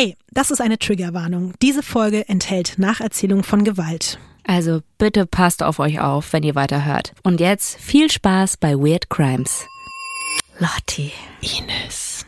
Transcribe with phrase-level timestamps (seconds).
[0.00, 1.54] Hey, das ist eine Triggerwarnung.
[1.60, 4.20] Diese Folge enthält Nacherzählung von Gewalt.
[4.46, 7.14] Also bitte passt auf euch auf, wenn ihr weiterhört.
[7.24, 9.66] Und jetzt viel Spaß bei Weird Crimes.
[10.60, 11.10] Lotti.
[11.40, 12.24] Ines.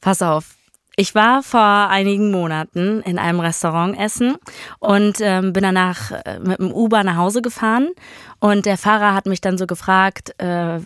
[0.00, 0.54] Pass auf.
[0.96, 4.36] Ich war vor einigen Monaten in einem Restaurant essen
[4.78, 7.90] und ähm, bin danach äh, mit dem Uber nach Hause gefahren.
[8.38, 10.80] Und der Fahrer hat mich dann so gefragt, äh, äh,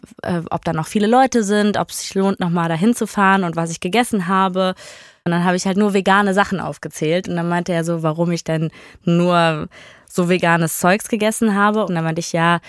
[0.51, 3.55] ob da noch viele Leute sind, ob es sich lohnt, nochmal dahin zu fahren und
[3.55, 4.75] was ich gegessen habe.
[5.25, 7.29] Und dann habe ich halt nur vegane Sachen aufgezählt.
[7.29, 8.71] Und dann meinte er so, warum ich denn
[9.05, 9.69] nur
[10.11, 11.85] so veganes Zeugs gegessen habe.
[11.85, 12.61] Und dann meinte ich, ja,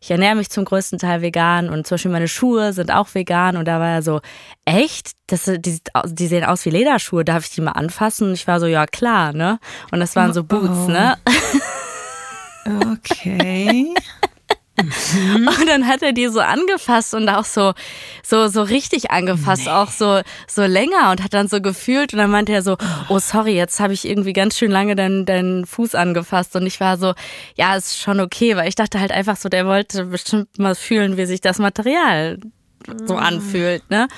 [0.00, 3.56] ich ernähre mich zum größten Teil vegan und zum Beispiel meine Schuhe sind auch vegan.
[3.56, 4.20] Und da war er so,
[4.64, 5.12] echt?
[5.26, 8.28] Das, die, die sehen aus wie Lederschuhe, darf ich die mal anfassen?
[8.28, 9.58] Und ich war so, ja klar, ne?
[9.90, 11.16] Und das waren so Boots, ne?
[12.66, 13.94] Okay.
[14.76, 15.48] Mhm.
[15.48, 17.72] Und dann hat er die so angefasst und auch so,
[18.22, 19.72] so, so richtig angefasst, nee.
[19.72, 22.76] auch so, so länger und hat dann so gefühlt und dann meinte er so,
[23.08, 26.80] oh sorry, jetzt habe ich irgendwie ganz schön lange deinen, deinen Fuß angefasst und ich
[26.80, 27.14] war so,
[27.56, 31.16] ja, ist schon okay, weil ich dachte halt einfach so, der wollte bestimmt mal fühlen,
[31.16, 32.38] wie sich das Material
[33.06, 33.20] so mhm.
[33.20, 34.08] anfühlt, ne?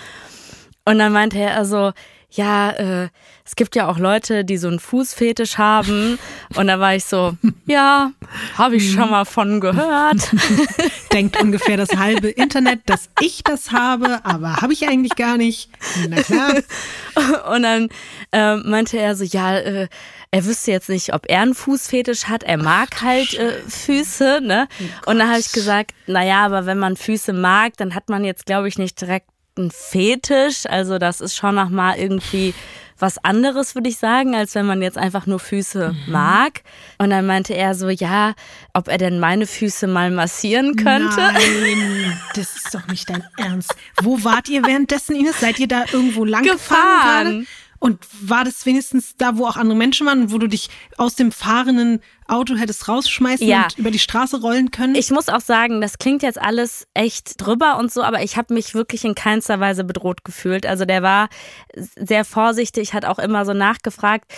[0.84, 1.92] Und dann meinte er so,
[2.30, 3.08] ja, äh,
[3.44, 6.18] es gibt ja auch Leute, die so einen Fußfetisch haben.
[6.54, 8.12] Und da war ich so, ja,
[8.56, 10.30] habe ich schon mal von gehört.
[11.12, 15.70] Denkt ungefähr das halbe Internet, dass ich das habe, aber habe ich eigentlich gar nicht.
[16.08, 16.52] Na klar.
[17.54, 17.88] Und dann
[18.32, 19.88] äh, meinte er so, ja, äh,
[20.30, 22.42] er wüsste jetzt nicht, ob er einen Fußfetisch hat.
[22.42, 24.68] Er mag Ach, halt äh, Füße, ne?
[25.06, 28.24] Oh und dann habe ich gesagt, naja, aber wenn man Füße mag, dann hat man
[28.24, 30.66] jetzt, glaube ich, nicht direkt einen Fetisch.
[30.66, 32.54] Also das ist schon nochmal irgendwie
[33.00, 36.12] was anderes, würde ich sagen, als wenn man jetzt einfach nur Füße mhm.
[36.12, 36.62] mag.
[36.98, 38.34] Und dann meinte er so, ja,
[38.74, 41.20] ob er denn meine Füße mal massieren könnte.
[41.20, 43.74] Nein, das ist doch nicht dein Ernst.
[44.02, 45.40] Wo wart ihr währenddessen, Ines?
[45.40, 47.40] Seid ihr da irgendwo lang gefahren?
[47.40, 47.46] gefahren
[47.78, 51.30] und war das wenigstens da, wo auch andere Menschen waren, wo du dich aus dem
[51.30, 53.64] fahrenden Auto hättest rausschmeißen ja.
[53.64, 54.94] und über die Straße rollen können?
[54.94, 58.52] Ich muss auch sagen, das klingt jetzt alles echt drüber und so, aber ich habe
[58.52, 60.66] mich wirklich in keinster Weise bedroht gefühlt.
[60.66, 61.28] Also der war
[61.74, 64.32] sehr vorsichtig, hat auch immer so nachgefragt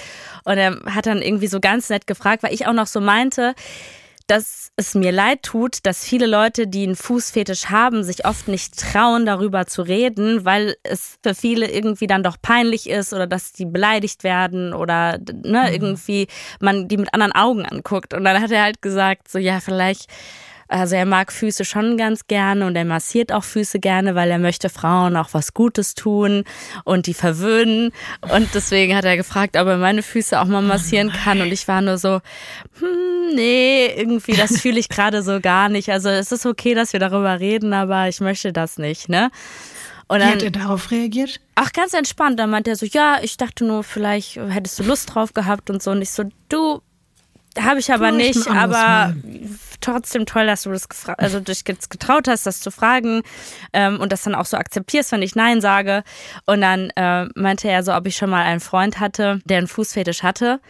[0.44, 3.54] und er hat dann irgendwie so ganz nett gefragt, weil ich auch noch so meinte,
[4.30, 8.78] dass es mir leid tut, dass viele Leute, die einen Fußfetisch haben, sich oft nicht
[8.78, 13.52] trauen, darüber zu reden, weil es für viele irgendwie dann doch peinlich ist oder dass
[13.52, 15.72] die beleidigt werden oder ne, mhm.
[15.72, 16.28] irgendwie
[16.60, 18.14] man die mit anderen Augen anguckt.
[18.14, 20.06] Und dann hat er halt gesagt, so ja, vielleicht
[20.70, 24.38] also er mag Füße schon ganz gerne und er massiert auch Füße gerne, weil er
[24.38, 26.44] möchte Frauen auch was Gutes tun
[26.84, 27.90] und die verwöhnen.
[28.32, 31.40] Und deswegen hat er gefragt, ob er meine Füße auch mal massieren kann.
[31.40, 32.20] Und ich war nur so,
[32.78, 35.90] hm, nee, irgendwie, das fühle ich gerade so gar nicht.
[35.90, 39.32] Also es ist okay, dass wir darüber reden, aber ich möchte das nicht, ne?
[40.06, 41.40] Und dann, Wie hat er darauf reagiert?
[41.56, 42.38] Ach, ganz entspannt.
[42.38, 45.82] Dann meinte er so, ja, ich dachte nur, vielleicht hättest du Lust drauf gehabt und
[45.82, 45.90] so.
[45.90, 46.80] Und ich so, du,
[47.58, 49.16] habe ich aber nicht, aber Mal.
[49.80, 53.22] Trotzdem toll, dass du das also dich getraut hast, das zu fragen
[53.72, 56.02] ähm, und das dann auch so akzeptierst, wenn ich Nein sage.
[56.46, 59.68] Und dann äh, meinte er so, ob ich schon mal einen Freund hatte, der einen
[59.68, 60.60] Fußfetisch hatte.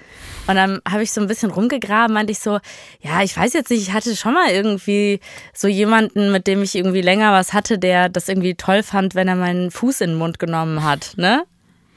[0.47, 2.59] Und dann habe ich so ein bisschen rumgegraben, meinte ich so,
[3.01, 5.21] ja, ich weiß jetzt nicht, ich hatte schon mal irgendwie
[5.55, 9.29] so jemanden, mit dem ich irgendwie länger was hatte, der das irgendwie toll fand, wenn
[9.29, 11.45] er meinen Fuß in den Mund genommen hat, ne?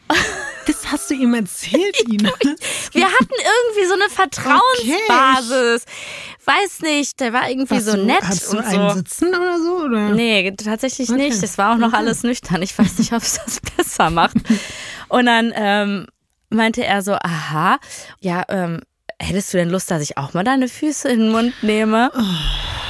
[0.66, 2.30] Das hast du ihm erzählt, Ina.
[2.92, 5.84] Wir hatten irgendwie so eine Vertrauensbasis.
[5.84, 5.94] Okay.
[6.46, 8.22] Weiß nicht, der war irgendwie Was, so nett.
[8.22, 8.96] Hast du und einen so.
[8.98, 9.86] Sitzen oder so?
[9.86, 10.10] Oder?
[10.10, 11.30] Nee, tatsächlich okay.
[11.30, 11.42] nicht.
[11.42, 11.98] Das war auch noch okay.
[11.98, 12.62] alles nüchtern.
[12.62, 14.36] Ich weiß nicht, ob es das besser macht.
[15.10, 16.08] Und dann ähm,
[16.50, 17.80] meinte er so, aha,
[18.20, 18.82] ja, ähm,
[19.24, 22.12] hättest du denn Lust, dass ich auch mal deine Füße in den Mund nehme?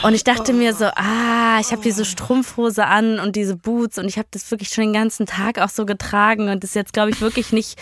[0.03, 4.05] Und ich dachte mir so, ah, ich habe diese Strumpfhose an und diese Boots und
[4.07, 6.93] ich habe das wirklich schon den ganzen Tag auch so getragen und das ist jetzt,
[6.93, 7.79] glaube ich, wirklich nicht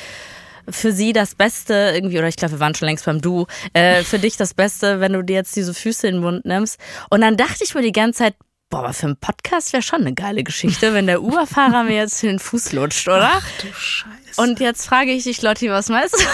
[0.70, 4.04] für sie das Beste irgendwie, oder ich glaube, wir waren schon längst beim Du, äh,
[4.04, 6.80] für dich das Beste, wenn du dir jetzt diese Füße in den Mund nimmst.
[7.10, 8.36] Und dann dachte ich mir die ganze Zeit,
[8.70, 12.22] boah, aber für einen Podcast wäre schon eine geile Geschichte, wenn der Uberfahrer mir jetzt
[12.24, 13.32] den Fuß lutscht, oder?
[13.34, 14.42] Ach du Scheiße.
[14.42, 16.26] Und jetzt frage ich dich, Lotti, was meinst du?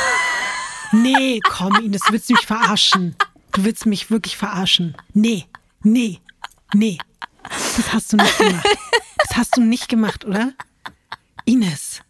[0.92, 3.16] Nee, komm, Ines, du willst mich verarschen.
[3.52, 4.96] Du willst mich wirklich verarschen.
[5.14, 5.46] Nee,
[5.84, 6.20] nee,
[6.74, 6.98] nee.
[7.44, 8.66] Das hast du nicht gemacht.
[9.18, 10.54] Das hast du nicht gemacht, oder?
[11.46, 12.02] Ines,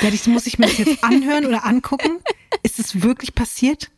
[0.00, 2.20] werde ich, muss ich mir das jetzt anhören oder angucken?
[2.62, 3.90] Ist es wirklich passiert?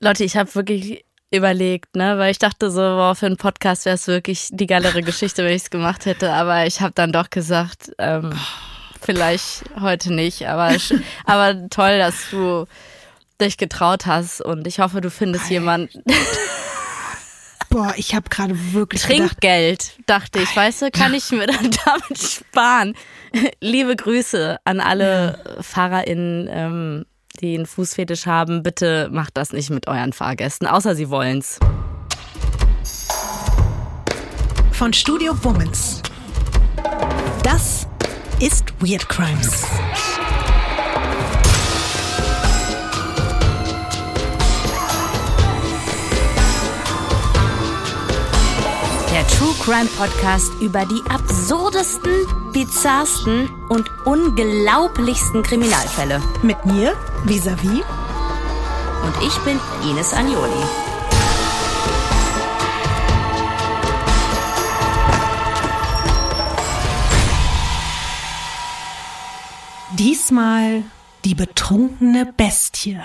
[0.00, 3.94] Leute, ich habe wirklich überlegt, ne, weil ich dachte so, wow, für einen Podcast wäre
[3.94, 7.30] es wirklich die geilere Geschichte, wenn ich es gemacht hätte, aber ich habe dann doch
[7.30, 8.38] gesagt, ähm,
[9.02, 10.76] vielleicht heute nicht, aber,
[11.24, 12.66] aber toll, dass du
[13.40, 16.02] dich getraut hast und ich hoffe, du findest jemanden.
[17.70, 21.70] Boah, ich habe gerade wirklich gedacht, Trinkgeld, dachte ich, weißt du, kann ich mir dann
[21.84, 22.94] damit sparen.
[23.60, 27.06] Liebe Grüße an alle FahrerInnen, ähm,
[27.40, 28.62] die einen Fußfetisch haben.
[28.62, 31.58] Bitte macht das nicht mit euren Fahrgästen, außer sie wollen's.
[34.82, 36.02] von Studio Womans.
[37.44, 37.86] Das
[38.42, 39.64] ist Weird Crimes.
[49.12, 52.10] Der True Crime Podcast über die absurdesten,
[52.52, 56.20] bizarrsten und unglaublichsten Kriminalfälle.
[56.42, 57.84] Mit mir, Visavi.
[59.04, 60.91] Und ich bin Ines Agnoli.
[70.02, 70.82] Diesmal
[71.24, 72.98] die betrunkene Bestie.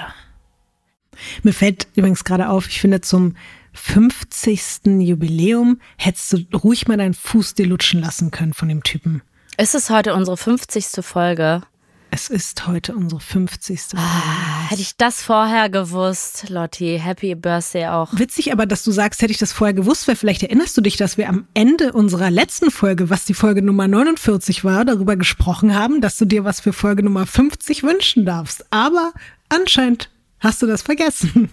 [1.43, 3.35] Mir fällt übrigens gerade auf, ich finde zum
[3.73, 4.97] 50.
[5.01, 9.21] Jubiläum hättest du ruhig mal deinen Fuß dir lutschen lassen können von dem Typen.
[9.59, 11.05] Ist es heute unsere 50.
[11.05, 11.61] Folge?
[12.09, 13.95] Es ist heute unsere 50.
[13.95, 16.99] Ah, hätte ich das vorher gewusst, Lotti.
[17.01, 18.09] Happy Birthday auch.
[18.13, 20.97] Witzig aber, dass du sagst, hätte ich das vorher gewusst, weil vielleicht erinnerst du dich,
[20.97, 25.75] dass wir am Ende unserer letzten Folge, was die Folge Nummer 49 war, darüber gesprochen
[25.75, 28.65] haben, dass du dir was für Folge Nummer 50 wünschen darfst.
[28.71, 29.11] Aber
[29.49, 31.51] anscheinend hast du das vergessen.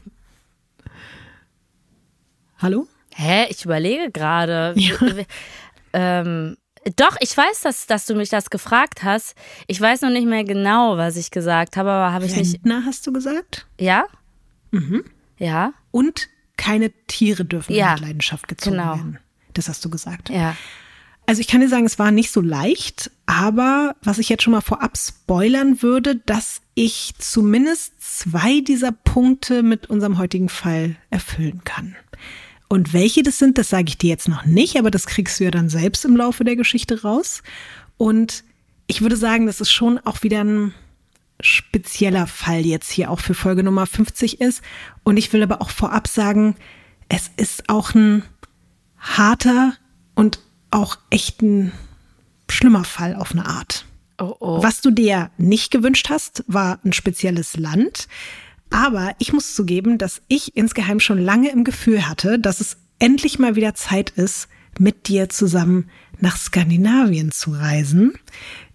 [2.59, 2.87] Hallo?
[3.15, 3.47] Hä?
[3.51, 4.75] Ich überlege gerade.
[4.77, 4.97] Ja.
[5.93, 6.57] Ähm,
[6.97, 9.35] doch, ich weiß, dass, dass du mich das gefragt hast.
[9.67, 12.55] Ich weiß noch nicht mehr genau, was ich gesagt habe, aber habe ich nicht.
[12.55, 13.67] Rentner hast du gesagt?
[13.79, 14.05] Ja?
[14.71, 15.05] Mhm.
[15.39, 15.73] Ja?
[15.91, 18.97] Und keine Tiere dürfen Ja, in Leidenschaft gezogen genau.
[18.97, 19.19] werden.
[19.55, 20.31] Das hast du gesagt.
[20.31, 20.57] Ja.
[21.27, 24.53] Also ich kann dir sagen, es war nicht so leicht, aber was ich jetzt schon
[24.53, 31.63] mal vorab spoilern würde, dass ich zumindest zwei dieser Punkte mit unserem heutigen Fall erfüllen
[31.65, 31.97] kann.
[32.75, 35.45] Und welche das sind, das sage ich dir jetzt noch nicht, aber das kriegst du
[35.45, 37.45] ja dann selbst im Laufe der Geschichte raus.
[37.99, 38.43] Und
[38.89, 40.75] ich würde sagen, dass es schon auch wieder ein
[41.41, 44.61] spezieller Fall jetzt hier auch für Folge Nummer 50 ist.
[45.05, 46.57] Und ich will aber auch vorab sagen,
[47.09, 48.25] es ist auch ein
[48.99, 49.75] harter
[50.17, 50.41] und
[50.73, 51.71] auch echt ein
[52.51, 53.85] schlimmer Fall auf eine Art.
[54.19, 54.63] Oh, oh.
[54.65, 58.09] Was du dir nicht gewünscht hast, war ein spezielles Land.
[58.75, 63.39] Aber ich muss zugeben, dass ich insgeheim schon lange im Gefühl hatte, dass es endlich
[63.39, 64.49] mal wieder Zeit ist,
[64.81, 65.89] mit dir zusammen
[66.19, 68.15] nach Skandinavien zu reisen.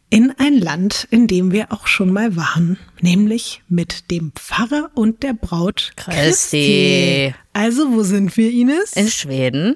[0.10, 5.22] In ein Land, in dem wir auch schon mal waren, nämlich mit dem Pfarrer und
[5.22, 7.36] der Braut Christi.
[7.52, 8.94] Also, wo sind wir, Ines?
[8.94, 9.76] In Schweden.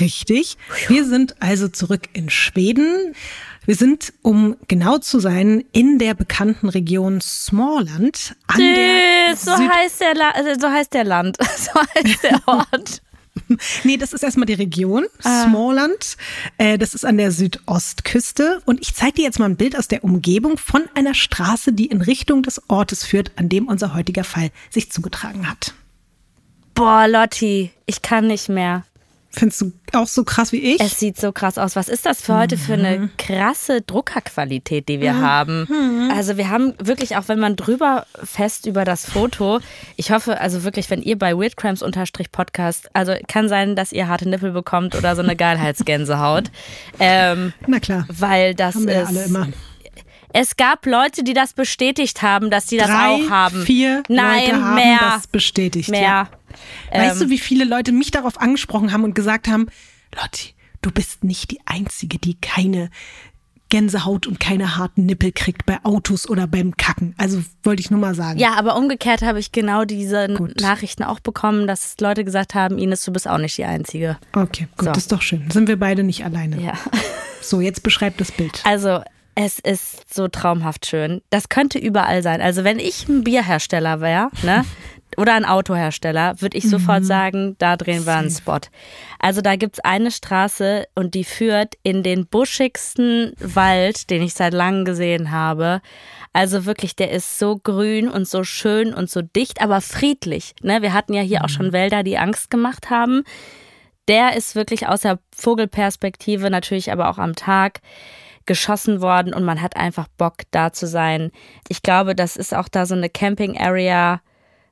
[0.00, 0.56] Richtig.
[0.88, 3.14] Wir sind also zurück in Schweden.
[3.68, 9.54] Wir sind, um genau zu sein, in der bekannten Region Småland an der Äh, so
[9.54, 11.36] Süd heißt der La äh, so heißt der Land.
[11.58, 13.02] So heißt der Ort.
[13.84, 16.16] Nee, das ist erstmal die Region Småland.
[16.56, 18.62] Äh, das ist an der Südostküste.
[18.64, 21.86] Und ich zeige dir jetzt mal ein Bild aus der Umgebung von einer Straße, die
[21.86, 25.74] in Richtung des Ortes führt, an dem unser heutiger Fall sich zugetragen hat.
[26.72, 28.84] Boah, Lotti, ich kann nicht mehr.
[29.30, 30.80] Findest du auch so krass wie ich?
[30.80, 31.76] Es sieht so krass aus.
[31.76, 36.10] Was ist das für heute für eine krasse Druckerqualität, die wir haben?
[36.16, 39.60] Also wir haben wirklich, auch wenn man drüber fest über das Foto,
[39.96, 44.08] ich hoffe also wirklich, wenn ihr bei Weirdcrimes unterstrich Podcast, also kann sein, dass ihr
[44.08, 46.50] harte Nippel bekommt oder so eine Geilheitsgänsehaut.
[46.98, 48.06] ähm, Na klar.
[48.08, 49.08] weil das Haben wir ja ist.
[49.08, 49.48] alle immer.
[50.32, 53.62] Es gab Leute, die das bestätigt haben, dass die das Drei, auch haben.
[53.62, 54.98] vier Nein, Leute haben mehr.
[55.00, 55.88] das bestätigt.
[55.90, 56.02] mehr.
[56.02, 56.28] Ja.
[56.92, 59.66] Weißt Ähm, du, wie viele Leute mich darauf angesprochen haben und gesagt haben,
[60.14, 62.90] Lotti, du bist nicht die Einzige, die keine
[63.70, 67.14] Gänsehaut und keine harten Nippel kriegt bei Autos oder beim Kacken.
[67.18, 68.38] Also wollte ich nur mal sagen.
[68.38, 70.58] Ja, aber umgekehrt habe ich genau diese Gut.
[70.62, 74.16] Nachrichten auch bekommen, dass Leute gesagt haben, Ines, du bist auch nicht die Einzige.
[74.32, 74.92] Okay, gut, So.
[74.92, 75.50] das ist doch schön.
[75.50, 76.60] Sind wir beide nicht alleine.
[76.60, 76.72] Ja.
[77.40, 78.60] So, jetzt beschreib das Bild.
[78.64, 79.00] Also,
[79.36, 81.22] es ist so traumhaft schön.
[81.30, 82.40] Das könnte überall sein.
[82.42, 84.64] Also, wenn ich ein Bierhersteller wäre, ne?
[85.18, 88.60] Oder ein Autohersteller, würde ich sofort sagen, da drehen wir einen Spot.
[89.18, 94.54] Also da gibt's eine Straße und die führt in den buschigsten Wald, den ich seit
[94.54, 95.80] langem gesehen habe.
[96.32, 100.54] Also wirklich, der ist so grün und so schön und so dicht, aber friedlich.
[100.62, 100.82] Ne?
[100.82, 103.24] Wir hatten ja hier auch schon Wälder, die Angst gemacht haben.
[104.06, 107.80] Der ist wirklich aus der Vogelperspektive, natürlich aber auch am Tag,
[108.46, 111.32] geschossen worden und man hat einfach Bock da zu sein.
[111.68, 114.20] Ich glaube, das ist auch da so eine Camping-Area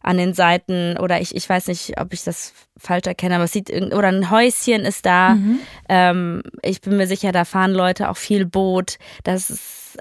[0.06, 3.52] an den Seiten oder ich, ich weiß nicht, ob ich das falsch erkenne, aber es
[3.52, 5.36] sieht irgend oder ein Häuschen ist da.
[5.88, 8.98] Ähm, ich bin mir sicher, da fahren Leute auch viel Boot.
[9.24, 9.98] Das ist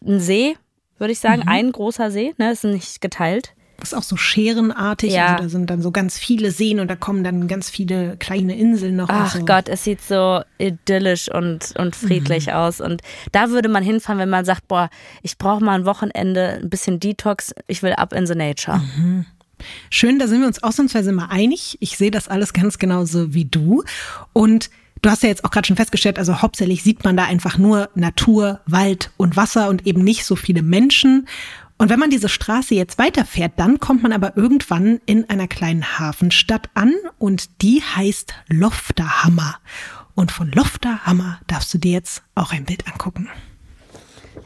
[0.00, 0.56] ein See,
[0.98, 3.54] würde ich sagen, ein großer See, ne, ist nicht geteilt.
[3.78, 5.12] Das ist auch so scherenartig.
[5.12, 5.26] Ja.
[5.32, 8.56] Also da sind dann so ganz viele Seen und da kommen dann ganz viele kleine
[8.56, 9.08] Inseln noch.
[9.10, 9.44] Ach so.
[9.44, 12.52] Gott, es sieht so idyllisch und, und friedlich Mhm.
[12.52, 12.80] aus.
[12.80, 14.88] Und da würde man hinfahren, wenn man sagt, boah,
[15.22, 18.78] ich brauche mal ein Wochenende, ein bisschen Detox, ich will up in the nature.
[18.96, 19.26] Mhm.
[19.90, 21.76] Schön, da sind wir uns ausnahmsweise mal einig.
[21.80, 23.84] Ich sehe das alles ganz genauso wie du.
[24.32, 24.70] Und
[25.02, 27.90] du hast ja jetzt auch gerade schon festgestellt, also hauptsächlich sieht man da einfach nur
[27.94, 31.28] Natur, Wald und Wasser und eben nicht so viele Menschen.
[31.78, 35.98] Und wenn man diese Straße jetzt weiterfährt, dann kommt man aber irgendwann in einer kleinen
[35.98, 39.56] Hafenstadt an und die heißt Lofterhammer.
[40.14, 43.28] Und von Lofterhammer darfst du dir jetzt auch ein Bild angucken.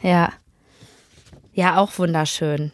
[0.01, 0.31] Ja.
[1.53, 2.71] Ja, auch wunderschön.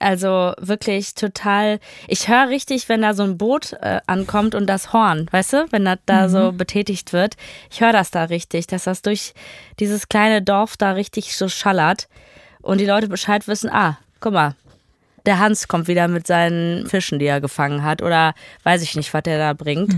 [0.00, 1.78] Also wirklich total.
[2.08, 5.66] Ich höre richtig, wenn da so ein Boot äh, ankommt und das Horn, weißt du,
[5.72, 7.36] wenn das da so betätigt wird.
[7.70, 9.34] Ich höre das da richtig, dass das durch
[9.78, 12.08] dieses kleine Dorf da richtig so schallert
[12.62, 14.54] und die Leute Bescheid wissen, ah, guck mal,
[15.26, 19.12] der Hans kommt wieder mit seinen Fischen, die er gefangen hat oder weiß ich nicht,
[19.12, 19.94] was der da bringt.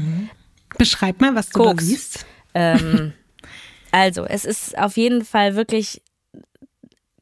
[0.78, 2.26] Beschreib mal, was du da siehst.
[2.54, 3.12] Ähm,
[3.92, 6.02] also, es ist auf jeden Fall wirklich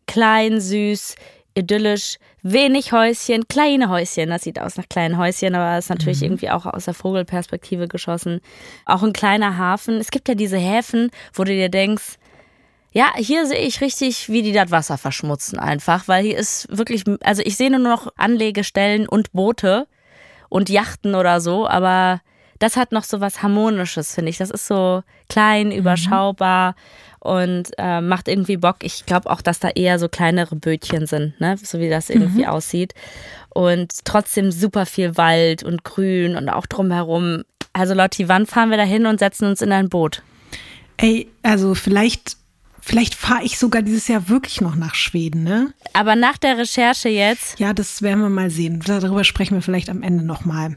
[0.06, 1.14] klein, süß,
[1.54, 4.30] idyllisch, wenig Häuschen, kleine Häuschen.
[4.30, 8.40] Das sieht aus nach kleinen Häuschen, aber ist natürlich irgendwie auch aus der Vogelperspektive geschossen.
[8.87, 9.97] Auch ein kleiner Hafen.
[9.97, 12.19] Es gibt ja diese Häfen, wo du dir denkst,
[12.92, 17.04] ja, hier sehe ich richtig, wie die das Wasser verschmutzen einfach, weil hier ist wirklich,
[17.23, 19.87] also ich sehe nur noch Anlegestellen und Boote
[20.49, 22.21] und Yachten oder so, aber
[22.59, 24.38] das hat noch so was Harmonisches, finde ich.
[24.38, 26.75] Das ist so klein, überschaubar
[27.21, 28.77] und äh, macht irgendwie Bock.
[28.83, 31.57] Ich glaube auch, dass da eher so kleinere Bötchen sind, ne?
[31.62, 32.95] so wie das irgendwie aussieht.
[33.50, 37.43] Und trotzdem super viel Wald und Grün und auch drumherum.
[37.73, 40.23] Also Lotti, wann fahren wir da hin und setzen uns in ein Boot?
[40.97, 42.37] Ey, also vielleicht,
[42.81, 45.73] vielleicht fahre ich sogar dieses Jahr wirklich noch nach Schweden, ne?
[45.93, 48.83] Aber nach der Recherche jetzt, Ja, das werden wir mal sehen.
[48.85, 50.77] Darüber sprechen wir vielleicht am Ende nochmal.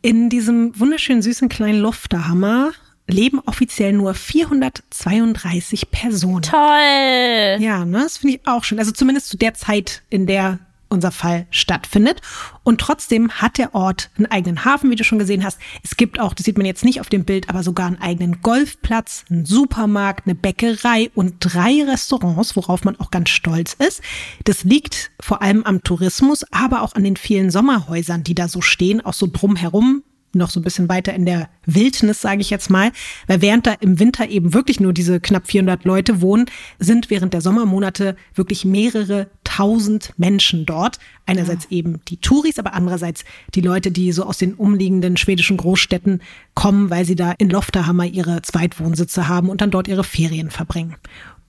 [0.00, 2.72] In diesem wunderschönen süßen kleinen Lofterhammer
[3.06, 6.42] leben offiziell nur 432 Personen.
[6.42, 7.60] toll!
[7.60, 8.78] Ja, ne, das finde ich auch schön.
[8.78, 10.58] Also zumindest zu der Zeit, in der
[10.92, 12.20] unser Fall stattfindet.
[12.62, 15.58] Und trotzdem hat der Ort einen eigenen Hafen, wie du schon gesehen hast.
[15.82, 18.42] Es gibt auch, das sieht man jetzt nicht auf dem Bild, aber sogar einen eigenen
[18.42, 24.02] Golfplatz, einen Supermarkt, eine Bäckerei und drei Restaurants, worauf man auch ganz stolz ist.
[24.44, 28.60] Das liegt vor allem am Tourismus, aber auch an den vielen Sommerhäusern, die da so
[28.60, 32.70] stehen, auch so drumherum noch so ein bisschen weiter in der Wildnis, sage ich jetzt
[32.70, 32.92] mal,
[33.26, 36.46] weil während da im Winter eben wirklich nur diese knapp 400 Leute wohnen,
[36.78, 40.98] sind während der Sommermonate wirklich mehrere tausend Menschen dort.
[41.26, 43.24] Einerseits eben die Touris, aber andererseits
[43.54, 46.22] die Leute, die so aus den umliegenden schwedischen Großstädten
[46.54, 50.96] kommen, weil sie da in Lofterhammer ihre Zweitwohnsitze haben und dann dort ihre Ferien verbringen.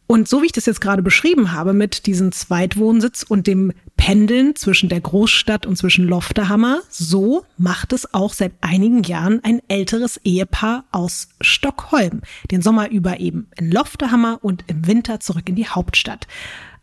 [0.06, 4.56] Und so wie ich das jetzt gerade beschrieben habe, mit diesem Zweitwohnsitz und dem Pendeln
[4.56, 10.18] zwischen der Großstadt und zwischen Lofterhammer, so macht es auch seit einigen Jahren ein älteres
[10.24, 12.22] Ehepaar aus Stockholm.
[12.52, 16.28] Den Sommer über eben in Lofterhammer und im Winter zurück in die Hauptstadt.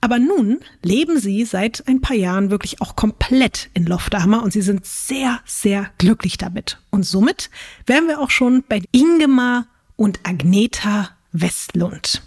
[0.00, 4.62] Aber nun leben sie seit ein paar Jahren wirklich auch komplett in Lofterhammer und sie
[4.62, 6.78] sind sehr, sehr glücklich damit.
[6.90, 7.50] Und somit
[7.86, 12.22] wären wir auch schon bei Ingemar und Agneta Westlund.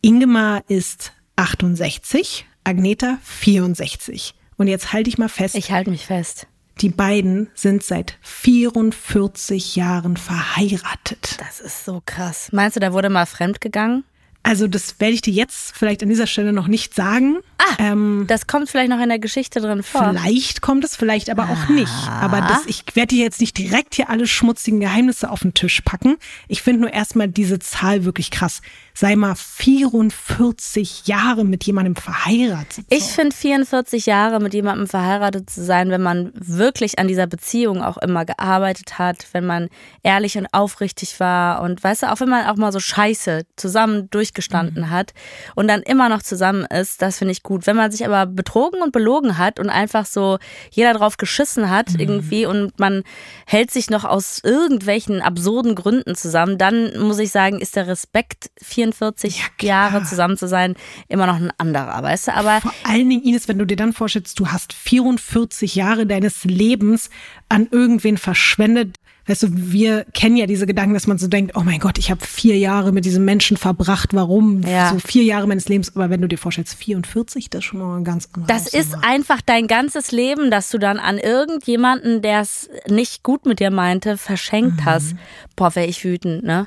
[0.00, 4.34] Ingemar ist 68, Agneta 64.
[4.56, 6.46] Und jetzt halte ich mal fest, Ich halte mich fest.
[6.80, 11.36] die beiden sind seit 44 Jahren verheiratet.
[11.40, 12.48] Das ist so krass.
[12.52, 14.04] Meinst du, da wurde mal fremd gegangen?
[14.42, 17.38] Also das werde ich dir jetzt vielleicht an dieser Stelle noch nicht sagen.
[17.58, 20.02] Ah, Ähm, das kommt vielleicht noch in der Geschichte drin vor.
[20.10, 21.92] Vielleicht kommt es, vielleicht aber auch nicht.
[22.08, 25.80] Aber das, ich werde dir jetzt nicht direkt hier alle schmutzigen Geheimnisse auf den Tisch
[25.82, 26.16] packen.
[26.46, 28.60] Ich finde nur erstmal diese Zahl wirklich krass.
[28.94, 32.84] Sei mal 44 Jahre mit jemandem verheiratet.
[32.90, 37.82] Ich finde 44 Jahre mit jemandem verheiratet zu sein, wenn man wirklich an dieser Beziehung
[37.82, 39.68] auch immer gearbeitet hat, wenn man
[40.02, 44.10] ehrlich und aufrichtig war und weißt du, auch wenn man auch mal so scheiße zusammen
[44.10, 45.12] durchgestanden hat
[45.54, 47.66] und dann immer noch zusammen ist, das finde ich gut.
[47.66, 50.38] Wenn man sich aber betrogen und belogen hat und einfach so
[50.70, 53.02] jeder drauf geschissen hat irgendwie und man
[53.46, 58.50] hält sich noch aus irgendwelchen absurden Gründen zusammen, dann muss ich sagen, ist der Respekt
[58.62, 59.66] 44 Ja.
[59.66, 60.74] Jahre zusammen zu sein
[61.08, 63.92] immer noch ein anderer, weißt du, aber Vor allen Dingen, Ines, wenn du dir dann
[63.94, 67.08] vorstellst, du hast 44 Jahre deines Lebens
[67.48, 68.96] an irgendwen verschwendet.
[69.28, 72.10] Weißt du, wir kennen ja diese Gedanken, dass man so denkt, oh mein Gott, ich
[72.10, 74.14] habe vier Jahre mit diesem Menschen verbracht.
[74.14, 74.62] Warum?
[74.62, 74.90] Ja.
[74.90, 75.94] So vier Jahre meines Lebens.
[75.94, 78.64] Aber wenn du dir vorstellst, 44, das ist schon mal ein ganz anderes.
[78.64, 83.44] Das ist einfach dein ganzes Leben, dass du dann an irgendjemanden, der es nicht gut
[83.44, 85.14] mit dir meinte, verschenkt hast.
[85.56, 86.66] Boah, wäre ich wütend, ne?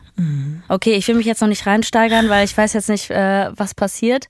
[0.68, 3.74] Okay, ich will mich jetzt noch nicht reinsteigern, weil ich weiß jetzt nicht, äh, was
[3.74, 4.28] passiert.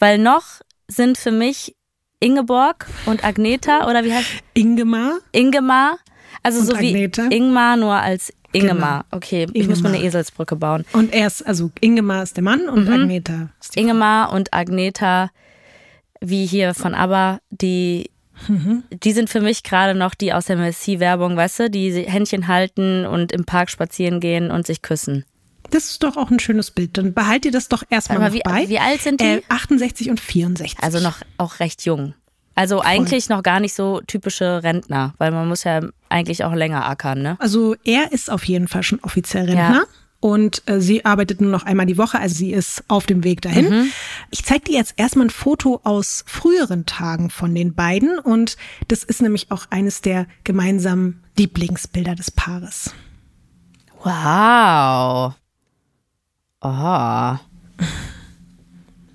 [0.00, 0.42] Weil noch
[0.88, 1.76] sind für mich
[2.20, 5.18] Ingeborg und Agneta oder wie heißt Ingemar.
[5.30, 5.98] Ingemar.
[6.42, 7.26] Also Und so wie Agneta?
[7.30, 9.04] Ingmar, nur als Ingemar.
[9.10, 9.16] Genau.
[9.16, 10.08] Okay, ich muss mir eine Ingemar.
[10.08, 10.84] Eselsbrücke bauen.
[10.92, 15.30] Und er ist, also Ingemar ist der Mann und Agneta ist die Ingemar und Agneta,
[16.20, 18.10] wie hier von ABBA, die,
[18.46, 18.84] Mhm.
[18.90, 23.04] die sind für mich gerade noch die aus der Messi-Werbung, weißt du, die Händchen halten
[23.04, 25.24] und im Park spazieren gehen und sich küssen.
[25.70, 26.96] Das ist doch auch ein schönes Bild.
[26.96, 28.68] Dann behalt ihr das doch erstmal wie, bei.
[28.68, 29.24] wie alt sind die?
[29.24, 30.78] Äh, 68 und 64.
[30.82, 32.14] Also noch auch recht jung.
[32.58, 36.88] Also eigentlich noch gar nicht so typische Rentner, weil man muss ja eigentlich auch länger
[36.88, 37.36] ackern, ne?
[37.38, 39.74] Also er ist auf jeden Fall schon offiziell Rentner.
[39.74, 39.82] Ja.
[40.18, 43.42] Und äh, sie arbeitet nur noch einmal die Woche, also sie ist auf dem Weg
[43.42, 43.68] dahin.
[43.68, 43.90] Mhm.
[44.32, 48.56] Ich zeige dir jetzt erstmal ein Foto aus früheren Tagen von den beiden und
[48.88, 52.92] das ist nämlich auch eines der gemeinsamen Lieblingsbilder des Paares.
[54.02, 55.34] Wow.
[56.60, 57.36] Oh.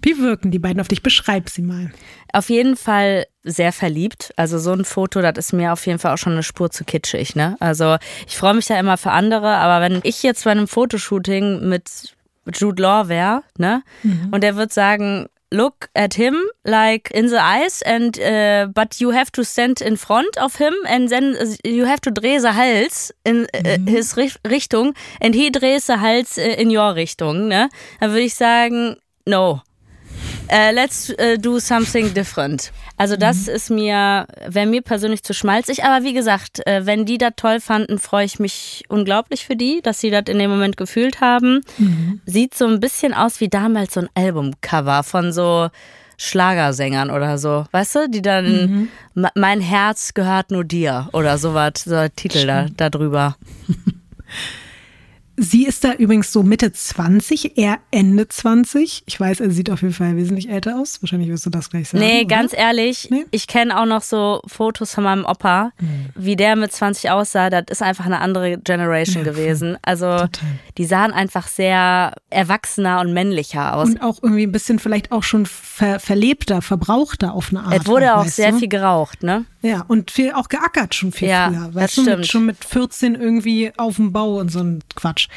[0.04, 1.02] Wie wirken die beiden auf dich?
[1.02, 1.92] Beschreib sie mal.
[2.34, 4.34] Auf jeden Fall sehr verliebt.
[4.36, 6.84] Also so ein Foto, das ist mir auf jeden Fall auch schon eine Spur zu
[6.84, 7.56] kitschig, ne?
[7.60, 11.68] Also ich freue mich ja immer für andere, aber wenn ich jetzt bei einem Fotoshooting
[11.68, 11.90] mit
[12.54, 13.82] Jude Law wäre, ne?
[14.32, 19.14] Und der wird sagen, look at him like in the eyes and uh, but you
[19.14, 23.14] have to stand in front of him and then you have to dreh the Hals
[23.24, 27.70] in uh, his Ri- Richtung and he dreht the Hals in your Richtung, ne?
[28.00, 29.62] Dann würde ich sagen, no.
[30.52, 32.72] Uh, let's uh, do something different.
[32.98, 37.18] Also das ist mir, wäre mir persönlich zu schmalzig, aber wie gesagt, äh, wenn die
[37.18, 40.78] das toll fanden, freue ich mich unglaublich für die, dass sie das in dem Moment
[40.78, 41.62] gefühlt haben.
[42.26, 45.70] Sieht so ein bisschen aus wie damals so ein Albumcover von so
[46.18, 51.74] Schlagersängern oder so, weißt du, die dann "M- Mein Herz gehört nur dir oder sowas,
[51.86, 53.36] so ein Titel da, da drüber.
[55.46, 59.04] Sie ist da übrigens so Mitte 20, er Ende 20.
[59.06, 61.02] Ich weiß, er sieht auf jeden Fall wesentlich älter aus.
[61.02, 62.04] Wahrscheinlich wirst du das gleich sagen.
[62.04, 62.28] Nee, oder?
[62.36, 63.26] ganz ehrlich, Nee?
[63.32, 65.72] ich kenne auch noch so Fotos von meinem Opa,
[66.16, 67.50] wie der mit 20 aussah.
[67.50, 69.78] Das ist einfach eine andere Generation gewesen.
[69.82, 70.30] Also Total.
[70.78, 73.90] die sahen einfach sehr erwachsener und männlicher aus.
[73.90, 77.82] Und auch irgendwie ein bisschen vielleicht auch schon ver verlebter, verbrauchter auf eine Art.
[77.82, 78.60] es wurde auch sehr du?
[78.60, 79.46] viel geraucht, ne?
[79.62, 81.66] Ja, und viel auch geackert schon viel Ja, früher.
[81.68, 82.28] das Weißt du, mit, stimmt.
[82.28, 85.28] schon mit 14 irgendwie auf dem Bau und so ein Quatsch.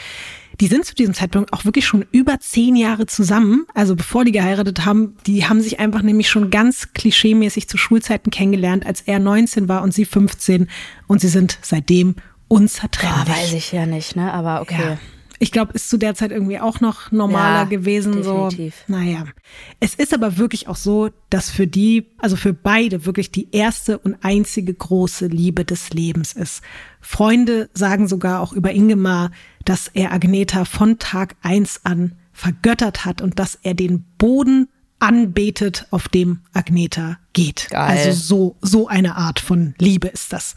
[0.61, 3.66] Die sind zu diesem Zeitpunkt auch wirklich schon über zehn Jahre zusammen.
[3.74, 8.30] Also bevor die geheiratet haben, die haben sich einfach nämlich schon ganz klischeemäßig zu Schulzeiten
[8.30, 10.68] kennengelernt, als er 19 war und sie 15.
[11.06, 12.16] Und sie sind seitdem
[12.48, 13.24] unzertrennlich.
[13.26, 14.32] Boah, weiß ich ja nicht, ne?
[14.32, 14.82] Aber okay.
[14.82, 14.98] Ja.
[15.38, 18.12] Ich glaube, ist zu der Zeit irgendwie auch noch normaler Ja, gewesen.
[18.12, 18.75] definitiv.
[18.87, 18.94] So.
[18.94, 19.25] Naja.
[19.81, 23.99] Es ist aber wirklich auch so, dass für die, also für beide wirklich die erste
[23.99, 26.62] und einzige große Liebe des Lebens ist.
[27.01, 29.31] Freunde sagen sogar auch über Ingemar,
[29.64, 34.68] dass er Agneta von Tag eins an vergöttert hat und dass er den Boden
[34.99, 37.68] anbetet, auf dem Agneta geht.
[37.70, 37.99] Geil.
[37.99, 40.55] Also so, so eine Art von Liebe ist das.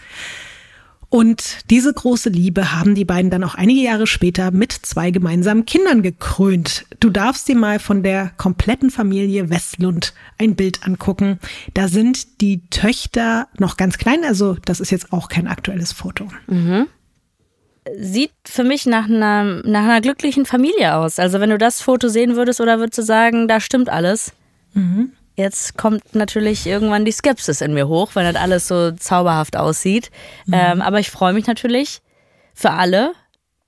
[1.10, 5.66] Und diese große Liebe haben die beiden dann auch einige Jahre später mit zwei gemeinsamen
[5.66, 6.86] Kindern gekrönt.
[7.00, 11.40] Du darfst dir mal von der kompletten Familie Westlund ein Bild angucken.
[11.74, 16.28] Da sind die Töchter noch ganz klein, also das ist jetzt auch kein aktuelles Foto.
[17.98, 21.18] Sieht für mich nach einer, nach einer glücklichen Familie aus.
[21.18, 24.32] Also wenn du das Foto sehen würdest oder würdest du sagen, da stimmt alles.
[25.40, 30.12] Jetzt kommt natürlich irgendwann die Skepsis in mir hoch, wenn das alles so zauberhaft aussieht.
[30.52, 32.02] Ähm, aber ich freue mich natürlich
[32.54, 33.14] für alle,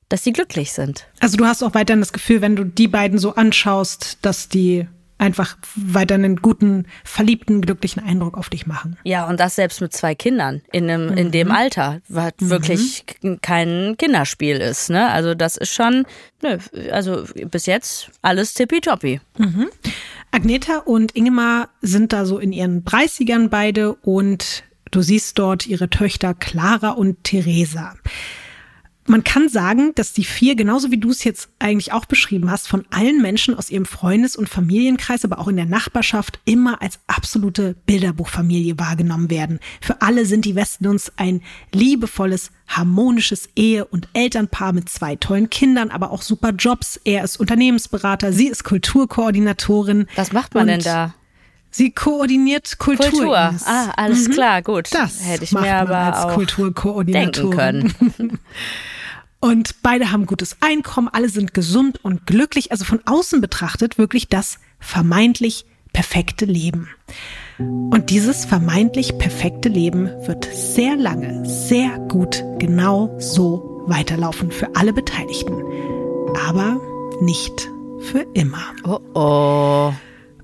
[0.09, 1.07] dass sie glücklich sind.
[1.21, 4.85] Also du hast auch weiterhin das Gefühl, wenn du die beiden so anschaust, dass die
[5.17, 8.97] einfach weiter einen guten, verliebten, glücklichen Eindruck auf dich machen.
[9.03, 13.37] Ja, und das selbst mit zwei Kindern in, einem, in dem Alter, was wirklich k-
[13.41, 14.89] kein Kinderspiel ist.
[14.89, 15.09] Ne?
[15.11, 16.05] Also das ist schon,
[16.41, 16.57] nö,
[16.91, 19.21] also bis jetzt alles tippitoppi.
[20.31, 25.89] Agneta und Ingemar sind da so in ihren 30ern beide und du siehst dort ihre
[25.89, 27.95] Töchter Clara und Theresa.
[29.07, 32.67] Man kann sagen, dass die vier, genauso wie du es jetzt eigentlich auch beschrieben hast,
[32.67, 36.99] von allen Menschen aus ihrem Freundes- und Familienkreis, aber auch in der Nachbarschaft immer als
[37.07, 39.59] absolute Bilderbuchfamilie wahrgenommen werden.
[39.81, 41.41] Für alle sind die Westlunds ein
[41.73, 47.01] liebevolles, harmonisches Ehe- und Elternpaar mit zwei tollen Kindern, aber auch super Jobs.
[47.03, 50.07] Er ist Unternehmensberater, sie ist Kulturkoordinatorin.
[50.15, 51.15] Was macht man denn da?
[51.71, 53.09] Sie koordiniert Kultur.
[53.09, 53.37] Kultur.
[53.37, 54.89] Ah, alles klar, gut.
[54.91, 57.93] Das hätte ich macht mir aber als auch denken Kulturkoordinatorin.
[57.97, 58.39] können.
[59.39, 62.71] Und beide haben gutes Einkommen, alle sind gesund und glücklich.
[62.71, 66.89] Also von außen betrachtet wirklich das vermeintlich perfekte Leben.
[67.57, 74.93] Und dieses vermeintlich perfekte Leben wird sehr lange, sehr gut genau so weiterlaufen für alle
[74.93, 75.63] Beteiligten.
[76.47, 76.79] Aber
[77.19, 77.67] nicht
[77.99, 78.73] für immer.
[78.83, 79.93] Oh oh.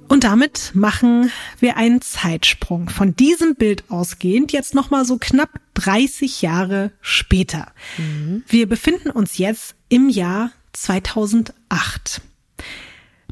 [0.07, 2.89] Und damit machen wir einen Zeitsprung.
[2.89, 7.71] Von diesem Bild ausgehend jetzt nochmal so knapp 30 Jahre später.
[7.97, 8.43] Mhm.
[8.47, 12.21] Wir befinden uns jetzt im Jahr 2008.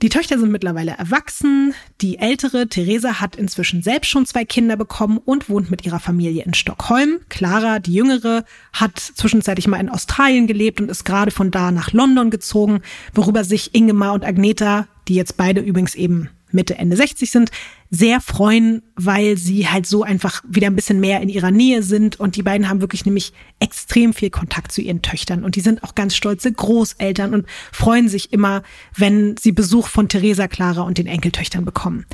[0.01, 1.73] Die Töchter sind mittlerweile erwachsen.
[2.01, 6.43] Die ältere, Theresa, hat inzwischen selbst schon zwei Kinder bekommen und wohnt mit ihrer Familie
[6.43, 7.21] in Stockholm.
[7.29, 11.93] Clara, die jüngere, hat zwischenzeitlich mal in Australien gelebt und ist gerade von da nach
[11.93, 12.81] London gezogen,
[13.13, 17.51] worüber sich Ingemar und Agneta, die jetzt beide übrigens eben Mitte, Ende 60 sind,
[17.91, 22.19] sehr freuen, weil sie halt so einfach wieder ein bisschen mehr in ihrer Nähe sind.
[22.19, 25.43] Und die beiden haben wirklich nämlich extrem viel Kontakt zu ihren Töchtern.
[25.43, 28.63] Und die sind auch ganz stolze Großeltern und freuen sich immer,
[28.95, 32.05] wenn sie Besuch von Theresa, Clara und den Enkeltöchtern bekommen.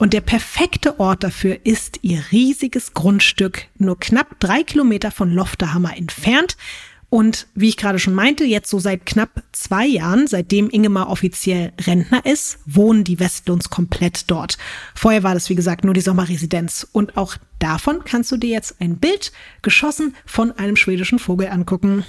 [0.00, 5.94] Und der perfekte Ort dafür ist ihr riesiges Grundstück, nur knapp drei Kilometer von Lofterhammer
[5.94, 6.56] entfernt.
[7.10, 11.72] Und wie ich gerade schon meinte, jetzt so seit knapp zwei Jahren, seitdem Ingemar offiziell
[11.80, 14.58] Rentner ist, wohnen die Westlunds komplett dort.
[14.94, 16.86] Vorher war das, wie gesagt, nur die Sommerresidenz.
[16.92, 22.04] Und auch davon kannst du dir jetzt ein Bild geschossen von einem schwedischen Vogel angucken.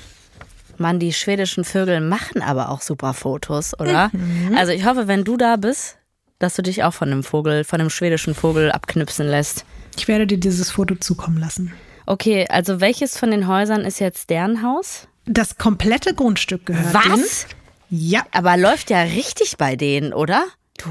[0.78, 4.12] Mann, die schwedischen Vögel machen aber auch super Fotos, oder?
[4.14, 4.56] Mhm.
[4.56, 5.98] Also ich hoffe, wenn du da bist,
[6.38, 9.66] dass du dich auch von einem Vogel, von einem schwedischen Vogel abknipsen lässt.
[9.98, 11.74] Ich werde dir dieses Foto zukommen lassen.
[12.06, 15.08] Okay, also welches von den Häusern ist jetzt deren Haus?
[15.26, 17.46] Das komplette Grundstück gehört Was?
[17.48, 18.02] denen.
[18.02, 18.26] Ja.
[18.32, 20.46] Aber läuft ja richtig bei denen, oder?
[20.78, 20.90] Du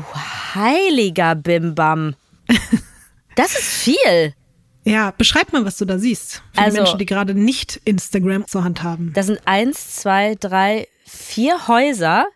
[0.54, 2.14] heiliger Bimbam.
[3.36, 4.34] Das ist viel.
[4.84, 6.42] Ja, beschreib mal, was du da siehst.
[6.52, 9.12] Für also, die Menschen, die gerade nicht Instagram zur Hand haben.
[9.14, 12.26] Das sind eins, zwei, drei, vier Häuser.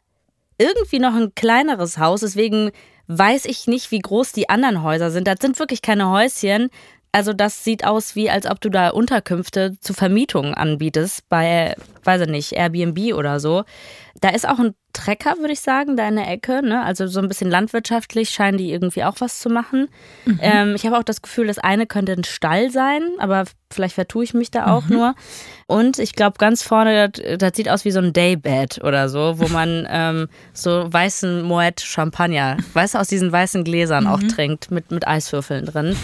[0.56, 2.20] Irgendwie noch ein kleineres Haus.
[2.20, 2.70] Deswegen
[3.06, 5.26] weiß ich nicht, wie groß die anderen Häuser sind.
[5.26, 6.70] Das sind wirklich keine Häuschen.
[7.14, 12.22] Also das sieht aus wie, als ob du da Unterkünfte zur Vermietung anbietest bei, weiß
[12.22, 13.62] ich nicht, Airbnb oder so.
[14.20, 16.60] Da ist auch ein Trecker, würde ich sagen, da in der Ecke.
[16.66, 16.82] Ne?
[16.82, 19.86] Also so ein bisschen landwirtschaftlich scheinen die irgendwie auch was zu machen.
[20.24, 20.40] Mhm.
[20.42, 24.24] Ähm, ich habe auch das Gefühl, das eine könnte ein Stall sein, aber vielleicht vertue
[24.24, 24.96] ich mich da auch mhm.
[24.96, 25.14] nur.
[25.68, 29.38] Und ich glaube, ganz vorne, das, das, sieht aus wie so ein Daybed oder so,
[29.38, 34.10] wo man ähm, so weißen Moet Champagner, weißt du, aus diesen weißen Gläsern mhm.
[34.10, 35.94] auch trinkt, mit, mit Eiswürfeln drin.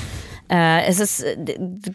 [0.51, 1.37] Äh, es ist äh,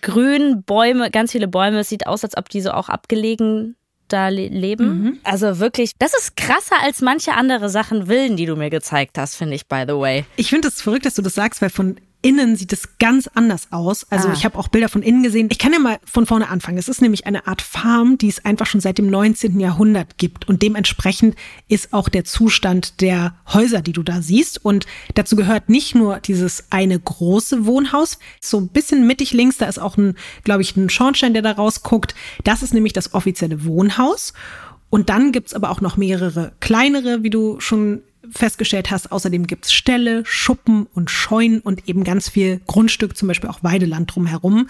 [0.02, 1.80] grün, Bäume, ganz viele Bäume.
[1.80, 3.76] Es sieht aus, als ob die so auch abgelegen
[4.08, 4.88] da leben.
[4.88, 5.20] Mhm.
[5.24, 9.36] Also wirklich, das ist krasser als manche andere Sachen Willen, die du mir gezeigt hast,
[9.36, 10.26] finde ich, by the way.
[10.36, 13.30] Ich finde es das verrückt, dass du das sagst, weil von innen sieht es ganz
[13.36, 14.08] anders aus.
[14.10, 14.34] Also ah.
[14.34, 15.48] ich habe auch Bilder von innen gesehen.
[15.52, 16.80] Ich kann ja mal von vorne anfangen.
[16.80, 19.60] Es ist nämlich eine Art Farm, die es einfach schon seit dem 19.
[19.60, 20.50] Jahrhundert gibt.
[20.50, 21.36] Und dementsprechend
[21.68, 24.66] ist auch der Zustand der Häuser, die du da siehst.
[24.66, 29.68] Und dazu gehört nicht nur dieses eine große Wohnhaus, so ein bisschen mittig links, da
[29.68, 32.16] ist auch ein, glaube ich, ein Schornstein, der da rausguckt.
[32.44, 34.34] Das ist nämlich das offizielle Wohnhaus.
[34.90, 38.02] Und dann gibt's aber auch noch mehrere kleinere, wie du schon
[38.34, 39.12] festgestellt hast.
[39.12, 44.14] Außerdem gibt's Ställe, Schuppen und Scheunen und eben ganz viel Grundstück, zum Beispiel auch Weideland
[44.14, 44.70] drumherum.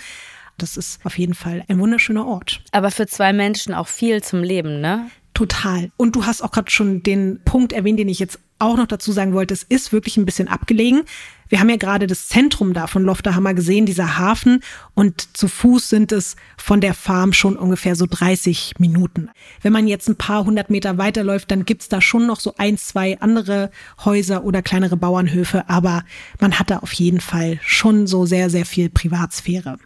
[0.57, 2.61] Das ist auf jeden Fall ein wunderschöner Ort.
[2.71, 5.09] Aber für zwei Menschen auch viel zum Leben, ne?
[5.33, 5.91] Total.
[5.97, 9.11] Und du hast auch gerade schon den Punkt erwähnt, den ich jetzt auch noch dazu
[9.11, 9.53] sagen wollte.
[9.53, 11.03] Es ist wirklich ein bisschen abgelegen.
[11.49, 14.61] Wir haben ja gerade das Zentrum da von Lofterhammer gesehen, dieser Hafen.
[14.93, 19.29] Und zu Fuß sind es von der Farm schon ungefähr so 30 Minuten.
[19.61, 22.77] Wenn man jetzt ein paar hundert Meter weiterläuft, dann gibt's da schon noch so ein,
[22.77, 23.69] zwei andere
[24.03, 25.69] Häuser oder kleinere Bauernhöfe.
[25.69, 26.03] Aber
[26.39, 29.77] man hat da auf jeden Fall schon so sehr, sehr viel Privatsphäre.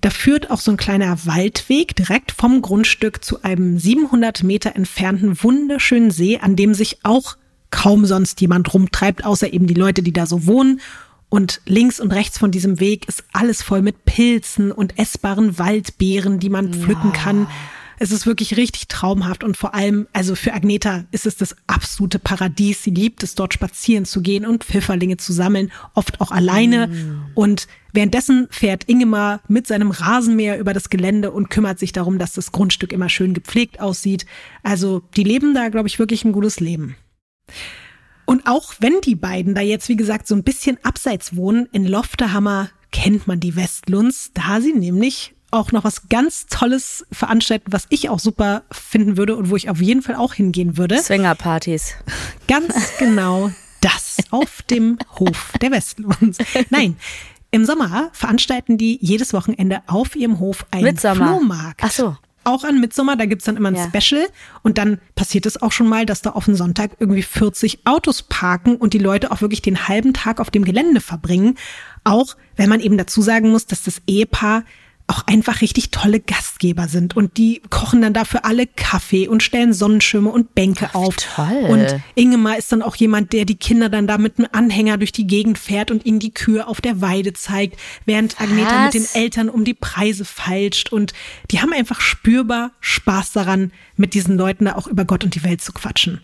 [0.00, 5.40] Da führt auch so ein kleiner Waldweg direkt vom Grundstück zu einem 700 Meter entfernten
[5.42, 7.36] wunderschönen See, an dem sich auch
[7.72, 10.80] kaum sonst jemand rumtreibt, außer eben die Leute, die da so wohnen.
[11.28, 16.38] Und links und rechts von diesem Weg ist alles voll mit Pilzen und essbaren Waldbeeren,
[16.38, 17.20] die man pflücken ja.
[17.20, 17.46] kann.
[17.98, 22.18] Es ist wirklich richtig traumhaft und vor allem, also für Agneta ist es das absolute
[22.18, 22.82] Paradies.
[22.82, 26.88] Sie liebt es, dort spazieren zu gehen und Pfifferlinge zu sammeln, oft auch alleine.
[26.88, 27.22] Mm.
[27.34, 32.32] Und währenddessen fährt Ingemar mit seinem Rasenmäher über das Gelände und kümmert sich darum, dass
[32.32, 34.26] das Grundstück immer schön gepflegt aussieht.
[34.64, 36.96] Also die leben da, glaube ich, wirklich ein gutes Leben.
[38.24, 41.86] Und auch wenn die beiden da jetzt, wie gesagt, so ein bisschen abseits wohnen, in
[41.86, 47.86] Lofterhammer kennt man die Westlunds, da sie nämlich auch noch was ganz Tolles veranstalten, was
[47.90, 50.98] ich auch super finden würde und wo ich auf jeden Fall auch hingehen würde.
[50.98, 51.94] Swingerpartys.
[52.48, 56.38] Ganz genau das auf dem Hof der Westlunds.
[56.70, 56.96] Nein,
[57.50, 61.26] im Sommer veranstalten die jedes Wochenende auf ihrem Hof einen Mitsommer.
[61.26, 61.82] Flohmarkt.
[61.84, 63.88] Ach so auch an Mitsommer, da gibt's dann immer ein ja.
[63.88, 64.26] Special
[64.62, 68.22] und dann passiert es auch schon mal, dass da auf den Sonntag irgendwie 40 Autos
[68.22, 71.56] parken und die Leute auch wirklich den halben Tag auf dem Gelände verbringen.
[72.04, 74.64] Auch wenn man eben dazu sagen muss, dass das Ehepaar
[75.06, 79.72] auch einfach richtig tolle Gastgeber sind und die kochen dann dafür alle Kaffee und stellen
[79.72, 81.16] Sonnenschirme und Bänke Ach, auf.
[81.16, 81.66] toll.
[81.68, 85.12] Und Ingemar ist dann auch jemand, der die Kinder dann da mit einem Anhänger durch
[85.12, 89.02] die Gegend fährt und ihnen die Kühe auf der Weide zeigt, während Agneta mit den
[89.02, 89.14] Was?
[89.14, 91.12] Eltern um die Preise feilscht und
[91.50, 95.44] die haben einfach spürbar Spaß daran, mit diesen Leuten da auch über Gott und die
[95.44, 96.20] Welt zu quatschen.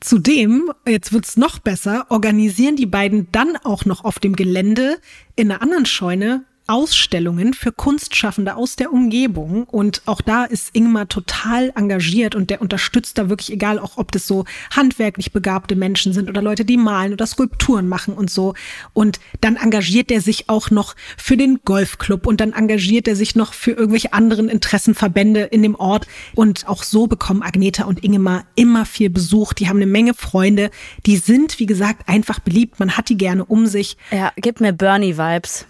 [0.00, 4.98] Zudem, jetzt wird's noch besser, organisieren die beiden dann auch noch auf dem Gelände
[5.36, 9.64] in einer anderen Scheune Ausstellungen für Kunstschaffende aus der Umgebung.
[9.64, 14.10] Und auch da ist Ingmar total engagiert und der unterstützt da wirklich, egal auch ob
[14.10, 18.54] das so handwerklich begabte Menschen sind oder Leute, die malen oder Skulpturen machen und so.
[18.94, 23.36] Und dann engagiert er sich auch noch für den Golfclub und dann engagiert er sich
[23.36, 26.06] noch für irgendwelche anderen Interessenverbände in dem Ort.
[26.34, 29.52] Und auch so bekommen Agneta und Ingemar immer viel Besuch.
[29.52, 30.70] Die haben eine Menge Freunde.
[31.04, 32.80] Die sind, wie gesagt, einfach beliebt.
[32.80, 33.98] Man hat die gerne um sich.
[34.10, 35.66] Ja, gib mir Bernie-Vibes.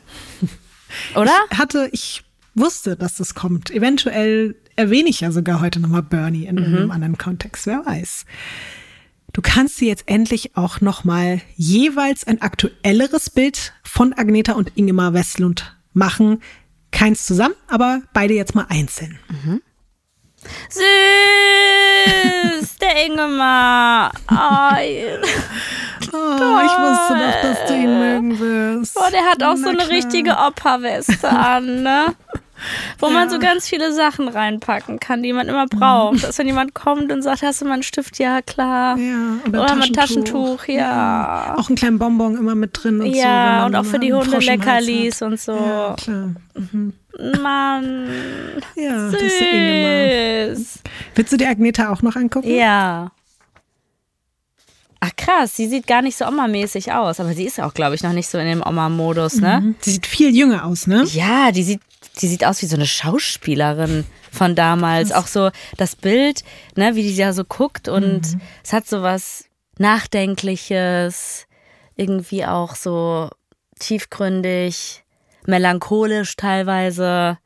[1.15, 1.33] Oder?
[1.51, 2.25] Ich hatte, ich
[2.55, 3.71] wusste, dass das kommt.
[3.71, 8.25] Eventuell erwähne ich ja sogar heute nochmal Bernie in einem anderen Kontext, wer weiß.
[9.33, 15.15] Du kannst dir jetzt endlich auch nochmal jeweils ein aktuelleres Bild von Agneta und Ingemar
[15.15, 16.43] Westlund machen.
[16.91, 19.19] Keins zusammen, aber beide jetzt mal einzeln.
[22.61, 24.11] Süß, der Ingemar.
[24.31, 24.37] Oh,
[26.15, 28.95] Oh, ich wusste doch, dass du ihn mögen wirst.
[28.95, 29.91] boah, der hat auch so Na eine klar.
[29.91, 32.15] richtige Opa-Weste an, ne?
[33.01, 36.23] Wo man so ganz viele Sachen reinpacken kann, die man immer braucht.
[36.23, 38.19] Dass wenn jemand kommt und sagt, hast du mal einen Stift?
[38.19, 38.97] Ja, klar.
[38.99, 40.59] Ja, oder, Oder mal ein Taschentuch.
[40.59, 41.55] Taschentuch, ja.
[41.57, 43.13] Auch einen kleinen Bonbon immer mit drin und so.
[43.13, 45.29] wenn Ja, und auch für die Hunde Leckerlis hat.
[45.29, 45.53] und so.
[45.57, 46.29] Ja, klar.
[47.19, 48.09] Mann,
[48.77, 50.57] Ja, das ist Ingemar.
[50.57, 50.79] süß.
[51.15, 52.49] Willst du dir Agneta auch noch angucken?
[52.55, 53.13] Ja.
[55.05, 57.97] Ach krass, sie sieht gar nicht so Oma-mäßig aus, aber sie ist ja auch, glaube
[57.97, 59.75] ich, noch nicht so in dem Oma-Modus, ne?
[59.81, 61.03] Sie sieht viel jünger aus, ne?
[61.07, 61.81] Ja, die sieht,
[62.21, 65.11] die sieht aus wie so eine Schauspielerin von damals.
[65.11, 66.45] Auch so das Bild,
[66.77, 68.23] ne, wie die da so guckt und
[68.63, 69.45] es hat so was
[69.79, 71.47] Nachdenkliches,
[71.97, 73.29] irgendwie auch so
[73.81, 75.03] tiefgründig,
[75.47, 77.39] melancholisch teilweise,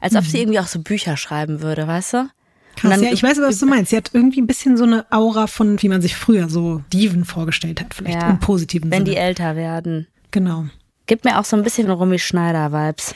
[0.00, 2.28] als ob sie irgendwie auch so Bücher schreiben würde, weißt du?
[2.76, 3.90] Krass, dann ja, ich weiß, was du meinst.
[3.90, 7.24] Sie hat irgendwie ein bisschen so eine Aura von, wie man sich früher so Diven
[7.24, 9.22] vorgestellt hat, vielleicht Ja, im positiven wenn die Sinne.
[9.24, 10.06] älter werden.
[10.30, 10.66] genau.
[11.06, 13.14] Gibt mir auch so ein bisschen Romy Schneider-Vibes.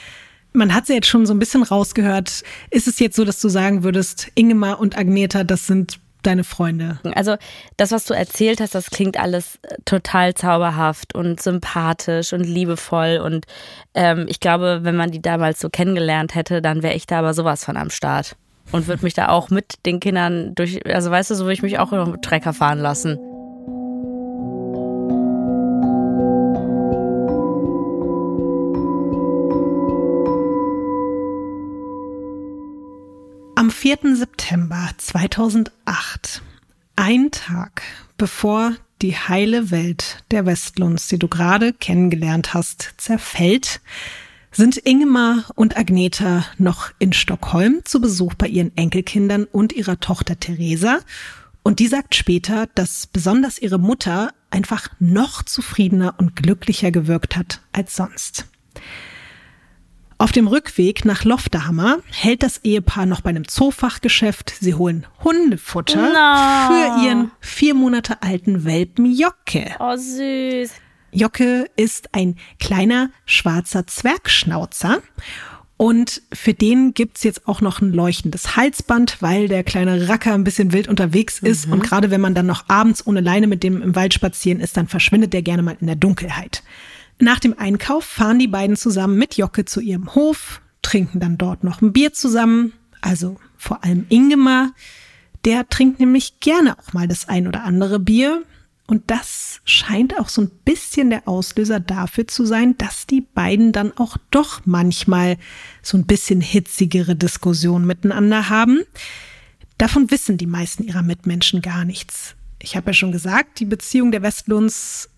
[0.53, 2.43] Man hat sie jetzt schon so ein bisschen rausgehört.
[2.71, 6.99] Ist es jetzt so, dass du sagen würdest, Ingemar und Agneta, das sind deine Freunde?
[7.15, 7.37] Also
[7.77, 13.21] das, was du erzählt hast, das klingt alles äh, total zauberhaft und sympathisch und liebevoll.
[13.23, 13.47] Und
[13.95, 17.35] ähm, ich glaube, wenn man die damals so kennengelernt hätte, dann wäre ich da aber
[17.35, 18.37] sowas von am Start.
[18.71, 21.63] Und würde mich da auch mit den Kindern durch, also weißt du, so würde ich
[21.63, 23.19] mich auch mit Trecker fahren lassen.
[33.79, 34.17] 4.
[34.17, 36.43] September 2008,
[36.97, 37.83] ein Tag
[38.17, 43.81] bevor die heile Welt der Westlunds, die du gerade kennengelernt hast, zerfällt,
[44.51, 50.41] sind Ingemar und Agneta noch in Stockholm zu Besuch bei ihren Enkelkindern und ihrer Tochter
[50.41, 50.99] Theresa.
[51.63, 57.61] Und die sagt später, dass besonders ihre Mutter einfach noch zufriedener und glücklicher gewirkt hat
[57.71, 58.47] als sonst.
[60.21, 64.53] Auf dem Rückweg nach Lofterhammer hält das Ehepaar noch bei einem Zoofachgeschäft.
[64.61, 66.67] Sie holen Hundefutter Na.
[66.67, 69.77] für ihren vier Monate alten Welpen Jocke.
[69.79, 70.73] Oh, süß.
[71.13, 75.03] Jocke ist ein kleiner schwarzer Zwergschnauzer.
[75.77, 80.43] Und für den gibt's jetzt auch noch ein leuchtendes Halsband, weil der kleine Racker ein
[80.43, 81.67] bisschen wild unterwegs ist.
[81.71, 84.77] Und gerade wenn man dann noch abends ohne Leine mit dem im Wald spazieren ist,
[84.77, 86.65] dann verschwindet der gerne mal in der Dunkelheit.
[87.21, 91.65] Nach dem Einkauf fahren die beiden zusammen mit Jocke zu ihrem Hof, trinken dann dort
[91.65, 92.73] noch ein Bier zusammen.
[93.01, 94.73] Also vor allem Ingemar.
[95.45, 98.43] Der trinkt nämlich gerne auch mal das ein oder andere Bier.
[98.87, 103.73] Und das scheint auch so ein bisschen der Auslöser dafür zu sein, dass die beiden
[103.73, 105.37] dann auch doch manchmal
[105.83, 108.81] so ein bisschen hitzigere Diskussionen miteinander haben.
[109.77, 112.35] Davon wissen die meisten ihrer Mitmenschen gar nichts.
[112.61, 115.11] Ich habe ja schon gesagt, die Beziehung der Westlunds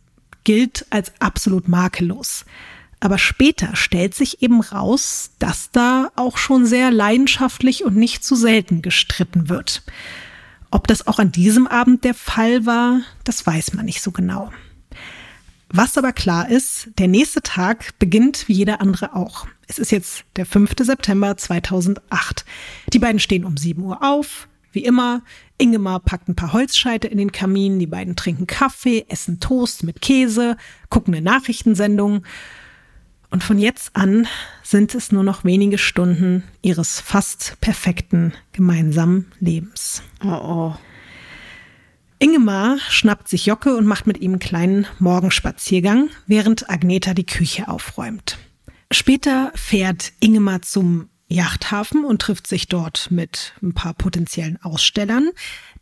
[0.44, 2.44] gilt als absolut makellos.
[3.00, 8.36] Aber später stellt sich eben raus, dass da auch schon sehr leidenschaftlich und nicht zu
[8.36, 9.82] selten gestritten wird.
[10.70, 14.50] Ob das auch an diesem Abend der Fall war, das weiß man nicht so genau.
[15.72, 19.46] Was aber klar ist, der nächste Tag beginnt wie jeder andere auch.
[19.68, 20.72] Es ist jetzt der 5.
[20.80, 22.44] September 2008.
[22.92, 25.22] Die beiden stehen um 7 Uhr auf, wie immer.
[25.58, 30.00] Ingemar packt ein paar Holzscheite in den Kamin, die beiden trinken Kaffee, essen Toast mit
[30.00, 30.56] Käse,
[30.88, 32.24] gucken eine Nachrichtensendung.
[33.30, 34.26] Und von jetzt an
[34.62, 40.02] sind es nur noch wenige Stunden ihres fast perfekten gemeinsamen Lebens.
[40.24, 40.74] Oh oh.
[42.18, 47.68] Ingemar schnappt sich Jocke und macht mit ihm einen kleinen Morgenspaziergang, während Agneta die Küche
[47.68, 48.36] aufräumt.
[48.92, 55.30] Später fährt Ingemar zum Yachthafen und trifft sich dort mit ein paar potenziellen Ausstellern.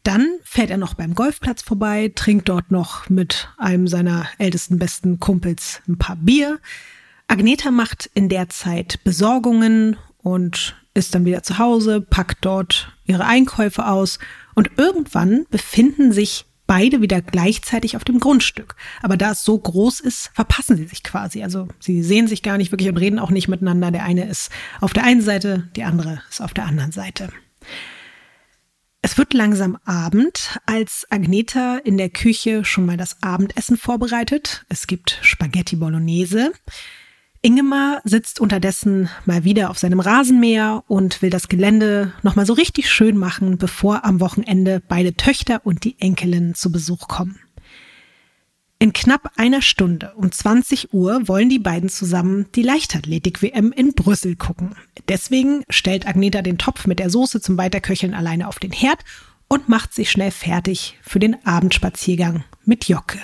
[0.03, 5.19] Dann fährt er noch beim Golfplatz vorbei, trinkt dort noch mit einem seiner ältesten besten
[5.19, 6.61] Kumpels ein paar Bier.
[7.29, 13.25] Agneta macht in der Zeit Besorgungen und ist dann wieder zu Hause, packt dort ihre
[13.25, 14.19] Einkäufe aus
[14.55, 18.77] und irgendwann befinden sich beide wieder gleichzeitig auf dem Grundstück.
[19.03, 21.43] Aber da es so groß ist, verpassen sie sich quasi.
[21.43, 23.91] Also sie sehen sich gar nicht wirklich und reden auch nicht miteinander.
[23.91, 24.51] Der eine ist
[24.81, 27.31] auf der einen Seite, die andere ist auf der anderen Seite.
[29.01, 34.67] Es wird langsam Abend, als Agneta in der Küche schon mal das Abendessen vorbereitet.
[34.69, 36.53] Es gibt Spaghetti Bolognese.
[37.41, 42.91] Ingemar sitzt unterdessen mal wieder auf seinem Rasenmäher und will das Gelände nochmal so richtig
[42.91, 47.39] schön machen, bevor am Wochenende beide Töchter und die Enkelin zu Besuch kommen.
[48.81, 54.37] In knapp einer Stunde um 20 Uhr wollen die beiden zusammen die Leichtathletik-WM in Brüssel
[54.37, 54.77] gucken.
[55.09, 59.05] Deswegen stellt Agneta den Topf mit der Soße zum Weiterköcheln alleine auf den Herd
[59.49, 63.19] und macht sich schnell fertig für den Abendspaziergang mit Jocke.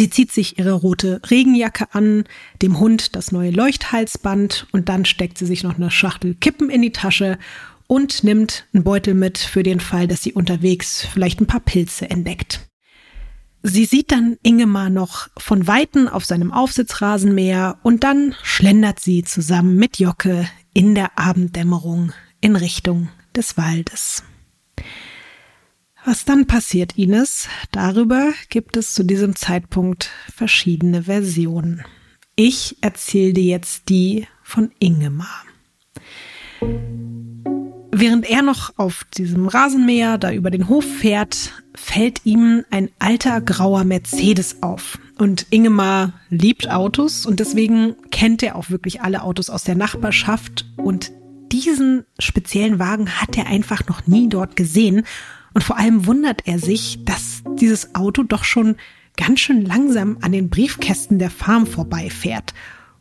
[0.00, 2.24] Sie zieht sich ihre rote Regenjacke an,
[2.62, 6.80] dem Hund das neue Leuchthalsband und dann steckt sie sich noch eine Schachtel Kippen in
[6.80, 7.38] die Tasche
[7.86, 12.08] und nimmt einen Beutel mit für den Fall, dass sie unterwegs vielleicht ein paar Pilze
[12.08, 12.66] entdeckt.
[13.62, 19.76] Sie sieht dann Ingemar noch von Weitem auf seinem Aufsitzrasenmäher und dann schlendert sie zusammen
[19.76, 24.22] mit Jocke in der Abenddämmerung in Richtung des Waldes.
[26.04, 31.84] Was dann passiert, Ines, darüber gibt es zu diesem Zeitpunkt verschiedene Versionen.
[32.36, 35.44] Ich erzähle dir jetzt die von Ingemar.
[37.92, 43.42] Während er noch auf diesem Rasenmäher da über den Hof fährt, fällt ihm ein alter
[43.42, 44.98] grauer Mercedes auf.
[45.18, 50.64] Und Ingemar liebt Autos und deswegen kennt er auch wirklich alle Autos aus der Nachbarschaft.
[50.78, 51.12] Und
[51.52, 55.04] diesen speziellen Wagen hat er einfach noch nie dort gesehen.
[55.54, 58.76] Und vor allem wundert er sich, dass dieses Auto doch schon
[59.16, 62.54] ganz schön langsam an den Briefkästen der Farm vorbeifährt.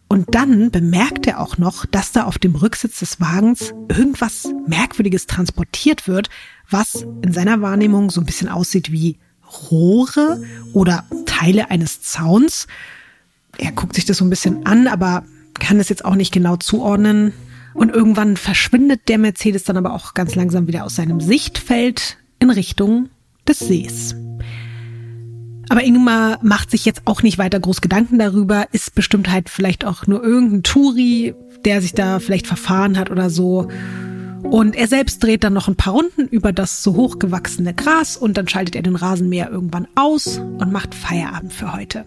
[0.07, 5.27] Und dann bemerkt er auch noch, dass da auf dem Rücksitz des Wagens irgendwas Merkwürdiges
[5.27, 6.29] transportiert wird,
[6.67, 9.19] was in seiner Wahrnehmung so ein bisschen aussieht wie
[9.69, 12.67] Rohre oder Teile eines Zauns.
[13.57, 15.25] Er guckt sich das so ein bisschen an, aber
[15.59, 17.33] kann es jetzt auch nicht genau zuordnen.
[17.75, 22.49] Und irgendwann verschwindet der Mercedes dann aber auch ganz langsam wieder aus seinem Sichtfeld in
[22.49, 23.10] Richtung
[23.47, 24.15] des Sees.
[25.69, 29.86] Aber Ingmar macht sich jetzt auch nicht weiter groß Gedanken darüber, ist bestimmt halt vielleicht
[29.86, 33.67] auch nur irgendein Touri, der sich da vielleicht verfahren hat oder so.
[34.43, 38.38] Und er selbst dreht dann noch ein paar Runden über das so hochgewachsene Gras und
[38.38, 42.06] dann schaltet er den Rasenmäher irgendwann aus und macht Feierabend für heute.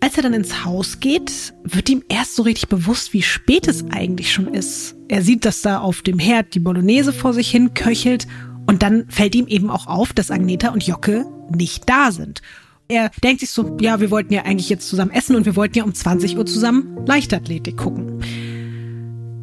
[0.00, 3.84] Als er dann ins Haus geht, wird ihm erst so richtig bewusst, wie spät es
[3.90, 4.94] eigentlich schon ist.
[5.08, 8.28] Er sieht, dass da auf dem Herd die Bolognese vor sich hin köchelt
[8.68, 12.42] und dann fällt ihm eben auch auf, dass Agneta und Jocke nicht da sind.
[12.86, 15.78] Er denkt sich so, ja, wir wollten ja eigentlich jetzt zusammen essen und wir wollten
[15.78, 18.22] ja um 20 Uhr zusammen Leichtathletik gucken.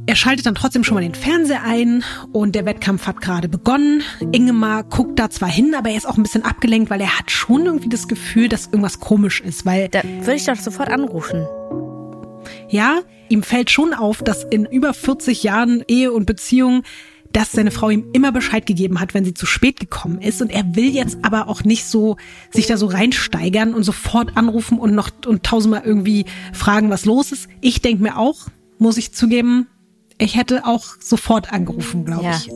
[0.05, 4.03] Er schaltet dann trotzdem schon mal den Fernseher ein und der Wettkampf hat gerade begonnen.
[4.31, 7.31] Ingemar guckt da zwar hin, aber er ist auch ein bisschen abgelenkt, weil er hat
[7.31, 9.89] schon irgendwie das Gefühl, dass irgendwas komisch ist, weil.
[9.89, 11.47] Da würde ich doch sofort anrufen.
[12.69, 16.83] Ja, ihm fällt schon auf, dass in über 40 Jahren Ehe und Beziehung
[17.35, 20.41] dass seine Frau ihm immer Bescheid gegeben hat, wenn sie zu spät gekommen ist.
[20.41, 22.15] Und er will jetzt aber auch nicht so
[22.49, 27.33] sich da so reinsteigern und sofort anrufen und noch und tausendmal irgendwie fragen, was los
[27.33, 27.49] ist.
[27.59, 29.67] Ich denke mir auch, muss ich zugeben,
[30.17, 32.37] ich hätte auch sofort angerufen, glaube ja.
[32.37, 32.49] ich.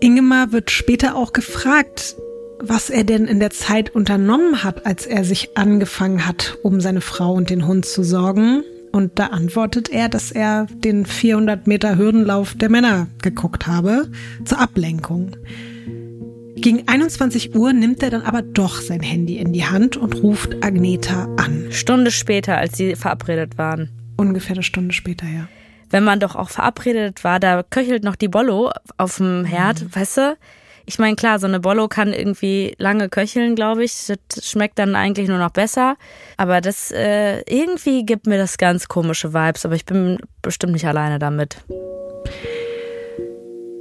[0.00, 2.16] Ingemar wird später auch gefragt,
[2.58, 7.00] was er denn in der Zeit unternommen hat, als er sich angefangen hat, um seine
[7.00, 8.64] Frau und den Hund zu sorgen.
[8.96, 14.10] Und da antwortet er, dass er den 400 Meter Hürdenlauf der Männer geguckt habe,
[14.46, 15.36] zur Ablenkung.
[16.54, 20.64] Gegen 21 Uhr nimmt er dann aber doch sein Handy in die Hand und ruft
[20.64, 21.66] Agneta an.
[21.72, 23.90] Stunde später, als sie verabredet waren.
[24.16, 25.46] Ungefähr eine Stunde später, ja.
[25.90, 29.94] Wenn man doch auch verabredet war, da köchelt noch die Bollo auf dem Herd, mhm.
[29.94, 30.36] weißt du?
[30.88, 34.06] Ich meine, klar, so eine Bollo kann irgendwie lange köcheln, glaube ich.
[34.28, 35.96] Das schmeckt dann eigentlich nur noch besser.
[36.36, 39.64] Aber das äh, irgendwie gibt mir das ganz komische Vibes.
[39.66, 41.56] Aber ich bin bestimmt nicht alleine damit.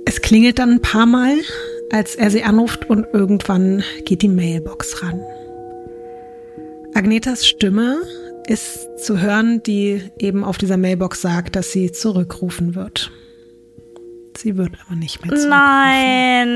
[0.05, 1.38] Es klingelt dann ein paar Mal,
[1.91, 5.21] als er sie anruft und irgendwann geht die Mailbox ran.
[6.95, 8.01] Agnetas Stimme
[8.47, 13.11] ist zu hören, die eben auf dieser Mailbox sagt, dass sie zurückrufen wird.
[14.38, 15.49] Sie wird aber nicht mehr zurückrufen.
[15.49, 16.49] Nein,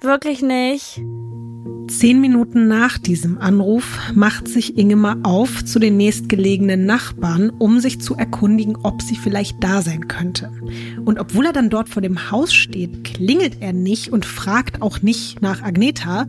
[0.00, 1.00] wirklich nicht.
[1.88, 8.00] Zehn Minuten nach diesem Anruf macht sich Ingemar auf zu den nächstgelegenen Nachbarn, um sich
[8.00, 10.52] zu erkundigen, ob sie vielleicht da sein könnte.
[11.04, 15.00] Und obwohl er dann dort vor dem Haus steht, klingelt er nicht und fragt auch
[15.00, 16.26] nicht nach Agneta,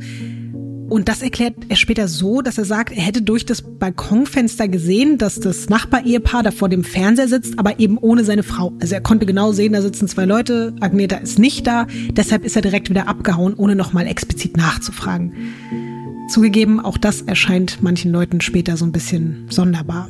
[0.90, 5.18] und das erklärt er später so, dass er sagt, er hätte durch das Balkonfenster gesehen,
[5.18, 8.74] dass das Nachbarehepaar da vor dem Fernseher sitzt, aber eben ohne seine Frau.
[8.82, 12.56] Also er konnte genau sehen, da sitzen zwei Leute, Agneta ist nicht da, deshalb ist
[12.56, 15.34] er direkt wieder abgehauen, ohne nochmal explizit nachzufragen.
[16.30, 20.10] Zugegeben, auch das erscheint manchen Leuten später so ein bisschen sonderbar.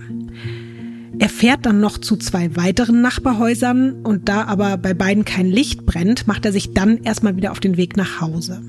[1.20, 5.86] Er fährt dann noch zu zwei weiteren Nachbarhäusern und da aber bei beiden kein Licht
[5.86, 8.62] brennt, macht er sich dann erstmal wieder auf den Weg nach Hause.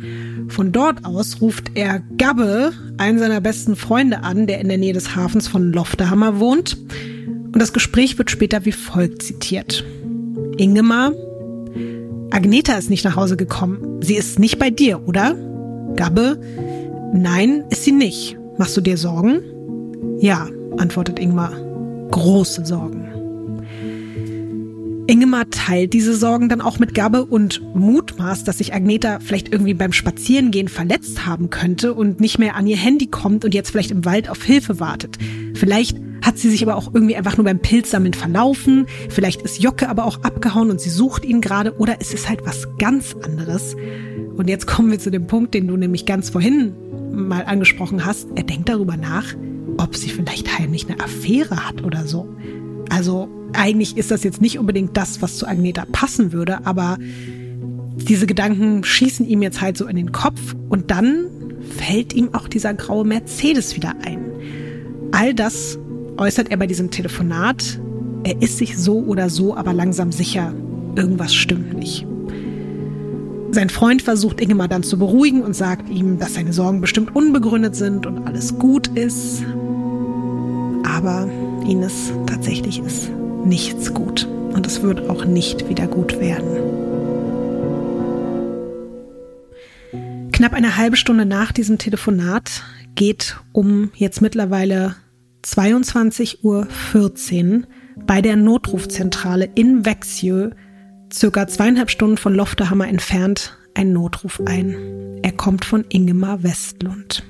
[0.48, 4.92] Von dort aus ruft er Gabbe, einen seiner besten Freunde, an, der in der Nähe
[4.92, 6.76] des Hafens von Loftehammer wohnt.
[6.76, 9.84] Und das Gespräch wird später wie folgt zitiert.
[10.56, 11.12] Ingemar,
[12.32, 14.02] Agneta ist nicht nach Hause gekommen.
[14.02, 15.36] Sie ist nicht bei dir, oder?
[15.94, 16.40] Gabbe,
[17.14, 18.36] nein, ist sie nicht.
[18.58, 19.40] Machst du dir Sorgen?
[20.18, 20.48] Ja,
[20.78, 21.69] antwortet Ingmar
[22.10, 23.06] große Sorgen.
[25.10, 29.74] Ingemar teilt diese Sorgen dann auch mit Gabe und mutmaßt, dass sich Agneta vielleicht irgendwie
[29.74, 33.90] beim Spazierengehen verletzt haben könnte und nicht mehr an ihr Handy kommt und jetzt vielleicht
[33.90, 35.18] im Wald auf Hilfe wartet.
[35.54, 38.86] Vielleicht hat sie sich aber auch irgendwie einfach nur beim Pilzsammeln verlaufen.
[39.08, 42.46] Vielleicht ist Jocke aber auch abgehauen und sie sucht ihn gerade oder es ist halt
[42.46, 43.74] was ganz anderes.
[44.36, 46.72] Und jetzt kommen wir zu dem Punkt, den du nämlich ganz vorhin
[47.12, 48.28] mal angesprochen hast.
[48.36, 49.34] Er denkt darüber nach,
[49.80, 52.28] ob sie vielleicht heimlich eine Affäre hat oder so.
[52.90, 56.98] Also eigentlich ist das jetzt nicht unbedingt das, was zu Agneta passen würde, aber
[57.96, 61.26] diese Gedanken schießen ihm jetzt halt so in den Kopf und dann
[61.76, 64.24] fällt ihm auch dieser graue Mercedes wieder ein.
[65.12, 65.78] All das
[66.16, 67.80] äußert er bei diesem Telefonat.
[68.24, 70.52] Er ist sich so oder so aber langsam sicher,
[70.96, 72.06] irgendwas stimmt nicht.
[73.52, 77.74] Sein Freund versucht Ingemar dann zu beruhigen und sagt ihm, dass seine Sorgen bestimmt unbegründet
[77.74, 79.42] sind und alles gut ist.
[81.02, 81.26] Aber
[81.66, 83.10] Ines, tatsächlich ist
[83.46, 84.26] nichts gut.
[84.52, 86.58] Und es wird auch nicht wieder gut werden.
[90.30, 92.64] Knapp eine halbe Stunde nach diesem Telefonat
[92.96, 94.94] geht um jetzt mittlerweile
[95.42, 96.68] 22.14 Uhr
[98.06, 100.50] bei der Notrufzentrale in Växjö,
[101.10, 104.76] circa zweieinhalb Stunden von Loftehammer entfernt, ein Notruf ein.
[105.22, 107.22] Er kommt von Ingemar Westlund.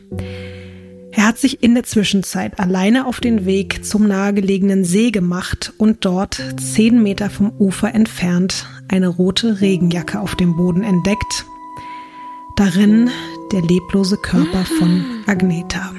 [1.12, 6.04] Er hat sich in der Zwischenzeit alleine auf den Weg zum nahegelegenen See gemacht und
[6.04, 11.44] dort zehn Meter vom Ufer entfernt eine rote Regenjacke auf dem Boden entdeckt.
[12.56, 13.10] Darin
[13.52, 15.92] der leblose Körper von Agneta.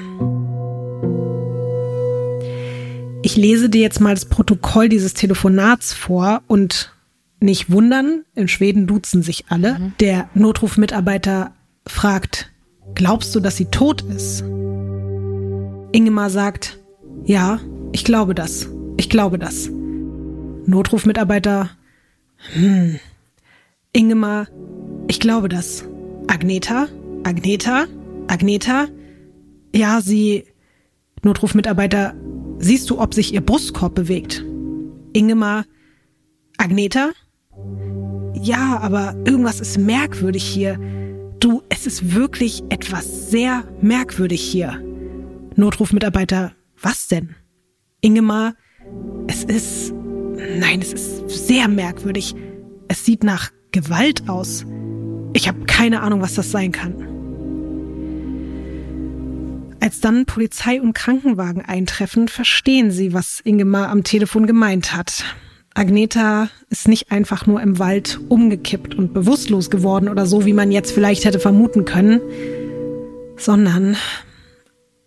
[3.22, 6.92] Ich lese dir jetzt mal das Protokoll dieses Telefonats vor und
[7.40, 9.78] nicht wundern, in Schweden duzen sich alle.
[9.78, 9.92] Mhm.
[10.00, 11.52] Der Notrufmitarbeiter
[11.86, 12.50] fragt,
[12.94, 14.44] glaubst du, dass sie tot ist?
[15.92, 16.78] Ingemar sagt,
[17.24, 17.60] ja,
[17.92, 18.68] ich glaube das.
[18.96, 19.70] Ich glaube das.
[20.66, 21.70] Notrufmitarbeiter,
[22.54, 22.98] hm.
[23.92, 24.48] Ingemar,
[25.08, 25.84] ich glaube das.
[26.26, 26.88] Agneta?
[27.24, 27.86] Agneta?
[28.26, 28.88] Agneta?
[29.74, 30.44] Ja, sie.
[31.22, 32.14] Notrufmitarbeiter,
[32.58, 34.44] siehst du, ob sich ihr Brustkorb bewegt?
[35.12, 35.66] Ingemar,
[36.58, 37.10] Agneta?
[38.34, 40.80] Ja, aber irgendwas ist merkwürdig hier.
[41.38, 44.82] Du, es ist wirklich etwas sehr merkwürdig hier.
[45.56, 47.34] Notrufmitarbeiter, was denn?
[48.00, 48.54] Ingemar,
[49.26, 52.34] es ist, nein, es ist sehr merkwürdig.
[52.88, 54.66] Es sieht nach Gewalt aus.
[55.32, 56.94] Ich habe keine Ahnung, was das sein kann.
[59.80, 65.24] Als dann Polizei und Krankenwagen eintreffen, verstehen sie, was Ingemar am Telefon gemeint hat.
[65.74, 70.70] Agneta ist nicht einfach nur im Wald umgekippt und bewusstlos geworden oder so, wie man
[70.70, 72.20] jetzt vielleicht hätte vermuten können,
[73.36, 73.96] sondern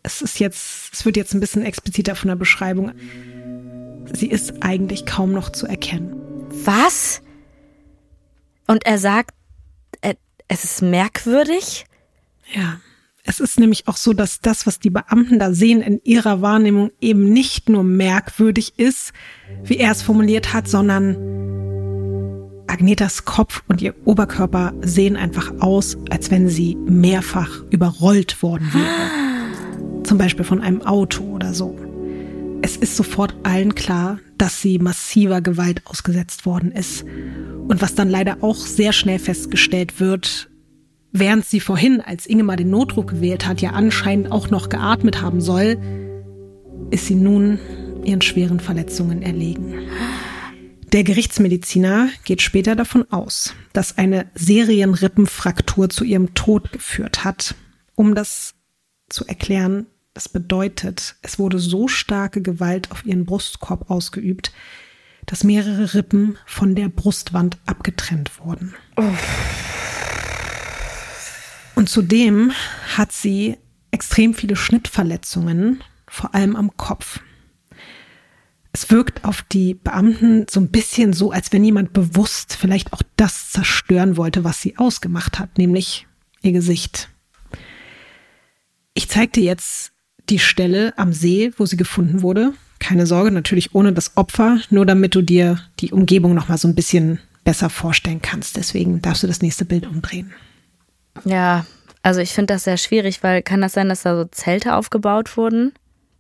[0.06, 2.92] es ist jetzt, es wird jetzt ein bisschen expliziter von der Beschreibung.
[4.14, 6.16] Sie ist eigentlich kaum noch zu erkennen.
[6.64, 7.22] Was?
[8.68, 9.32] Und er sagt,
[10.48, 11.86] es ist merkwürdig?
[12.54, 12.80] Ja.
[13.24, 16.92] Es ist nämlich auch so, dass das, was die Beamten da sehen, in ihrer Wahrnehmung
[17.02, 19.14] eben nicht nur merkwürdig ist,
[19.64, 21.16] wie er es formuliert hat, sondern
[22.68, 29.26] Agnetas Kopf und ihr Oberkörper sehen einfach aus, als wenn sie mehrfach überrollt worden wäre
[30.06, 31.78] zum Beispiel von einem Auto oder so.
[32.62, 37.04] Es ist sofort allen klar, dass sie massiver Gewalt ausgesetzt worden ist.
[37.68, 40.50] Und was dann leider auch sehr schnell festgestellt wird,
[41.12, 45.42] während sie vorhin, als Ingemar den Notruf gewählt hat, ja anscheinend auch noch geatmet haben
[45.42, 45.78] soll,
[46.92, 47.60] ist sie nun
[48.04, 49.74] ihren schweren Verletzungen erlegen.
[50.92, 57.56] Der Gerichtsmediziner geht später davon aus, dass eine Serienrippenfraktur zu ihrem Tod geführt hat.
[57.96, 58.54] Um das
[59.10, 64.54] zu erklären, das bedeutet, es wurde so starke Gewalt auf ihren Brustkorb ausgeübt,
[65.26, 68.74] dass mehrere Rippen von der Brustwand abgetrennt wurden.
[71.76, 72.54] Und zudem
[72.96, 73.58] hat sie
[73.92, 77.20] extrem viele Schnittverletzungen, vor allem am Kopf.
[78.72, 83.02] Es wirkt auf die Beamten so ein bisschen so, als wenn jemand bewusst vielleicht auch
[83.18, 86.08] das zerstören wollte, was sie ausgemacht hat, nämlich
[86.42, 87.10] ihr Gesicht.
[88.94, 89.92] Ich zeige dir jetzt
[90.30, 92.54] die Stelle am See, wo sie gefunden wurde.
[92.80, 96.68] Keine Sorge, natürlich ohne das Opfer, nur damit du dir die Umgebung noch mal so
[96.68, 98.58] ein bisschen besser vorstellen kannst.
[98.58, 100.34] Deswegen darfst du das nächste Bild umdrehen.
[101.24, 101.66] Ja,
[102.04, 105.38] also ich finde das sehr schwierig, weil kann das sein, dass da so Zelte aufgebaut
[105.38, 105.74] wurden?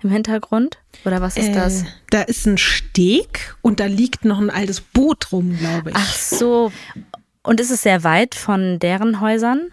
[0.05, 0.77] im Hintergrund?
[1.03, 1.83] Oder was ist äh, das?
[2.09, 5.95] Da ist ein Steg und da liegt noch ein altes Boot rum, glaube ich.
[5.95, 6.71] Ach so.
[7.43, 9.67] Und ist es sehr weit von deren Häusern?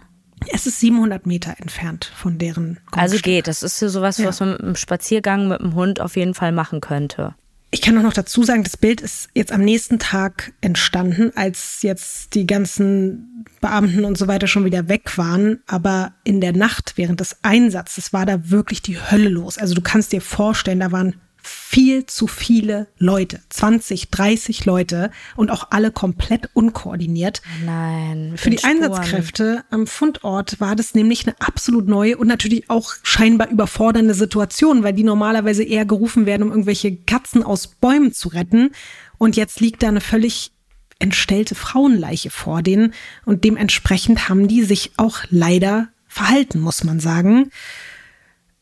[0.50, 2.98] Es ist 700 Meter entfernt von deren Grundstück.
[2.98, 3.48] Also geht.
[3.48, 4.26] Das ist ja sowas, ja.
[4.26, 7.34] was man mit einem Spaziergang mit dem Hund auf jeden Fall machen könnte.
[7.74, 11.80] Ich kann auch noch dazu sagen, das Bild ist jetzt am nächsten Tag entstanden, als
[11.80, 15.60] jetzt die ganzen Beamten und so weiter schon wieder weg waren.
[15.66, 19.56] Aber in der Nacht während des Einsatzes war da wirklich die Hölle los.
[19.56, 25.50] Also du kannst dir vorstellen, da waren viel zu viele Leute, 20, 30 Leute und
[25.50, 27.42] auch alle komplett unkoordiniert.
[27.64, 28.34] Nein.
[28.36, 28.82] Für die Spuren.
[28.82, 34.82] Einsatzkräfte am Fundort war das nämlich eine absolut neue und natürlich auch scheinbar überfordernde Situation,
[34.82, 38.70] weil die normalerweise eher gerufen werden, um irgendwelche Katzen aus Bäumen zu retten.
[39.18, 40.52] Und jetzt liegt da eine völlig
[40.98, 47.50] entstellte Frauenleiche vor denen und dementsprechend haben die sich auch leider verhalten, muss man sagen.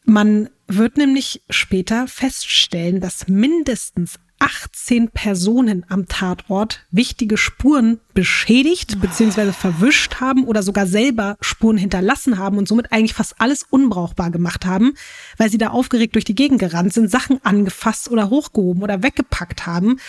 [0.04, 9.52] Man wird nämlich später feststellen, dass mindestens 18 Personen am Tatort wichtige Spuren beschädigt bzw.
[9.52, 14.64] verwischt haben oder sogar selber Spuren hinterlassen haben und somit eigentlich fast alles unbrauchbar gemacht
[14.64, 14.94] haben,
[15.36, 19.66] weil sie da aufgeregt durch die Gegend gerannt sind, Sachen angefasst oder hochgehoben oder weggepackt
[19.66, 20.00] haben.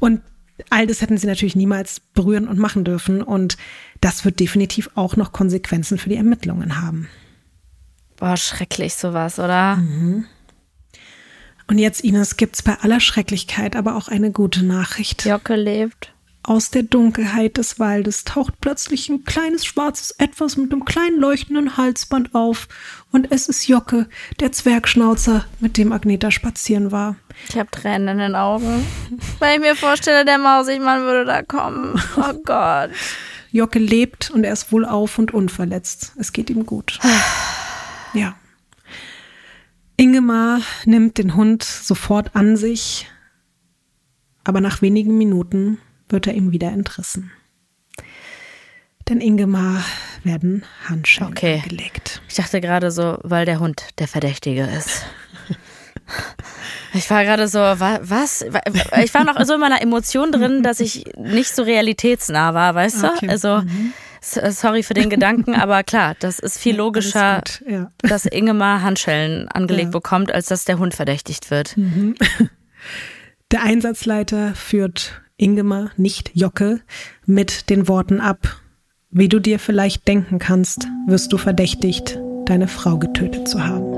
[0.00, 0.20] Und
[0.68, 3.22] all das hätten sie natürlich niemals berühren und machen dürfen.
[3.22, 3.56] Und
[4.02, 7.08] das wird definitiv auch noch Konsequenzen für die Ermittlungen haben.
[8.18, 9.76] Boah, schrecklich sowas, oder?
[9.76, 10.26] Mhm.
[11.68, 15.24] Und jetzt, Ines, gibt's bei aller Schrecklichkeit aber auch eine gute Nachricht.
[15.24, 16.12] Jocke lebt.
[16.42, 21.76] Aus der Dunkelheit des Waldes taucht plötzlich ein kleines schwarzes Etwas mit einem kleinen leuchtenden
[21.76, 22.68] Halsband auf.
[23.12, 24.08] Und es ist Jocke,
[24.40, 27.16] der Zwergschnauzer, mit dem Agneta spazieren war.
[27.50, 28.86] Ich habe Tränen in den Augen.
[29.38, 32.00] Wenn ich mir vorstelle, der Mausigmann würde da kommen.
[32.16, 32.90] Oh Gott.
[33.50, 36.12] Jocke lebt und er ist wohlauf und unverletzt.
[36.18, 36.98] Es geht ihm gut.
[38.14, 38.36] Ja.
[39.96, 43.08] Ingemar nimmt den Hund sofort an sich,
[44.44, 45.78] aber nach wenigen Minuten
[46.08, 47.32] wird er ihm wieder entrissen.
[49.08, 49.82] Denn Ingemar
[50.22, 51.62] werden Handschellen okay.
[51.66, 52.22] gelegt.
[52.28, 55.04] Ich dachte gerade so, weil der Hund der Verdächtige ist.
[56.94, 58.42] Ich war gerade so, was?
[59.02, 63.02] Ich war noch so in meiner Emotion drin, dass ich nicht so realitätsnah war, weißt
[63.02, 63.08] du?
[63.08, 63.28] Okay.
[63.28, 63.62] Also.
[63.62, 63.92] Mhm.
[64.34, 67.90] Äh, sorry für den Gedanken, aber klar, das ist viel logischer, ja.
[67.98, 69.98] dass Ingemar Handschellen angelegt ja.
[69.98, 71.76] bekommt, als dass der Hund verdächtigt wird.
[71.76, 72.14] Mhm.
[73.50, 76.80] Der Einsatzleiter führt Ingemar, nicht Jocke,
[77.24, 78.60] mit den Worten ab.
[79.10, 83.97] Wie du dir vielleicht denken kannst, wirst du verdächtigt, deine Frau getötet zu haben.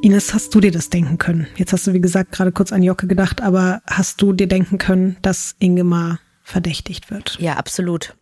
[0.00, 1.48] Ines, hast du dir das denken können?
[1.56, 4.78] Jetzt hast du, wie gesagt, gerade kurz an Jocke gedacht, aber hast du dir denken
[4.78, 7.36] können, dass Ingemar verdächtigt wird?
[7.40, 8.14] Ja, absolut.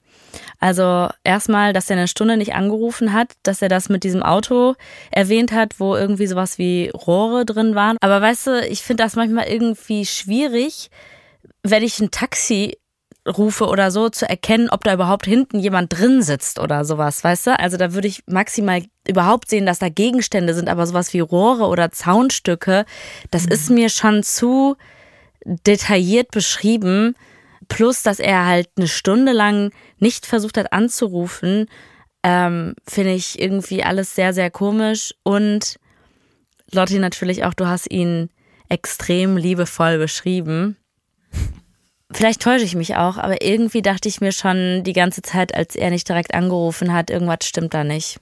[0.58, 4.74] Also erstmal, dass er eine Stunde nicht angerufen hat, dass er das mit diesem Auto
[5.10, 7.98] erwähnt hat, wo irgendwie sowas wie Rohre drin waren.
[8.00, 10.90] Aber weißt du, ich finde das manchmal irgendwie schwierig,
[11.62, 12.78] wenn ich ein Taxi
[13.26, 17.48] rufe oder so, zu erkennen, ob da überhaupt hinten jemand drin sitzt oder sowas, weißt
[17.48, 17.58] du?
[17.58, 21.66] Also da würde ich maximal überhaupt sehen, dass da Gegenstände sind, aber sowas wie Rohre
[21.66, 22.84] oder Zaunstücke,
[23.30, 23.52] das mhm.
[23.52, 24.76] ist mir schon zu
[25.44, 27.14] detailliert beschrieben.
[27.68, 31.66] Plus, dass er halt eine Stunde lang nicht versucht hat anzurufen,
[32.22, 35.14] ähm, finde ich irgendwie alles sehr, sehr komisch.
[35.24, 35.78] Und
[36.72, 38.30] Lotti natürlich auch, du hast ihn
[38.68, 40.76] extrem liebevoll beschrieben.
[42.12, 45.74] Vielleicht täusche ich mich auch, aber irgendwie dachte ich mir schon die ganze Zeit, als
[45.74, 48.20] er nicht direkt angerufen hat, irgendwas stimmt da nicht.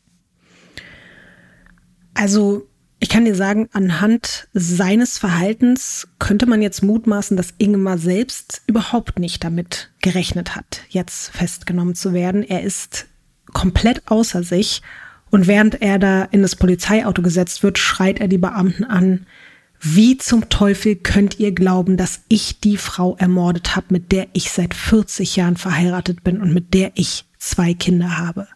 [2.15, 2.67] Also,
[2.99, 9.19] ich kann dir sagen, anhand seines Verhaltens könnte man jetzt mutmaßen, dass Ingemar selbst überhaupt
[9.19, 12.43] nicht damit gerechnet hat, jetzt festgenommen zu werden.
[12.43, 13.07] Er ist
[13.53, 14.81] komplett außer sich.
[15.31, 19.27] Und während er da in das Polizeiauto gesetzt wird, schreit er die Beamten an,
[19.85, 24.51] wie zum Teufel könnt ihr glauben, dass ich die Frau ermordet habe, mit der ich
[24.51, 28.49] seit 40 Jahren verheiratet bin und mit der ich zwei Kinder habe?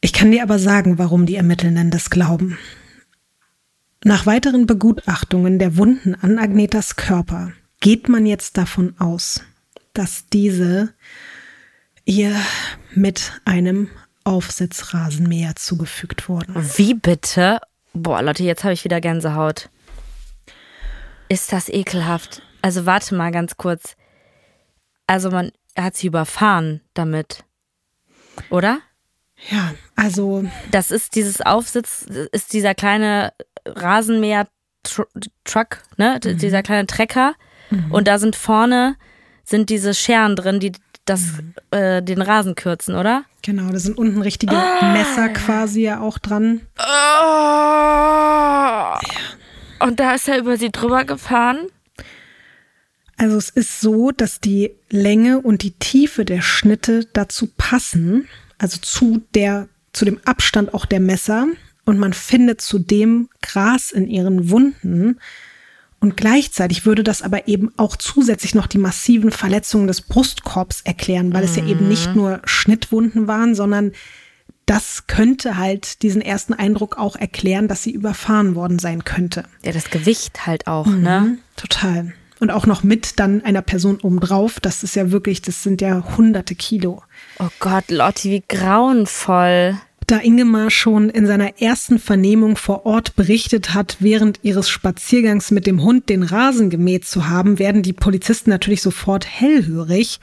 [0.00, 2.58] Ich kann dir aber sagen, warum die Ermittelnden das glauben.
[4.02, 9.42] Nach weiteren Begutachtungen der Wunden an Agnetas Körper geht man jetzt davon aus,
[9.92, 10.92] dass diese
[12.04, 12.34] ihr
[12.94, 13.90] mit einem
[14.24, 16.54] Aufsitzrasenmäher zugefügt wurden.
[16.76, 17.60] Wie bitte?
[17.92, 19.68] Boah, Leute, jetzt habe ich wieder Gänsehaut.
[21.28, 22.42] Ist das ekelhaft?
[22.62, 23.96] Also warte mal ganz kurz.
[25.06, 27.44] Also man hat sie überfahren damit.
[28.50, 28.80] Oder?
[29.50, 30.44] Ja, also.
[30.70, 33.32] Das ist dieses Aufsitz, ist dieser kleine
[33.66, 36.20] Rasenmäher-Truck, ne?
[36.22, 36.38] Mhm.
[36.38, 37.34] Dieser kleine Trecker.
[37.70, 37.92] Mhm.
[37.92, 38.96] Und da sind vorne
[39.44, 40.72] sind diese Scheren drin, die
[41.10, 41.54] das, mhm.
[41.72, 43.24] äh, den Rasen kürzen, oder?
[43.42, 44.84] Genau, da sind unten richtige oh.
[44.92, 46.60] Messer quasi ja auch dran.
[46.78, 46.82] Oh.
[48.82, 49.00] Ja.
[49.80, 51.66] Und da ist er über sie drüber gefahren?
[53.16, 58.78] Also es ist so, dass die Länge und die Tiefe der Schnitte dazu passen, also
[58.80, 61.46] zu der, zu dem Abstand auch der Messer.
[61.84, 65.18] Und man findet zudem Gras in ihren Wunden.
[66.00, 71.32] Und gleichzeitig würde das aber eben auch zusätzlich noch die massiven Verletzungen des Brustkorbs erklären,
[71.34, 71.48] weil mhm.
[71.48, 72.14] es ja eben nicht mhm.
[72.14, 73.92] nur Schnittwunden waren, sondern
[74.64, 79.44] das könnte halt diesen ersten Eindruck auch erklären, dass sie überfahren worden sein könnte.
[79.62, 81.38] Ja, das Gewicht halt auch, mhm, ne?
[81.56, 82.12] Total.
[82.38, 84.60] Und auch noch mit dann einer Person obendrauf.
[84.60, 87.02] Das ist ja wirklich, das sind ja hunderte Kilo.
[87.38, 89.76] Oh Gott, Lotti, wie grauenvoll.
[90.10, 95.68] Da Ingemar schon in seiner ersten Vernehmung vor Ort berichtet hat, während ihres Spaziergangs mit
[95.68, 100.18] dem Hund den Rasen gemäht zu haben, werden die Polizisten natürlich sofort hellhörig.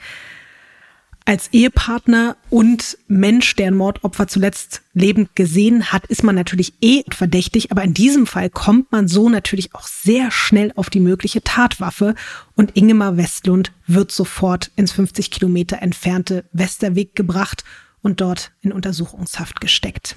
[1.24, 7.02] Als Ehepartner und Mensch, der ein Mordopfer zuletzt lebend gesehen hat, ist man natürlich eh
[7.10, 11.42] verdächtig, aber in diesem Fall kommt man so natürlich auch sehr schnell auf die mögliche
[11.42, 12.14] Tatwaffe
[12.56, 17.64] und Ingemar Westlund wird sofort ins 50 Kilometer entfernte Westerweg gebracht
[18.02, 20.16] und dort in Untersuchungshaft gesteckt.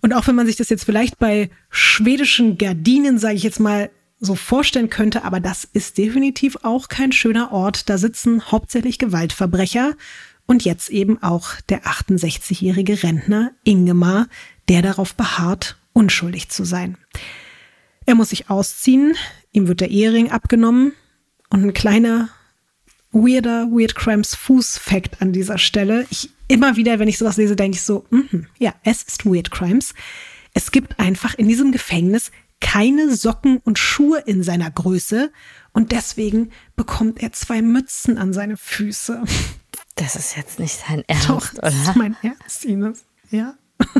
[0.00, 3.90] Und auch wenn man sich das jetzt vielleicht bei schwedischen Gardinen, sage ich jetzt mal,
[4.18, 7.90] so vorstellen könnte, aber das ist definitiv auch kein schöner Ort.
[7.90, 9.94] Da sitzen hauptsächlich Gewaltverbrecher
[10.46, 14.28] und jetzt eben auch der 68-jährige Rentner Ingemar,
[14.68, 16.96] der darauf beharrt, unschuldig zu sein.
[18.06, 19.16] Er muss sich ausziehen,
[19.52, 20.92] ihm wird der Ehering abgenommen
[21.50, 22.28] und ein kleiner
[23.16, 26.06] weirder Weird Crimes Fuß-Fact an dieser Stelle.
[26.10, 29.50] Ich immer wieder, wenn ich sowas lese, denke ich so, mm ja, es ist Weird
[29.50, 29.94] Crimes.
[30.54, 35.30] Es gibt einfach in diesem Gefängnis keine Socken und Schuhe in seiner Größe
[35.72, 39.22] und deswegen bekommt er zwei Mützen an seine Füße.
[39.96, 41.90] Das ist jetzt nicht sein Ernst, Doch, das oder?
[41.90, 43.04] ist mein Ernst, Ines.
[43.30, 43.54] Ja.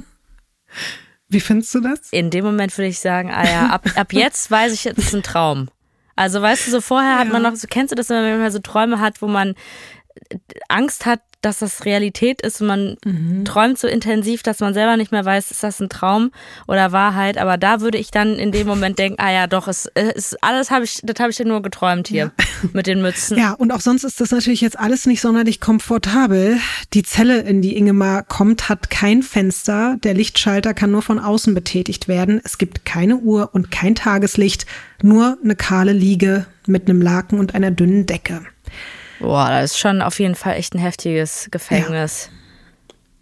[1.28, 2.10] Wie findest du das?
[2.10, 5.14] In dem Moment würde ich sagen, ah ja, ab, ab jetzt weiß ich, es ist
[5.14, 5.68] ein Traum.
[6.16, 7.18] Also weißt du, so vorher ja.
[7.18, 9.54] hat man noch, so kennst du das, wenn man so Träume hat, wo man
[10.68, 13.44] Angst hat, dass das Realität ist und man mhm.
[13.44, 16.32] träumt so intensiv, dass man selber nicht mehr weiß, ist das ein Traum
[16.66, 17.38] oder Wahrheit.
[17.38, 20.70] Aber da würde ich dann in dem Moment denken, ah ja, doch, es ist alles
[20.70, 22.44] habe ich, das habe ich ja nur geträumt hier ja.
[22.72, 23.38] mit den Mützen.
[23.38, 26.58] Ja, und auch sonst ist das natürlich jetzt alles nicht sonderlich komfortabel.
[26.92, 29.96] Die Zelle, in die Ingemar kommt, hat kein Fenster.
[30.02, 32.40] Der Lichtschalter kann nur von außen betätigt werden.
[32.44, 34.66] Es gibt keine Uhr und kein Tageslicht,
[35.00, 38.42] nur eine kahle Liege mit einem Laken und einer dünnen Decke.
[39.20, 42.28] Boah, das ist schon auf jeden Fall echt ein heftiges Gefängnis.
[42.30, 42.36] Ja.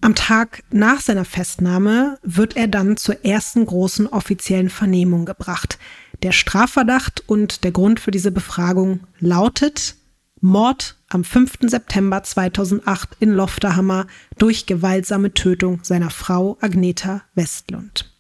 [0.05, 5.79] Am Tag nach seiner Festnahme wird er dann zur ersten großen offiziellen Vernehmung gebracht.
[6.23, 9.97] Der Strafverdacht und der Grund für diese Befragung lautet
[10.43, 11.59] Mord am 5.
[11.63, 18.13] September 2008 in Lofterhammer durch gewaltsame Tötung seiner Frau Agneta Westlund.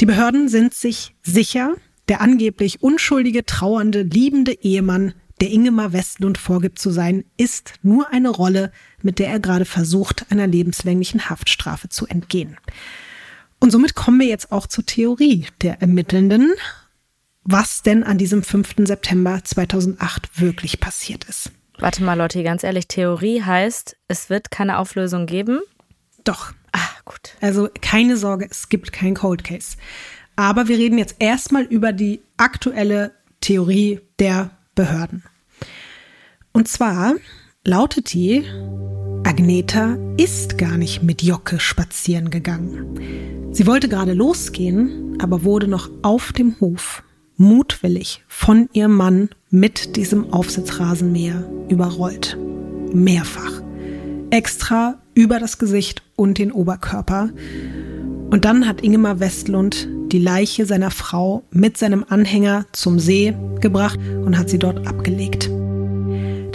[0.00, 1.74] Die Behörden sind sich sicher,
[2.08, 8.30] der angeblich unschuldige, trauernde, liebende Ehemann der Ingemar Westlund vorgibt zu sein, ist nur eine
[8.30, 8.70] Rolle,
[9.02, 12.58] mit der er gerade versucht, einer lebenslänglichen Haftstrafe zu entgehen.
[13.58, 16.52] Und somit kommen wir jetzt auch zur Theorie der Ermittelnden,
[17.42, 18.86] was denn an diesem 5.
[18.86, 21.50] September 2008 wirklich passiert ist.
[21.80, 25.58] Warte mal, Lotti, ganz ehrlich, Theorie heißt, es wird keine Auflösung geben?
[26.22, 26.52] Doch.
[26.70, 27.34] Ah, gut.
[27.40, 29.76] Also keine Sorge, es gibt kein Cold Case.
[30.36, 35.24] Aber wir reden jetzt erstmal über die aktuelle Theorie der Behörden.
[36.52, 37.14] Und zwar
[37.64, 38.44] lautet die,
[39.24, 43.50] Agneta ist gar nicht mit Jocke spazieren gegangen.
[43.52, 47.02] Sie wollte gerade losgehen, aber wurde noch auf dem Hof
[47.36, 52.36] mutwillig von ihrem Mann mit diesem Aufsitzrasenmäher überrollt.
[52.92, 53.62] Mehrfach.
[54.30, 57.30] Extra über das Gesicht und den Oberkörper.
[58.30, 63.98] Und dann hat Ingemar Westlund die Leiche seiner Frau mit seinem Anhänger zum See gebracht
[64.24, 65.50] und hat sie dort abgelegt.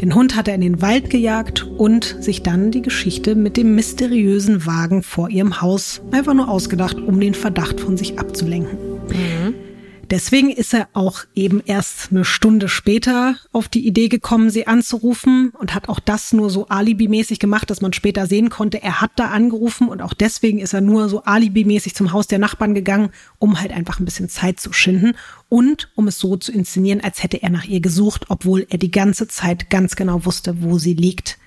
[0.01, 3.73] Den Hund hat er in den Wald gejagt und sich dann die Geschichte mit dem
[3.73, 8.77] mysteriösen Wagen vor ihrem Haus einfach nur ausgedacht, um den Verdacht von sich abzulenken.
[9.09, 9.66] Mhm.
[10.09, 15.49] Deswegen ist er auch eben erst eine Stunde später auf die Idee gekommen, sie anzurufen
[15.49, 19.11] und hat auch das nur so alibimäßig gemacht, dass man später sehen konnte, er hat
[19.17, 23.09] da angerufen und auch deswegen ist er nur so alibimäßig zum Haus der Nachbarn gegangen,
[23.37, 25.13] um halt einfach ein bisschen Zeit zu schinden
[25.49, 28.91] und um es so zu inszenieren, als hätte er nach ihr gesucht, obwohl er die
[28.91, 31.37] ganze Zeit ganz genau wusste, wo sie liegt.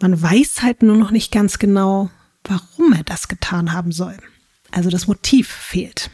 [0.00, 2.08] Man weiß halt nur noch nicht ganz genau,
[2.44, 4.16] warum er das getan haben soll.
[4.70, 6.10] Also das Motiv fehlt.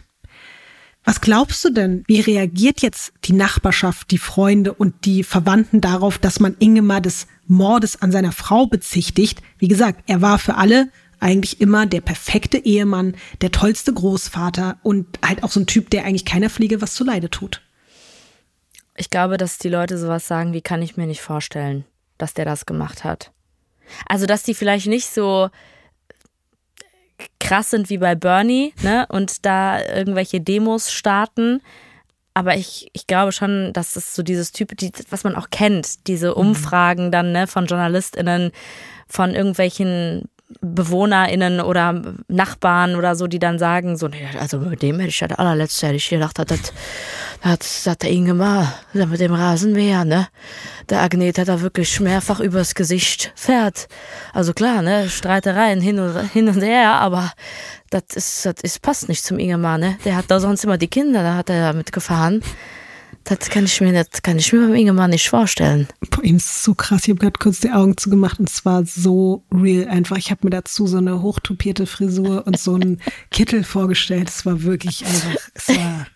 [1.06, 6.18] Was glaubst du denn, wie reagiert jetzt die Nachbarschaft, die Freunde und die Verwandten darauf,
[6.18, 9.40] dass man Ingemar des Mordes an seiner Frau bezichtigt?
[9.58, 10.88] Wie gesagt, er war für alle
[11.20, 16.04] eigentlich immer der perfekte Ehemann, der tollste Großvater und halt auch so ein Typ, der
[16.04, 17.62] eigentlich keiner Fliege was zuleide tut.
[18.96, 21.84] Ich glaube, dass die Leute sowas sagen, wie kann ich mir nicht vorstellen,
[22.18, 23.30] dass der das gemacht hat.
[24.08, 25.50] Also, dass die vielleicht nicht so
[27.40, 29.06] krass sind wie bei Bernie, ne?
[29.08, 31.62] Und da irgendwelche Demos starten.
[32.34, 36.06] Aber ich, ich glaube schon, dass es so dieses Typ, die, was man auch kennt,
[36.06, 36.48] diese mhm.
[36.48, 38.52] Umfragen dann, ne, von JournalistInnen,
[39.08, 40.28] von irgendwelchen
[40.60, 45.18] BewohnerInnen oder Nachbarn oder so, die dann sagen, so, nee, also mit dem hätte ich
[45.18, 46.46] ja der allerletzte, hätte ich gedacht, das,
[47.42, 50.28] das, das der Ingemar, mit dem Rasenmäher, ne?
[50.88, 53.88] Der Agnet hat da wirklich mehrfach übers Gesicht fährt.
[54.32, 57.32] Also klar, ne, Streitereien hin und, hin und her, aber
[57.90, 59.98] das ist, das ist, passt nicht zum Ingemar, ne?
[60.04, 62.42] Der hat da sonst immer die Kinder, da hat er ja mitgefahren.
[63.28, 65.88] Das kann ich mir nicht, kann ich mir beim Ingemar nicht vorstellen.
[66.10, 67.02] Boah, ihm ist so krass.
[67.04, 70.16] Ich habe gerade kurz die Augen zugemacht und es war so real einfach.
[70.16, 73.00] Ich habe mir dazu so eine hochtopierte Frisur und so einen
[73.32, 74.28] Kittel vorgestellt.
[74.28, 76.06] Es war wirklich einfach, es war,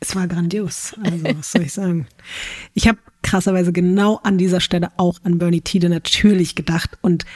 [0.00, 0.96] es war grandios.
[1.04, 2.08] Also, was soll ich sagen?
[2.74, 7.26] Ich habe krasserweise genau an dieser Stelle auch an Bernie Tiede natürlich gedacht und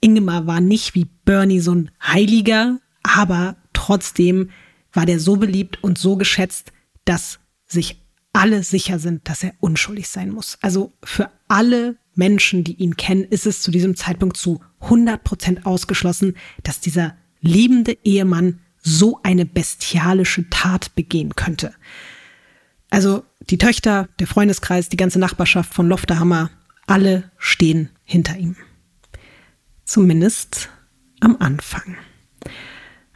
[0.00, 4.50] Ingemar war nicht wie Bernie so ein Heiliger, aber trotzdem
[4.92, 6.72] war der so beliebt und so geschätzt,
[7.04, 8.01] dass sich
[8.32, 10.58] alle sicher sind, dass er unschuldig sein muss.
[10.62, 15.66] Also für alle Menschen, die ihn kennen, ist es zu diesem Zeitpunkt zu 100 Prozent
[15.66, 21.74] ausgeschlossen, dass dieser liebende Ehemann so eine bestialische Tat begehen könnte.
[22.90, 26.50] Also die Töchter, der Freundeskreis, die ganze Nachbarschaft von Lofterhammer,
[26.86, 28.56] alle stehen hinter ihm.
[29.84, 30.68] Zumindest
[31.20, 31.96] am Anfang.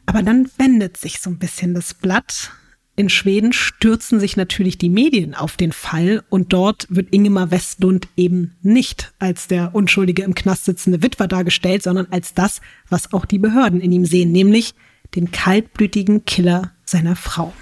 [0.07, 2.53] Aber dann wendet sich so ein bisschen das Blatt
[2.97, 8.09] in Schweden stürzen sich natürlich die Medien auf den Fall und dort wird Ingemar Westlund
[8.16, 13.26] eben nicht als der unschuldige im Knast sitzende Witwer dargestellt, sondern als das, was auch
[13.26, 14.74] die Behörden in ihm sehen, nämlich
[15.14, 17.53] den kaltblütigen Killer seiner Frau.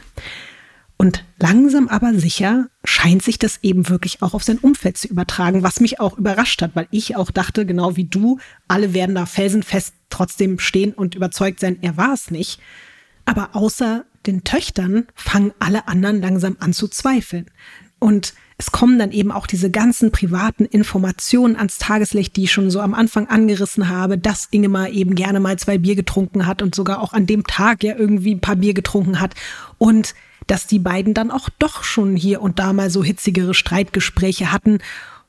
[0.97, 5.65] Und langsam aber sicher scheint sich das eben wirklich auch auf sein Umfeld zu übertragen,
[5.65, 9.27] was mich auch überrascht hat, weil ich auch dachte, genau wie du, alle werden da
[9.27, 12.61] felsenfest trotzdem stehen und überzeugt sein, er war es nicht.
[13.25, 17.51] Aber außer den Töchtern fangen alle anderen langsam an zu zweifeln.
[17.99, 22.71] Und es kommen dann eben auch diese ganzen privaten Informationen ans Tageslicht, die ich schon
[22.71, 26.75] so am Anfang angerissen habe, dass Ingemar eben gerne mal zwei Bier getrunken hat und
[26.75, 29.35] sogar auch an dem Tag ja irgendwie ein paar Bier getrunken hat.
[29.79, 30.15] Und
[30.47, 34.79] dass die beiden dann auch doch schon hier und da mal so hitzigere Streitgespräche hatten.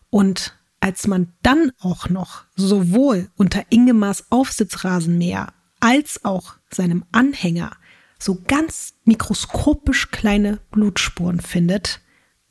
[0.10, 7.72] Und als man dann auch noch sowohl unter Ingemars Aufsitzrasenmäher als auch seinem Anhänger
[8.20, 12.02] so ganz mikroskopisch kleine Blutspuren findet,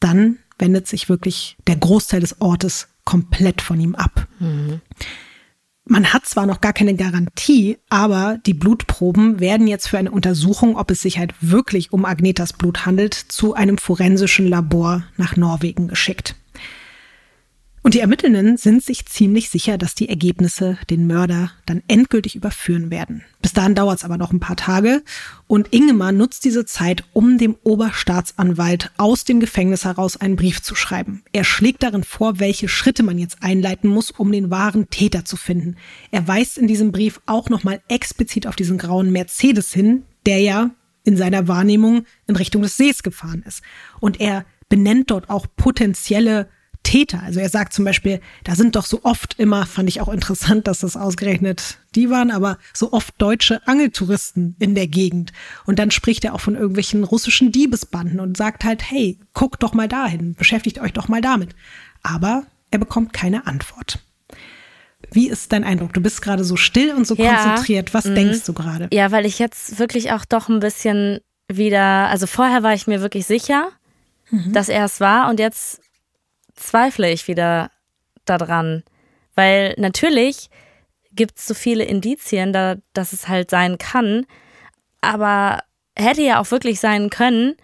[0.00, 4.26] dann wendet sich wirklich der Großteil des Ortes komplett von ihm ab.
[4.38, 4.80] Mhm.
[5.86, 10.78] Man hat zwar noch gar keine Garantie, aber die Blutproben werden jetzt für eine Untersuchung,
[10.78, 15.88] ob es sich halt wirklich um Agnetas Blut handelt, zu einem forensischen Labor nach Norwegen
[15.88, 16.36] geschickt.
[17.84, 22.90] Und die Ermittelnden sind sich ziemlich sicher, dass die Ergebnisse den Mörder dann endgültig überführen
[22.90, 23.24] werden.
[23.42, 25.02] Bis dahin dauert es aber noch ein paar Tage
[25.48, 30.74] und Ingemar nutzt diese Zeit, um dem Oberstaatsanwalt aus dem Gefängnis heraus einen Brief zu
[30.74, 31.24] schreiben.
[31.32, 35.36] Er schlägt darin vor, welche Schritte man jetzt einleiten muss, um den wahren Täter zu
[35.36, 35.76] finden.
[36.10, 40.70] Er weist in diesem Brief auch nochmal explizit auf diesen grauen Mercedes hin, der ja
[41.04, 43.60] in seiner Wahrnehmung in Richtung des Sees gefahren ist.
[44.00, 46.48] Und er benennt dort auch potenzielle
[46.84, 47.20] Täter.
[47.24, 50.68] Also er sagt zum Beispiel, da sind doch so oft immer, fand ich auch interessant,
[50.68, 55.32] dass das ausgerechnet die waren, aber so oft deutsche Angeltouristen in der Gegend.
[55.66, 59.74] Und dann spricht er auch von irgendwelchen russischen Diebesbanden und sagt halt, hey, guckt doch
[59.74, 61.50] mal dahin, beschäftigt euch doch mal damit.
[62.02, 63.98] Aber er bekommt keine Antwort.
[65.10, 65.92] Wie ist dein Eindruck?
[65.92, 67.34] Du bist gerade so still und so Ja.
[67.36, 67.94] konzentriert.
[67.94, 68.14] Was Mhm.
[68.14, 68.88] denkst du gerade?
[68.92, 71.20] Ja, weil ich jetzt wirklich auch doch ein bisschen
[71.52, 73.68] wieder, also vorher war ich mir wirklich sicher,
[74.30, 75.80] dass er es war und jetzt
[76.54, 77.70] zweifle ich wieder
[78.24, 78.82] daran.
[79.34, 80.50] Weil natürlich
[81.12, 84.26] gibt es so viele Indizien, da, dass es halt sein kann,
[85.00, 85.62] aber
[85.96, 87.56] hätte ja auch wirklich sein können,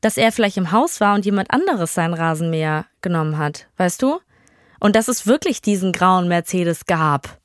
[0.00, 4.20] dass er vielleicht im Haus war und jemand anderes sein Rasenmäher genommen hat, weißt du?
[4.80, 7.38] Und dass es wirklich diesen grauen Mercedes gab.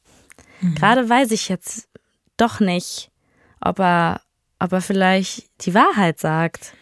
[0.75, 1.89] Gerade weiß ich jetzt
[2.37, 3.11] doch nicht,
[3.59, 4.21] ob er,
[4.59, 6.73] ob er vielleicht die Wahrheit sagt.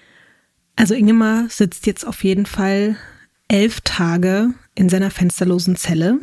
[0.76, 2.98] Also Ingemar sitzt jetzt auf jeden Fall
[3.48, 6.20] elf Tage in seiner fensterlosen Zelle.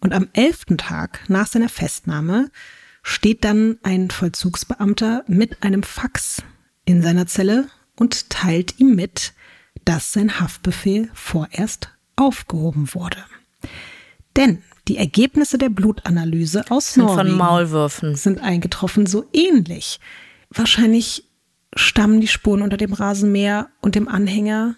[0.00, 2.50] Und am elften Tag nach seiner Festnahme
[3.02, 6.42] steht dann ein Vollzugsbeamter mit einem Fax
[6.84, 9.32] in seiner Zelle und teilt ihm mit,
[9.84, 13.18] dass sein Haftbefehl vorerst aufgehoben wurde.
[14.36, 18.14] Denn die Ergebnisse der Blutanalyse aus Sind Norwegen von Maulwürfen.
[18.14, 20.00] sind eingetroffen, so ähnlich.
[20.50, 21.24] Wahrscheinlich
[21.74, 24.76] stammen die Spuren unter dem Rasenmäher und dem Anhänger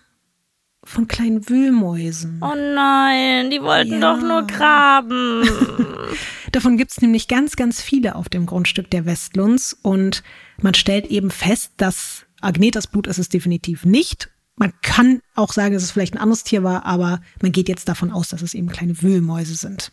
[0.90, 2.38] von kleinen Wühlmäusen.
[2.42, 4.14] Oh nein, die wollten Ja.
[4.14, 5.48] doch nur graben.
[6.52, 10.22] Davon gibt es nämlich ganz, ganz viele auf dem Grundstück der Westlunds und
[10.60, 14.30] man stellt eben fest, dass Agnetas Blut ist es definitiv nicht.
[14.56, 17.88] Man kann auch sagen, dass es vielleicht ein anderes Tier war, aber man geht jetzt
[17.88, 19.92] davon aus, dass es eben kleine Wühlmäuse sind.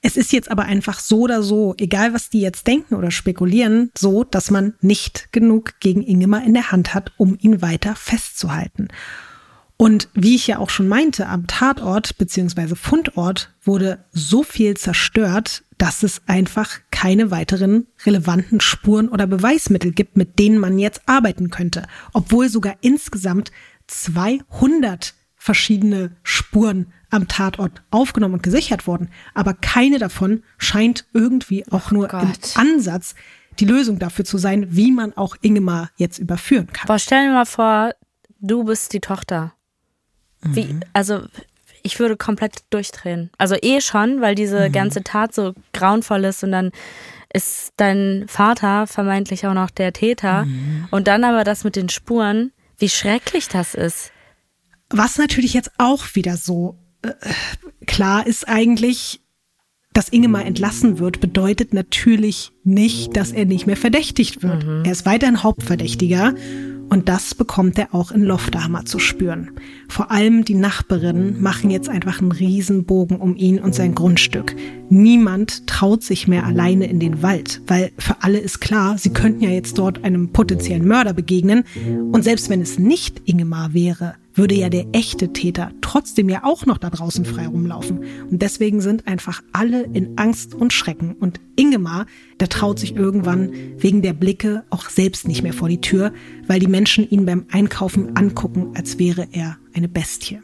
[0.00, 3.90] Es ist jetzt aber einfach so oder so, egal was die jetzt denken oder spekulieren,
[3.98, 8.88] so, dass man nicht genug gegen Ingemar in der Hand hat, um ihn weiter festzuhalten.
[9.78, 12.74] Und wie ich ja auch schon meinte, am Tatort bzw.
[12.74, 20.16] Fundort wurde so viel zerstört, dass es einfach keine weiteren relevanten Spuren oder Beweismittel gibt,
[20.16, 21.86] mit denen man jetzt arbeiten könnte.
[22.14, 23.52] Obwohl sogar insgesamt
[23.86, 29.10] 200 verschiedene Spuren am Tatort aufgenommen und gesichert wurden.
[29.34, 32.56] Aber keine davon scheint irgendwie auch nur im Gott.
[32.56, 33.14] Ansatz
[33.58, 36.86] die Lösung dafür zu sein, wie man auch Ingemar jetzt überführen kann.
[36.86, 37.92] Boah, stell dir mal vor,
[38.40, 39.55] du bist die Tochter.
[40.52, 40.80] Wie, Mhm.
[40.92, 41.20] also
[41.82, 43.30] ich würde komplett durchdrehen.
[43.38, 44.36] Also eh schon, weil Mhm.
[44.36, 46.70] diese ganze Tat so grauenvoll ist und dann
[47.32, 50.88] ist dein Vater vermeintlich auch noch der Täter Mhm.
[50.90, 54.10] und dann aber das mit den Spuren, wie schrecklich das ist.
[54.90, 57.12] Was natürlich jetzt auch wieder so äh,
[57.86, 59.20] klar ist eigentlich,
[59.92, 64.64] dass Ingemar entlassen wird, bedeutet natürlich nicht, dass er nicht mehr verdächtigt wird.
[64.84, 66.34] Er ist weiterhin Hauptverdächtiger
[66.88, 69.50] und das bekommt er auch in Lofterhammer zu spüren.
[69.88, 74.54] Vor allem die Nachbarinnen machen jetzt einfach einen Riesenbogen um ihn und sein Grundstück.
[74.88, 79.42] Niemand traut sich mehr alleine in den Wald, weil für alle ist klar, sie könnten
[79.42, 81.64] ja jetzt dort einem potenziellen Mörder begegnen
[82.12, 86.66] und selbst wenn es nicht Ingemar wäre, würde ja der echte Täter trotzdem ja auch
[86.66, 88.04] noch da draußen frei rumlaufen.
[88.30, 91.14] Und deswegen sind einfach alle in Angst und Schrecken.
[91.14, 92.06] Und Ingemar,
[92.40, 96.12] der traut sich irgendwann wegen der Blicke auch selbst nicht mehr vor die Tür,
[96.46, 100.38] weil die Menschen ihn beim Einkaufen angucken, als wäre er eine Bestie.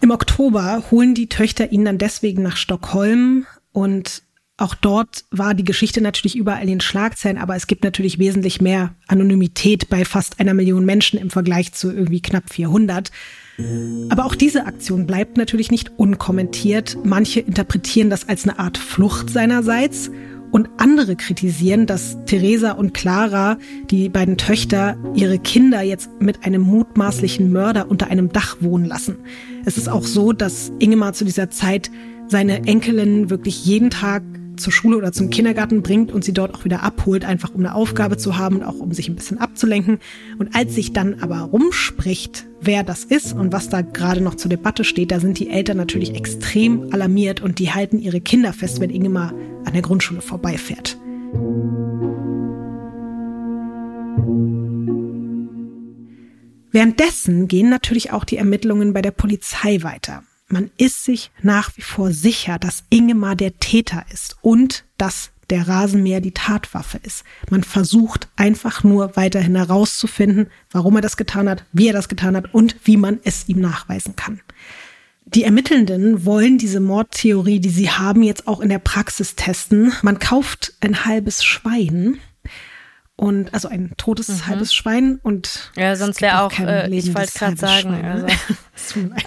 [0.00, 4.22] Im Oktober holen die Töchter ihn dann deswegen nach Stockholm und
[4.58, 8.60] auch dort war die Geschichte natürlich überall in den Schlagzeilen, aber es gibt natürlich wesentlich
[8.60, 13.12] mehr Anonymität bei fast einer Million Menschen im Vergleich zu irgendwie knapp 400.
[14.08, 16.98] Aber auch diese Aktion bleibt natürlich nicht unkommentiert.
[17.04, 20.10] Manche interpretieren das als eine Art Flucht seinerseits
[20.50, 23.58] und andere kritisieren, dass Theresa und Clara,
[23.90, 29.18] die beiden Töchter, ihre Kinder jetzt mit einem mutmaßlichen Mörder unter einem Dach wohnen lassen.
[29.64, 31.90] Es ist auch so, dass Ingemar zu dieser Zeit
[32.26, 34.22] seine Enkelin wirklich jeden Tag
[34.58, 37.74] zur Schule oder zum Kindergarten bringt und sie dort auch wieder abholt, einfach um eine
[37.74, 39.98] Aufgabe zu haben und auch um sich ein bisschen abzulenken.
[40.38, 44.50] Und als sich dann aber rumspricht, wer das ist und was da gerade noch zur
[44.50, 48.80] Debatte steht, da sind die Eltern natürlich extrem alarmiert und die halten ihre Kinder fest,
[48.80, 49.32] wenn Ingemar
[49.64, 50.98] an der Grundschule vorbeifährt.
[56.70, 60.22] Währenddessen gehen natürlich auch die Ermittlungen bei der Polizei weiter.
[60.48, 65.66] Man ist sich nach wie vor sicher, dass Ingemar der Täter ist und dass der
[65.68, 67.24] Rasenmäher die Tatwaffe ist.
[67.50, 72.36] Man versucht einfach nur weiterhin herauszufinden, warum er das getan hat, wie er das getan
[72.36, 74.40] hat und wie man es ihm nachweisen kann.
[75.26, 79.92] Die Ermittelnden wollen diese Mordtheorie, die sie haben, jetzt auch in der Praxis testen.
[80.02, 82.18] Man kauft ein halbes Schwein
[83.16, 87.32] und also ein totes halbes Schwein und Ja, sonst wäre auch, kein äh, ich wollte
[87.32, 88.10] gerade sagen, Schwein, ne?
[88.12, 88.26] also-
[88.76, 89.24] Es tut mir leid.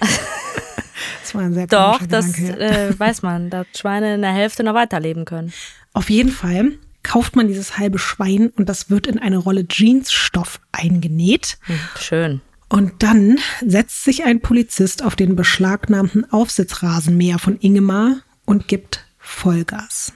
[1.32, 4.74] Das war ein sehr Doch, das äh, weiß man, dass Schweine in der Hälfte noch
[4.74, 5.52] weiterleben können.
[5.94, 6.72] Auf jeden Fall
[7.02, 11.58] kauft man dieses halbe Schwein und das wird in eine Rolle Jeansstoff eingenäht.
[11.62, 12.40] Hm, schön.
[12.68, 20.12] Und dann setzt sich ein Polizist auf den beschlagnahmten Aufsitzrasenmäher von Ingemar und gibt Vollgas.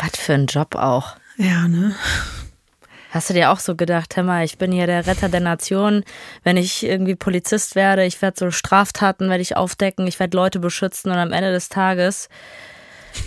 [0.00, 1.16] Was für ein Job auch.
[1.36, 1.94] Ja, ne?
[3.14, 6.02] Hast du dir auch so gedacht, hör mal, ich bin hier der Retter der Nation.
[6.42, 10.58] Wenn ich irgendwie Polizist werde, ich werde so Straftaten werde ich aufdecken, ich werde Leute
[10.58, 12.28] beschützen und am Ende des Tages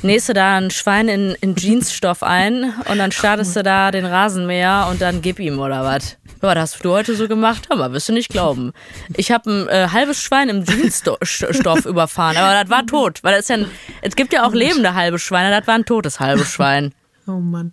[0.01, 4.05] nähst du da ein Schwein in, in Jeansstoff ein und dann startest du da den
[4.05, 6.17] Rasenmäher und dann gib ihm oder was?
[6.41, 7.69] Ja, das hast du heute so gemacht?
[7.69, 8.73] Mal, wirst du nicht glauben.
[9.15, 13.23] Ich habe ein äh, halbes Schwein im Jeansstoff überfahren, aber das war tot.
[13.23, 13.71] Weil es ja ein,
[14.01, 16.93] es gibt ja auch lebende halbe Schweine, das war ein totes halbes Schwein.
[17.25, 17.71] Oh Mann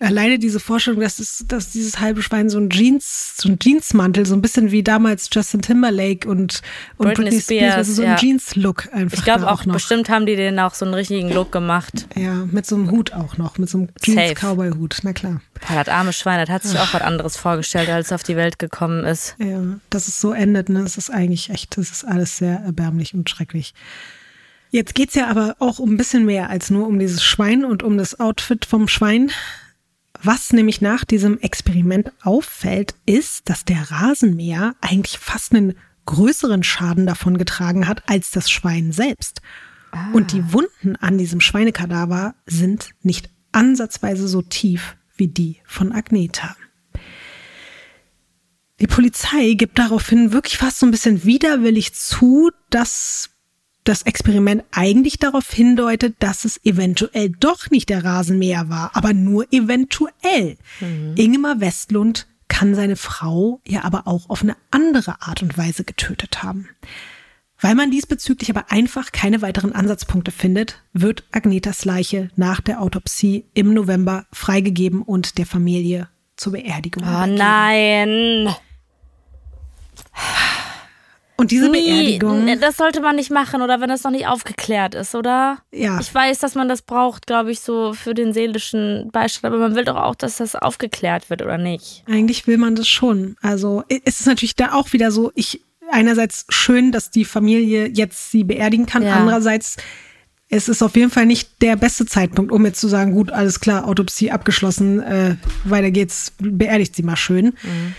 [0.00, 4.26] alleine diese Vorstellung, dass, es, dass dieses halbe Schwein so ein Jeans, so ein Jeansmantel,
[4.26, 6.62] so ein bisschen wie damals Justin Timberlake und,
[6.96, 8.16] und Britney, Britney Spears, Spears also so ein ja.
[8.16, 9.18] Jeans-Look einfach.
[9.18, 9.74] Ich glaube auch, auch noch.
[9.74, 12.08] bestimmt haben die den auch so einen richtigen Look gemacht.
[12.16, 15.42] Ja, mit so einem Hut auch noch, mit so einem Jeans-Cowboy-Hut, na klar.
[15.68, 18.36] Ja, das arme Schwein, das hat sich auch was anderes vorgestellt, als es auf die
[18.36, 19.36] Welt gekommen ist.
[19.38, 23.14] Ja, dass es so endet, ne, das ist eigentlich echt, das ist alles sehr erbärmlich
[23.14, 23.74] und schrecklich.
[24.72, 27.82] Jetzt geht's ja aber auch um ein bisschen mehr als nur um dieses Schwein und
[27.82, 29.32] um das Outfit vom Schwein,
[30.22, 35.74] was nämlich nach diesem Experiment auffällt, ist, dass der Rasenmäher eigentlich fast einen
[36.06, 39.40] größeren Schaden davon getragen hat als das Schwein selbst.
[39.92, 40.10] Ah.
[40.12, 46.56] Und die Wunden an diesem Schweinekadaver sind nicht ansatzweise so tief wie die von Agneta.
[48.80, 53.30] Die Polizei gibt daraufhin wirklich fast so ein bisschen widerwillig zu, dass
[53.84, 59.52] das Experiment eigentlich darauf hindeutet, dass es eventuell doch nicht der Rasenmäher war, aber nur
[59.52, 60.56] eventuell.
[60.80, 61.14] Mhm.
[61.16, 66.42] Ingemar Westlund kann seine Frau ja aber auch auf eine andere Art und Weise getötet
[66.42, 66.68] haben.
[67.60, 73.44] Weil man diesbezüglich aber einfach keine weiteren Ansatzpunkte findet, wird Agnetas Leiche nach der Autopsie
[73.54, 77.04] im November freigegeben und der Familie zur Beerdigung.
[77.04, 78.54] Oh nein!
[81.40, 82.46] Und diese nee, Beerdigung.
[82.60, 85.56] Das sollte man nicht machen, oder wenn das noch nicht aufgeklärt ist, oder?
[85.72, 85.98] Ja.
[85.98, 89.74] Ich weiß, dass man das braucht, glaube ich, so für den seelischen Beistand, aber man
[89.74, 92.04] will doch auch, dass das aufgeklärt wird, oder nicht?
[92.06, 93.36] Eigentlich will man das schon.
[93.40, 98.30] Also es ist natürlich da auch wieder so, ich einerseits schön, dass die Familie jetzt
[98.30, 99.14] sie beerdigen kann, ja.
[99.14, 99.76] andererseits
[100.52, 103.60] es ist auf jeden Fall nicht der beste Zeitpunkt, um jetzt zu sagen, gut, alles
[103.60, 107.54] klar, Autopsie abgeschlossen, äh, weiter geht's, beerdigt sie mal schön.
[107.62, 107.94] Mhm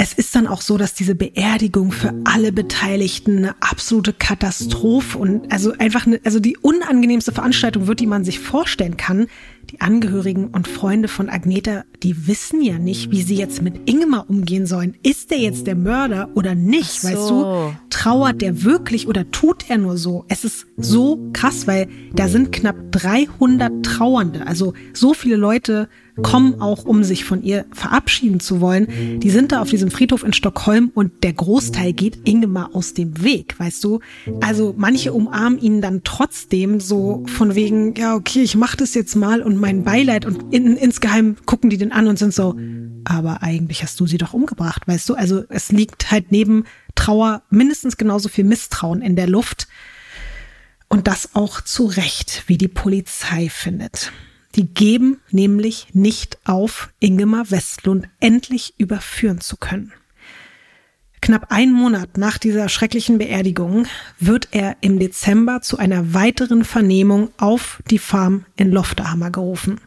[0.00, 5.50] es ist dann auch so, dass diese Beerdigung für alle Beteiligten eine absolute Katastrophe und
[5.50, 9.26] also einfach eine, also die unangenehmste Veranstaltung wird, die man sich vorstellen kann.
[9.72, 14.30] Die Angehörigen und Freunde von Agneta, die wissen ja nicht, wie sie jetzt mit Ingmar
[14.30, 14.96] umgehen sollen.
[15.02, 17.00] Ist der jetzt der Mörder oder nicht?
[17.00, 17.08] So.
[17.08, 20.24] Weißt du, trauert der wirklich oder tut er nur so?
[20.28, 24.46] Es ist so krass, weil da sind knapp 300 Trauernde.
[24.46, 25.88] Also so viele Leute
[26.22, 29.20] kommen auch, um sich von ihr verabschieden zu wollen.
[29.20, 33.22] Die sind da auf diesem Friedhof in Stockholm und der Großteil geht Ingemar aus dem
[33.22, 34.00] Weg, weißt du?
[34.40, 39.16] Also manche umarmen ihn dann trotzdem so von wegen, ja, okay, ich mach das jetzt
[39.16, 42.56] mal und mein Beileid und in, insgeheim gucken die den an und sind so,
[43.04, 45.14] aber eigentlich hast du sie doch umgebracht, weißt du?
[45.14, 46.64] Also es liegt halt neben
[46.94, 49.68] Trauer mindestens genauso viel Misstrauen in der Luft.
[50.88, 54.10] Und das auch zu Recht, wie die Polizei findet.
[54.58, 59.92] Die geben nämlich nicht auf, Ingemar Westlund endlich überführen zu können.
[61.20, 63.86] Knapp einen Monat nach dieser schrecklichen Beerdigung
[64.18, 69.80] wird er im Dezember zu einer weiteren Vernehmung auf die Farm in Lofterhammer gerufen.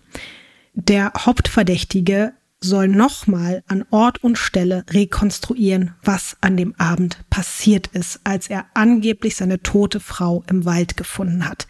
[0.74, 8.22] Der Hauptverdächtige soll nochmal an Ort und Stelle rekonstruieren, was an dem Abend passiert ist,
[8.24, 11.68] als er angeblich seine tote Frau im Wald gefunden hat.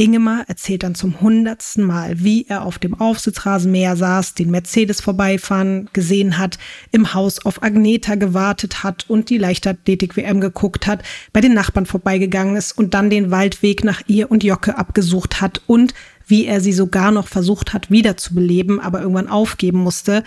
[0.00, 5.90] Ingemar erzählt dann zum hundertsten Mal, wie er auf dem Aufsitzrasenmäher saß, den Mercedes vorbeifahren
[5.92, 6.56] gesehen hat,
[6.92, 12.54] im Haus auf Agneta gewartet hat und die Leichtathletik-WM geguckt hat, bei den Nachbarn vorbeigegangen
[12.54, 15.94] ist und dann den Waldweg nach ihr und Jocke abgesucht hat und
[16.28, 20.22] wie er sie sogar noch versucht hat wiederzubeleben, aber irgendwann aufgeben musste.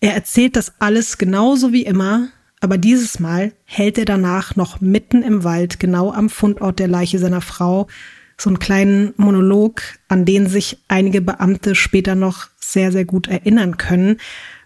[0.00, 2.28] Er erzählt das alles genauso wie immer,
[2.60, 7.18] aber dieses Mal hält er danach noch mitten im Wald, genau am Fundort der Leiche
[7.18, 7.86] seiner Frau,
[8.38, 13.76] so einen kleinen Monolog, an den sich einige Beamte später noch sehr, sehr gut erinnern
[13.76, 14.18] können,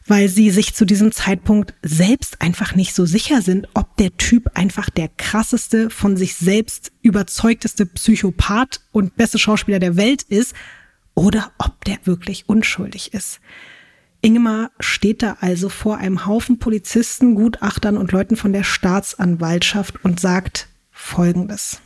[0.06, 4.50] weil sie sich zu diesem Zeitpunkt selbst einfach nicht so sicher sind, ob der Typ
[4.54, 10.54] einfach der krasseste, von sich selbst überzeugteste Psychopath und beste Schauspieler der Welt ist
[11.14, 13.40] oder ob der wirklich unschuldig ist.
[14.22, 20.20] Ingemar steht da also vor einem Haufen Polizisten, Gutachtern und Leuten von der Staatsanwaltschaft und
[20.20, 21.80] sagt Folgendes.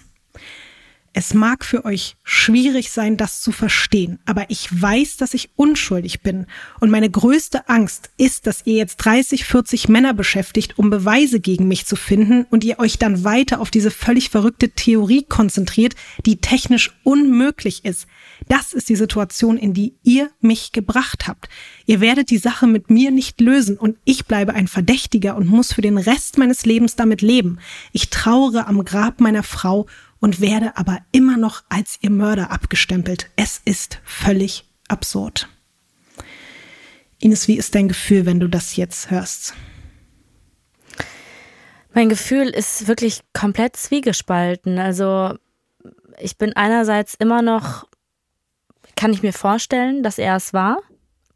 [1.17, 6.23] Es mag für euch schwierig sein, das zu verstehen, aber ich weiß, dass ich unschuldig
[6.23, 6.47] bin.
[6.81, 11.69] Und meine größte Angst ist, dass ihr jetzt 30, 40 Männer beschäftigt, um Beweise gegen
[11.69, 15.95] mich zu finden und ihr euch dann weiter auf diese völlig verrückte Theorie konzentriert,
[16.27, 18.09] die technisch unmöglich ist.
[18.49, 21.49] Das ist die Situation, in die ihr mich gebracht habt.
[21.87, 25.73] Ihr werdet die Sache mit mir nicht lösen und ich bleibe ein Verdächtiger und muss
[25.73, 27.61] für den Rest meines Lebens damit leben.
[27.93, 29.87] Ich trauere am Grab meiner Frau
[30.25, 33.29] und werde aber immer noch als ihr Mörder abgestempelt.
[33.37, 35.51] Es ist völlig absurd.
[37.19, 39.53] Ines, wie ist dein Gefühl, wenn du das jetzt hörst?
[41.93, 44.79] Mein Gefühl ist wirklich komplett zwiegespalten.
[44.79, 45.35] Also
[46.19, 47.87] ich bin einerseits immer noch,
[48.97, 50.79] kann ich mir vorstellen, dass er es war,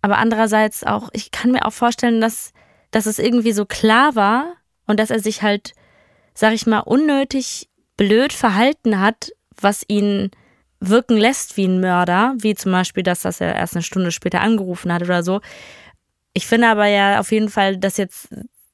[0.00, 2.54] aber andererseits auch, ich kann mir auch vorstellen, dass,
[2.90, 4.54] dass es irgendwie so klar war
[4.86, 5.74] und dass er sich halt,
[6.32, 7.68] sag ich mal, unnötig
[7.98, 10.30] blöd verhalten hat, was ihn
[10.80, 14.40] wirken lässt wie ein Mörder, wie zum Beispiel das, dass er erst eine Stunde später
[14.40, 15.40] angerufen hat oder so.
[16.32, 18.28] Ich finde aber ja auf jeden Fall, dass jetzt,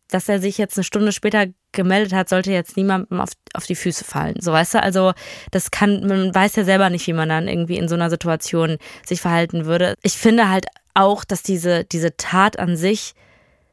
[0.09, 3.75] dass er sich jetzt eine Stunde später gemeldet hat, sollte jetzt niemandem auf, auf die
[3.75, 4.37] Füße fallen.
[4.39, 5.15] So weißt du, also
[5.51, 8.77] das kann, man weiß ja selber nicht, wie man dann irgendwie in so einer Situation
[9.05, 9.95] sich verhalten würde.
[10.03, 13.15] Ich finde halt auch, dass diese, diese Tat an sich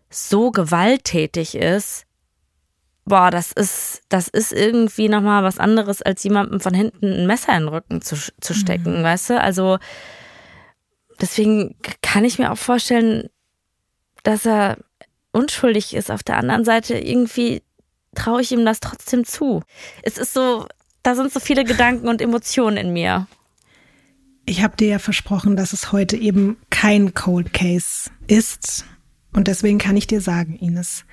[0.09, 2.05] so gewalttätig ist,
[3.05, 7.53] boah, das ist, das ist irgendwie nochmal was anderes, als jemandem von hinten ein Messer
[7.53, 9.03] in den Rücken zu, zu stecken, mhm.
[9.03, 9.41] weißt du?
[9.41, 9.79] Also
[11.19, 13.29] deswegen kann ich mir auch vorstellen,
[14.23, 14.77] dass er
[15.31, 16.11] unschuldig ist.
[16.11, 17.63] Auf der anderen Seite irgendwie
[18.15, 19.63] traue ich ihm das trotzdem zu.
[20.03, 20.67] Es ist so,
[21.03, 23.27] da sind so viele Gedanken und Emotionen in mir.
[24.45, 28.85] Ich habe dir ja versprochen, dass es heute eben kein Cold Case ist.
[29.33, 31.05] Und deswegen kann ich dir sagen, Ines,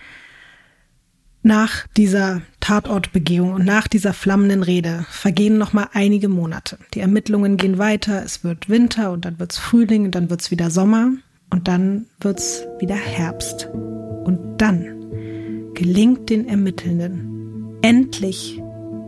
[1.42, 6.78] nach dieser Tatortbegehung und nach dieser flammenden Rede vergehen noch mal einige Monate.
[6.94, 10.70] Die Ermittlungen gehen weiter, es wird Winter und dann wird's Frühling und dann wird's wieder
[10.70, 11.12] Sommer
[11.50, 13.68] und dann wird's wieder Herbst.
[13.72, 18.60] Und dann gelingt den Ermittelnden endlich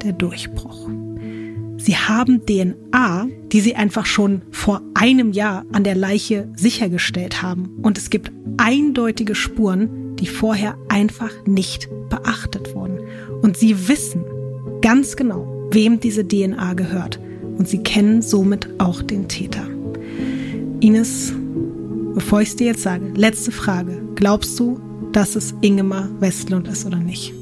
[0.03, 0.89] der Durchbruch.
[1.77, 7.79] Sie haben DNA, die sie einfach schon vor einem Jahr an der Leiche sichergestellt haben.
[7.83, 13.01] Und es gibt eindeutige Spuren, die vorher einfach nicht beachtet wurden.
[13.43, 14.25] Und sie wissen
[14.83, 17.19] ganz genau, wem diese DNA gehört.
[17.59, 19.67] Und sie kennen somit auch den Täter.
[20.81, 21.33] Ines,
[22.15, 24.03] bevor ich es dir jetzt sage, letzte Frage.
[24.15, 24.81] Glaubst du,
[25.13, 27.35] dass es Ingemar Westlund ist oder nicht?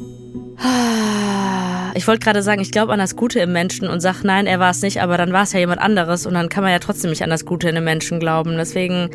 [1.95, 4.61] Ich wollte gerade sagen, ich glaube an das Gute im Menschen und sage, nein, er
[4.61, 6.79] war es nicht, aber dann war es ja jemand anderes und dann kann man ja
[6.79, 8.57] trotzdem nicht an das Gute in den Menschen glauben.
[8.57, 9.11] Deswegen,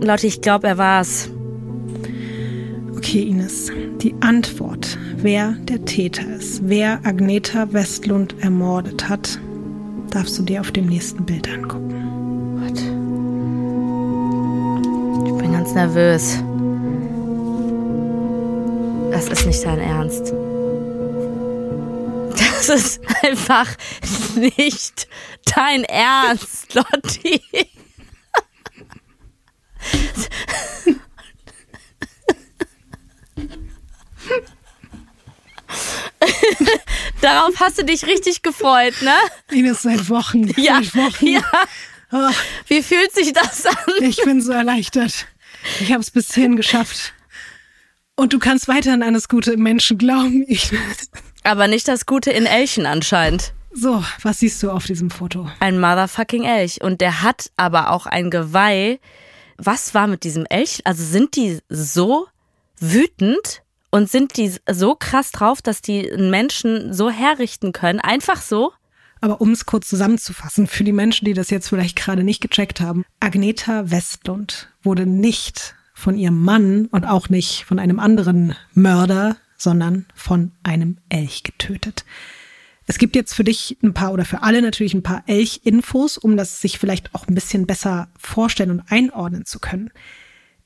[0.00, 1.30] Leute, ich glaube, er war es.
[3.02, 3.72] Okay, Ines,
[4.02, 9.38] die Antwort, wer der Täter ist, wer Agneta Westlund ermordet hat,
[10.10, 12.60] darfst du dir auf dem nächsten Bild angucken.
[12.60, 12.78] Gott.
[15.26, 16.44] Ich bin ganz nervös.
[19.10, 20.34] Das ist nicht dein Ernst.
[22.32, 23.66] Das ist einfach
[24.36, 25.08] nicht
[25.56, 27.40] dein Ernst, Lotti.
[37.20, 39.14] Darauf hast du dich richtig gefreut, ne?
[39.50, 40.48] Ines, seit Wochen.
[40.56, 41.26] Ja, seit Wochen.
[41.26, 41.42] ja.
[42.12, 42.30] Oh.
[42.66, 43.74] Wie fühlt sich das an?
[44.00, 45.26] Ich bin so erleichtert.
[45.80, 47.12] Ich habe es bis hierhin geschafft.
[48.16, 50.44] Und du kannst weiterhin an das Gute im Menschen glauben.
[50.48, 50.70] Ich
[51.44, 53.52] Aber nicht das Gute in Elchen anscheinend.
[53.72, 55.48] So, was siehst du auf diesem Foto?
[55.60, 56.80] Ein motherfucking Elch.
[56.82, 58.98] Und der hat aber auch ein Geweih.
[59.56, 60.80] Was war mit diesem Elch?
[60.84, 62.26] Also sind die so
[62.80, 68.00] wütend und sind die so krass drauf, dass die Menschen so herrichten können?
[68.00, 68.72] Einfach so?
[69.20, 72.80] Aber um es kurz zusammenzufassen, für die Menschen, die das jetzt vielleicht gerade nicht gecheckt
[72.80, 79.36] haben, Agneta Westlund wurde nicht von ihrem Mann und auch nicht von einem anderen Mörder,
[79.58, 82.06] sondern von einem Elch getötet.
[82.86, 86.36] Es gibt jetzt für dich ein paar oder für alle natürlich ein paar Elch-Infos, um
[86.36, 89.90] das sich vielleicht auch ein bisschen besser vorstellen und einordnen zu können.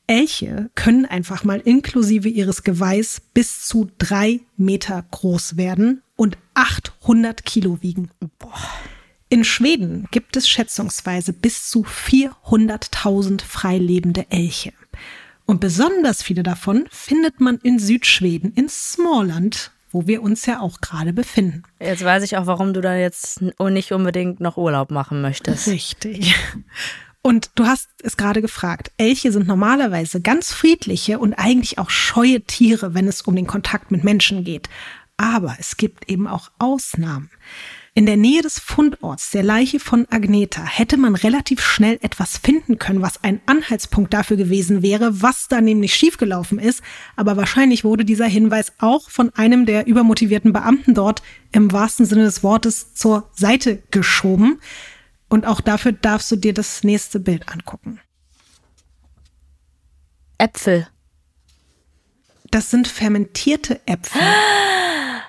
[0.06, 7.44] Elche können einfach mal inklusive ihres Geweihs bis zu drei Meter groß werden und 800
[7.44, 8.10] Kilo wiegen.
[9.28, 14.72] In Schweden gibt es schätzungsweise bis zu 400.000 freilebende Elche.
[15.46, 20.80] Und besonders viele davon findet man in Südschweden, in Småland, wo wir uns ja auch
[20.80, 21.62] gerade befinden.
[21.80, 25.68] Jetzt weiß ich auch, warum du da jetzt nicht unbedingt noch Urlaub machen möchtest.
[25.68, 26.34] Richtig.
[27.26, 28.92] Und du hast es gerade gefragt.
[28.98, 33.90] Elche sind normalerweise ganz friedliche und eigentlich auch scheue Tiere, wenn es um den Kontakt
[33.90, 34.68] mit Menschen geht.
[35.16, 37.30] Aber es gibt eben auch Ausnahmen.
[37.94, 42.78] In der Nähe des Fundorts der Leiche von Agneta hätte man relativ schnell etwas finden
[42.78, 46.82] können, was ein Anhaltspunkt dafür gewesen wäre, was da nämlich schiefgelaufen ist.
[47.16, 51.22] Aber wahrscheinlich wurde dieser Hinweis auch von einem der übermotivierten Beamten dort
[51.52, 54.60] im wahrsten Sinne des Wortes zur Seite geschoben.
[55.34, 57.98] Und auch dafür darfst du dir das nächste Bild angucken.
[60.38, 60.86] Äpfel.
[62.52, 64.22] Das sind fermentierte Äpfel.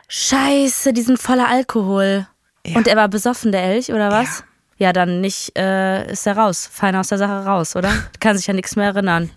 [0.08, 2.28] Scheiße, die sind voller Alkohol.
[2.68, 2.78] Ja.
[2.78, 4.44] Und er war besoffen, der Elch, oder was?
[4.78, 6.70] Ja, dann nicht, äh, ist er raus.
[6.72, 7.92] Fein aus der Sache raus, oder?
[8.20, 9.32] Kann sich ja nichts mehr erinnern.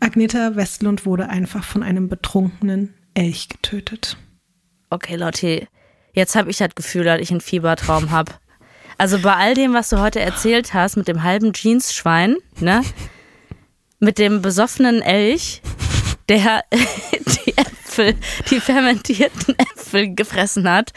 [0.00, 4.16] Agneta Westlund wurde einfach von einem betrunkenen Elch getötet.
[4.88, 5.68] Okay, Lotti,
[6.14, 8.32] jetzt habe ich das Gefühl, dass ich einen Fiebertraum habe.
[9.00, 12.82] Also bei all dem, was du heute erzählt hast, mit dem halben Jeansschwein, ne?
[13.98, 15.62] Mit dem besoffenen Elch,
[16.28, 16.64] der
[17.46, 18.14] die Äpfel,
[18.50, 20.92] die fermentierten Äpfel gefressen hat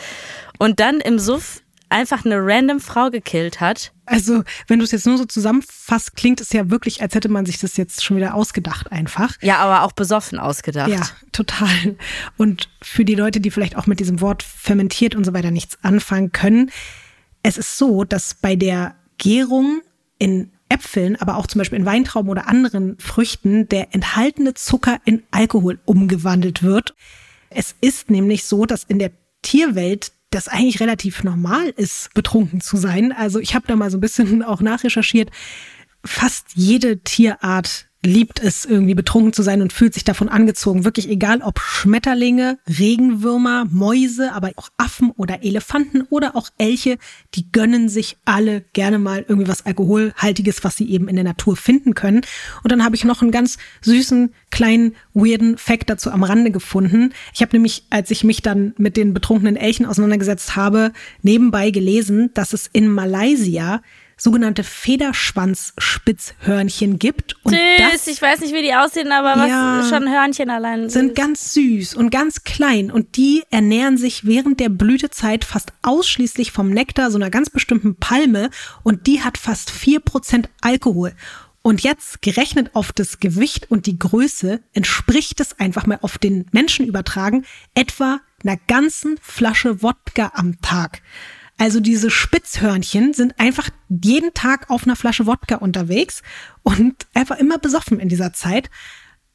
[0.60, 3.94] und dann im Suff einfach eine random Frau gekillt hat.
[4.06, 7.46] Also, wenn du es jetzt nur so zusammenfasst, klingt es ja wirklich, als hätte man
[7.46, 9.38] sich das jetzt schon wieder ausgedacht einfach.
[9.42, 10.90] Ja, aber auch besoffen ausgedacht.
[10.90, 11.96] Ja, total.
[12.36, 15.78] Und für die Leute, die vielleicht auch mit diesem Wort fermentiert und so weiter nichts
[15.84, 16.70] anfangen können,
[17.44, 19.82] es ist so, dass bei der Gärung
[20.18, 25.24] in Äpfeln, aber auch zum Beispiel in Weintrauben oder anderen Früchten, der enthaltene Zucker in
[25.30, 26.96] Alkohol umgewandelt wird.
[27.50, 29.12] Es ist nämlich so, dass in der
[29.44, 33.12] Tierwelt das eigentlich relativ normal ist, betrunken zu sein.
[33.12, 35.30] Also ich habe da mal so ein bisschen auch nachrecherchiert.
[36.04, 40.84] Fast jede Tierart liebt es, irgendwie betrunken zu sein und fühlt sich davon angezogen.
[40.84, 46.98] Wirklich egal, ob Schmetterlinge, Regenwürmer, Mäuse, aber auch Affen oder Elefanten oder auch Elche,
[47.34, 51.56] die gönnen sich alle gerne mal irgendwie was Alkoholhaltiges, was sie eben in der Natur
[51.56, 52.22] finden können.
[52.64, 57.14] Und dann habe ich noch einen ganz süßen, kleinen, weirden Fact dazu am Rande gefunden.
[57.34, 62.32] Ich habe nämlich, als ich mich dann mit den betrunkenen Elchen auseinandergesetzt habe, nebenbei gelesen,
[62.34, 63.82] dass es in Malaysia
[64.18, 67.36] sogenannte Federschwanzspitzhörnchen gibt.
[67.44, 69.86] Und Süß, das ich weiß nicht, wie die aussehen, aber was Ja.
[69.90, 74.70] schon Hörnchen allein sind ganz süß und ganz klein und die ernähren sich während der
[74.70, 78.50] Blütezeit fast ausschließlich vom Nektar so einer ganz bestimmten Palme
[78.84, 81.14] und die hat fast 4% Alkohol.
[81.66, 86.46] Und jetzt gerechnet auf das Gewicht und die Größe entspricht es einfach mal auf den
[86.52, 91.02] Menschen übertragen etwa einer ganzen Flasche Wodka am Tag.
[91.58, 96.24] Also diese Spitzhörnchen sind einfach jeden Tag auf einer Flasche Wodka unterwegs
[96.64, 98.70] und einfach immer besoffen in dieser Zeit.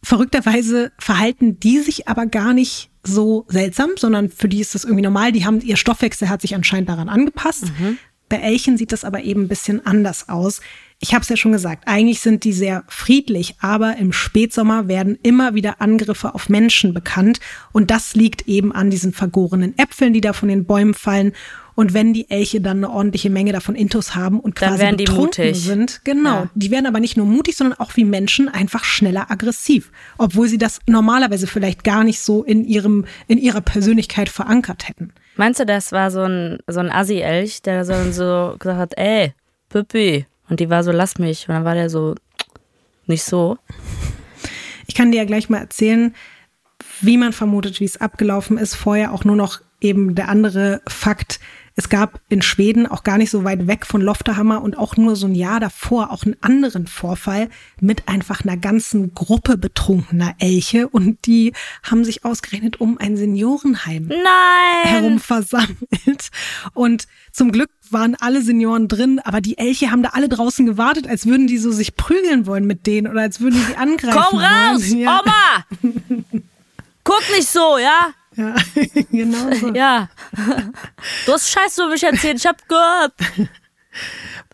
[0.03, 5.03] Verrückterweise verhalten die sich aber gar nicht so seltsam, sondern für die ist das irgendwie
[5.03, 5.33] normal.
[5.33, 7.73] Die haben, ihr Stoffwechsel hat sich anscheinend daran angepasst.
[8.29, 10.61] Bei Elchen sieht das aber eben ein bisschen anders aus.
[11.01, 15.19] Ich habe es ja schon gesagt, eigentlich sind die sehr friedlich, aber im Spätsommer werden
[15.23, 17.41] immer wieder Angriffe auf Menschen bekannt.
[17.73, 21.33] Und das liegt eben an diesen vergorenen Äpfeln, die da von den Bäumen fallen.
[21.79, 25.05] Und wenn die Elche dann eine ordentliche Menge davon Intus haben und Dann quasi die
[25.05, 25.63] betrunken mutig.
[25.63, 26.51] sind, genau, Ja.
[26.57, 30.59] die werden aber nicht nur mutig, sondern auch wie Menschen einfach schneller aggressiv, obwohl sie
[30.59, 35.13] das normalerweise vielleicht gar nicht so in ihrem in ihrer Persönlichkeit verankert hätten.
[35.37, 39.33] Meinst du, das war so ein, so ein Assi-Elch, der so, so gesagt hat, ey,
[39.69, 40.27] Pippi.
[40.49, 41.49] Und die war so, lass mich.
[41.49, 42.17] Und dann war der so,
[43.07, 43.57] nicht so.
[44.89, 46.13] Ich kann dir ja gleich mal erzählen,
[47.03, 48.75] wie man vermutet, wie es abgelaufen ist.
[48.75, 51.39] Vorher auch nur noch eben der andere Fakt.
[51.79, 55.15] Es gab in Schweden, auch gar nicht so weit weg von Lofterhammer und auch nur
[55.15, 57.49] so ein Jahr davor auch einen anderen Vorfall
[57.81, 61.53] mit einfach einer ganzen Gruppe betrunkener Elche und die
[61.85, 64.93] haben sich ausgerechnet um ein Seniorenheim Nein!
[64.93, 66.31] herum versammelt.
[66.75, 71.07] Und zum Glück waren alle Senioren drin, aber die Elche haben da alle draußen gewartet,
[71.07, 74.21] als würden die so sich prügeln wollen mit denen oder als würden die sie angreifen
[74.21, 74.99] Komm raus, wollen.
[74.99, 75.93] Ja, Oma!
[77.05, 78.15] Guck nicht so, ja?
[78.39, 78.55] Ja
[79.11, 79.75] genau so.
[79.75, 80.09] Ja.
[81.27, 83.13] Du hast Scheiße über mich erzählt, ich hab gehört.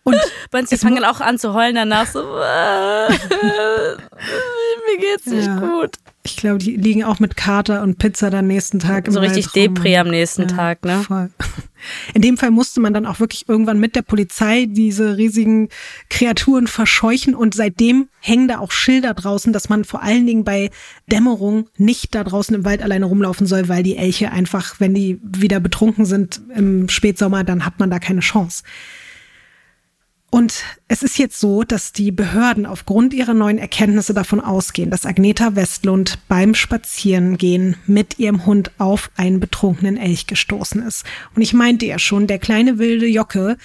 [0.03, 0.17] Und
[0.51, 5.59] Meinst du, fangen auch an zu heulen danach so, äh, mir geht's nicht Ja.
[5.59, 5.95] gut.
[6.23, 9.51] ich glaube, die liegen auch mit Kater und Pizza dann nächsten Tag im So richtig.
[9.51, 10.99] Depri am nächsten Tag, ne?
[11.01, 11.29] Voll.
[12.13, 15.69] In dem Fall musste man dann auch wirklich irgendwann mit der Polizei diese riesigen
[16.09, 20.71] Kreaturen verscheuchen und seitdem hängen da auch Schilder draußen, dass man vor allen Dingen bei
[21.07, 25.19] Dämmerung nicht da draußen im Wald alleine rumlaufen soll, weil die Elche einfach, wenn die
[25.23, 28.63] wieder betrunken sind im Spätsommer, dann hat man da keine Chance.
[30.35, 35.05] Und es ist jetzt so, dass die Behörden aufgrund ihrer neuen Erkenntnisse davon ausgehen, dass
[35.05, 41.05] Agneta Westlund beim Spazierengehen mit ihrem Hund auf einen betrunkenen Elch gestoßen ist.
[41.37, 43.55] Und ich meinte ja schon, der kleine wilde Jocke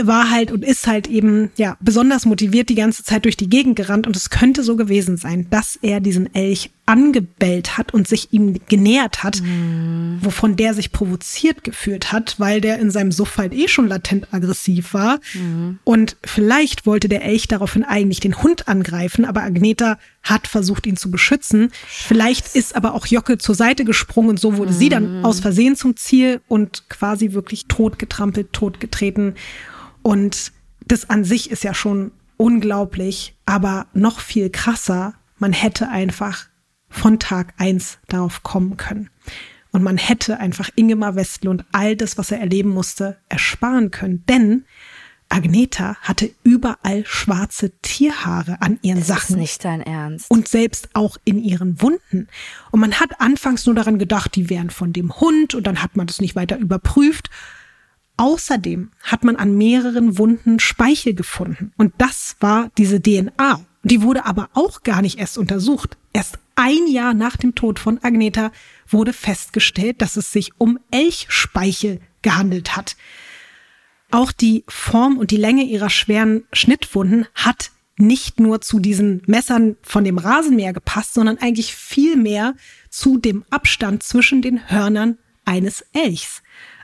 [0.00, 3.76] war halt und ist halt eben ja besonders motiviert die ganze Zeit durch die Gegend
[3.76, 8.32] gerannt und es könnte so gewesen sein, dass er diesen Elch angebellt hat und sich
[8.32, 10.18] ihm genähert hat, mhm.
[10.20, 14.34] wovon der sich provoziert gefühlt hat, weil der in seinem Suff halt eh schon latent
[14.34, 15.20] aggressiv war.
[15.34, 15.78] Mhm.
[15.84, 20.96] Und vielleicht wollte der Elch daraufhin eigentlich den Hund angreifen, aber Agneta hat versucht, ihn
[20.96, 21.70] zu beschützen.
[21.86, 24.76] Vielleicht ist aber auch Jocke zur Seite gesprungen und so wurde mhm.
[24.76, 25.24] sie dann mhm.
[25.24, 29.36] aus Versehen zum Ziel und quasi wirklich totgetrampelt, totgetreten.
[30.02, 30.50] Und
[30.84, 36.49] das an sich ist ja schon unglaublich, aber noch viel krasser, man hätte einfach
[36.90, 39.08] von Tag eins darauf kommen können.
[39.72, 44.24] Und man hätte einfach Ingemar Westlund all das, was er erleben musste, ersparen können.
[44.28, 44.64] Denn
[45.28, 49.36] Agneta hatte überall schwarze Tierhaare an ihren das Sachen.
[49.36, 50.28] Ist nicht dein Ernst.
[50.28, 52.26] Und selbst auch in ihren Wunden.
[52.72, 55.96] Und man hat anfangs nur daran gedacht, die wären von dem Hund und dann hat
[55.96, 57.30] man das nicht weiter überprüft.
[58.16, 61.72] Außerdem hat man an mehreren Wunden Speichel gefunden.
[61.78, 63.60] Und das war diese DNA.
[63.82, 65.96] Die wurde aber auch gar nicht erst untersucht.
[66.12, 68.52] Erst ein Jahr nach dem Tod von Agneta
[68.86, 72.96] wurde festgestellt, dass es sich um Elchspeichel gehandelt hat.
[74.10, 79.76] Auch die Form und die Länge ihrer schweren Schnittwunden hat nicht nur zu diesen Messern
[79.82, 82.54] von dem Rasenmäher gepasst, sondern eigentlich viel mehr
[82.90, 85.16] zu dem Abstand zwischen den Hörnern
[85.46, 86.42] eines Elchs.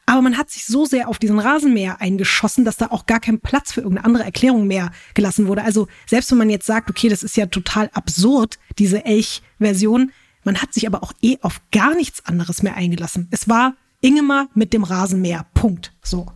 [0.08, 3.40] Aber man hat sich so sehr auf diesen Rasenmäher eingeschossen, dass da auch gar kein
[3.40, 5.64] Platz für irgendeine andere Erklärung mehr gelassen wurde.
[5.64, 10.12] Also selbst wenn man jetzt sagt, okay, das ist ja total absurd, diese Elch-Version,
[10.44, 13.26] man hat sich aber auch eh auf gar nichts anderes mehr eingelassen.
[13.32, 15.46] Es war Ingemar mit dem Rasenmäher.
[15.54, 15.92] Punkt.
[16.02, 16.26] So.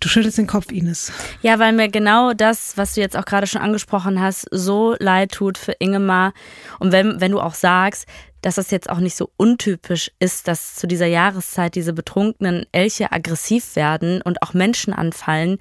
[0.00, 1.12] Du schüttelst den Kopf, Ines.
[1.42, 5.32] Ja, weil mir genau das, was du jetzt auch gerade schon angesprochen hast, so leid
[5.32, 6.32] tut für Ingemar.
[6.78, 8.06] Und wenn, wenn du auch sagst,
[8.42, 13.10] dass es jetzt auch nicht so untypisch ist, dass zu dieser Jahreszeit diese betrunkenen Elche
[13.10, 15.58] aggressiv werden und auch Menschen anfallen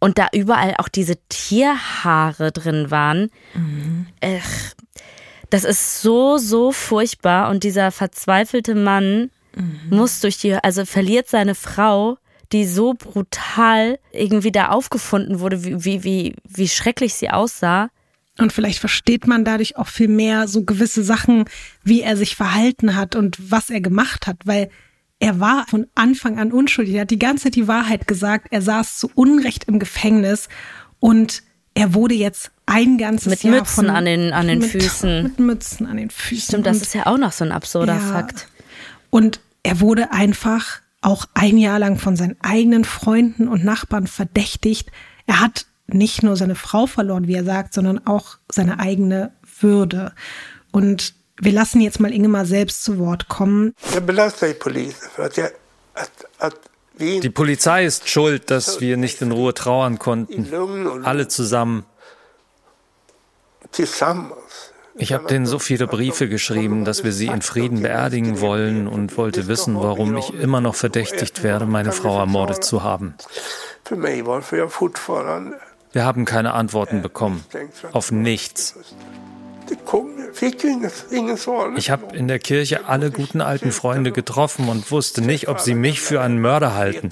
[0.00, 3.30] und da überall auch diese Tierhaare drin waren.
[3.54, 4.06] Mhm.
[4.20, 4.74] Ech,
[5.50, 9.80] das ist so, so furchtbar und dieser verzweifelte Mann mhm.
[9.90, 12.18] muss durch die, also verliert seine Frau,
[12.52, 17.90] die so brutal irgendwie da aufgefunden wurde, wie, wie, wie, wie schrecklich sie aussah.
[18.38, 21.44] Und vielleicht versteht man dadurch auch viel mehr so gewisse Sachen,
[21.84, 24.70] wie er sich verhalten hat und was er gemacht hat, weil
[25.18, 26.94] er war von Anfang an unschuldig.
[26.94, 28.48] Er hat die ganze Zeit die Wahrheit gesagt.
[28.50, 30.48] Er saß zu Unrecht im Gefängnis
[30.98, 31.42] und
[31.74, 35.22] er wurde jetzt ein ganzes mit Jahr Mützen von, an den an den mit, Füßen.
[35.22, 36.44] Mit Mützen an den Füßen.
[36.44, 38.48] Stimmt, das und, ist ja auch noch so ein absurder ja, Fakt.
[39.10, 44.90] Und er wurde einfach auch ein Jahr lang von seinen eigenen Freunden und Nachbarn verdächtigt.
[45.26, 50.12] Er hat nicht nur seine Frau verloren, wie er sagt, sondern auch seine eigene Würde.
[50.72, 53.74] Und wir lassen jetzt mal Ingemar selbst zu Wort kommen.
[56.98, 60.52] Die Polizei ist schuld, dass wir nicht in Ruhe trauern konnten.
[61.04, 61.84] Alle zusammen.
[64.94, 69.16] Ich habe denen so viele Briefe geschrieben, dass wir sie in Frieden beerdigen wollen und
[69.16, 73.14] wollte wissen, warum ich immer noch verdächtigt werde, meine Frau ermordet zu haben.
[75.92, 77.44] Wir haben keine Antworten bekommen.
[77.92, 78.76] Auf nichts.
[81.76, 85.74] Ich habe in der Kirche alle guten alten Freunde getroffen und wusste nicht, ob sie
[85.74, 87.10] mich für einen Mörder halten.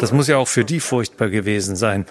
[0.00, 2.04] Das muss ja auch für die furchtbar gewesen sein.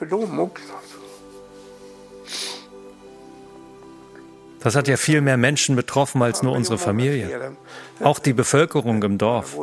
[4.65, 7.55] Das hat ja viel mehr Menschen betroffen als nur unsere Familie.
[8.01, 9.55] Auch die Bevölkerung im Dorf.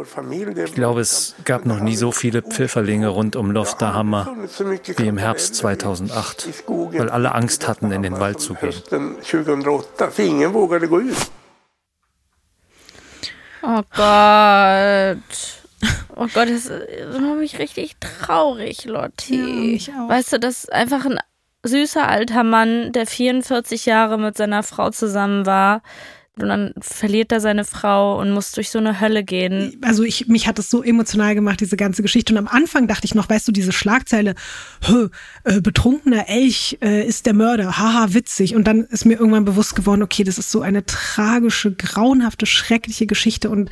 [0.64, 4.32] Ich glaube, es gab noch nie so viele Pfifferlinge rund um Lofterhammer
[4.96, 8.74] wie im Herbst 2008, weil alle Angst hatten, in den Wald zu gehen.
[13.62, 15.18] Oh Gott.
[16.14, 19.78] Oh Gott, das, das macht mich richtig traurig, Lotti.
[19.78, 21.18] Ja, weißt du, das ist einfach ein
[21.64, 25.82] süßer alter Mann, der 44 Jahre mit seiner Frau zusammen war.
[26.40, 29.78] Und dann verliert er seine Frau und muss durch so eine Hölle gehen.
[29.82, 32.32] Also ich, mich hat das so emotional gemacht, diese ganze Geschichte.
[32.32, 34.34] Und am Anfang dachte ich noch, weißt du, diese Schlagzeile,
[35.44, 38.54] äh, betrunkener Elch äh, ist der Mörder, haha, witzig.
[38.54, 43.06] Und dann ist mir irgendwann bewusst geworden, okay, das ist so eine tragische, grauenhafte, schreckliche
[43.06, 43.50] Geschichte.
[43.50, 43.68] Und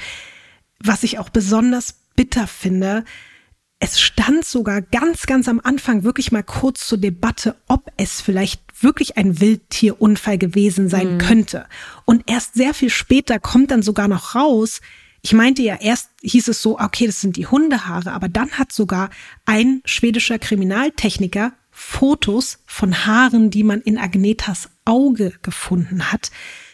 [0.82, 3.04] was ich auch besonders bitter finde,
[3.80, 8.62] es stand sogar ganz, ganz am Anfang wirklich mal kurz zur Debatte, ob es vielleicht
[8.82, 11.18] wirklich ein Wildtierunfall gewesen sein mhm.
[11.18, 11.66] könnte.
[12.04, 14.80] Und erst sehr viel später kommt dann sogar noch raus,
[15.22, 18.72] ich meinte ja, erst hieß es so, okay, das sind die Hundehaare, aber dann hat
[18.72, 19.10] sogar
[19.44, 26.30] ein schwedischer Kriminaltechniker Fotos von Haaren, die man in Agnetas Auge gefunden hat,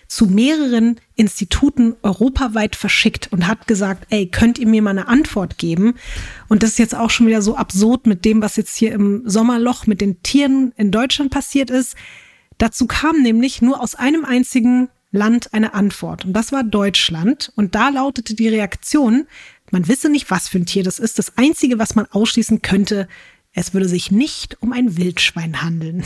[0.09, 5.59] zu mehreren Instituten europaweit verschickt und hat gesagt, ey, könnt ihr mir mal eine Antwort
[5.59, 5.95] geben?
[6.49, 9.23] Und das ist jetzt auch schon wieder so absurd mit dem, was jetzt hier im
[9.29, 11.97] Sommerloch mit den Tieren in Deutschland passiert ist.
[12.59, 16.25] Dazu kam nämlich nur aus einem einzigen Land eine Antwort.
[16.25, 17.53] Und das war Deutschland.
[17.57, 19.27] Und da lautete die Reaktion,
[19.71, 21.19] man wisse nicht, was für ein Tier das ist.
[21.19, 23.09] Das Einzige, was man ausschließen könnte,
[23.53, 26.05] es würde sich nicht um ein Wildschwein handeln.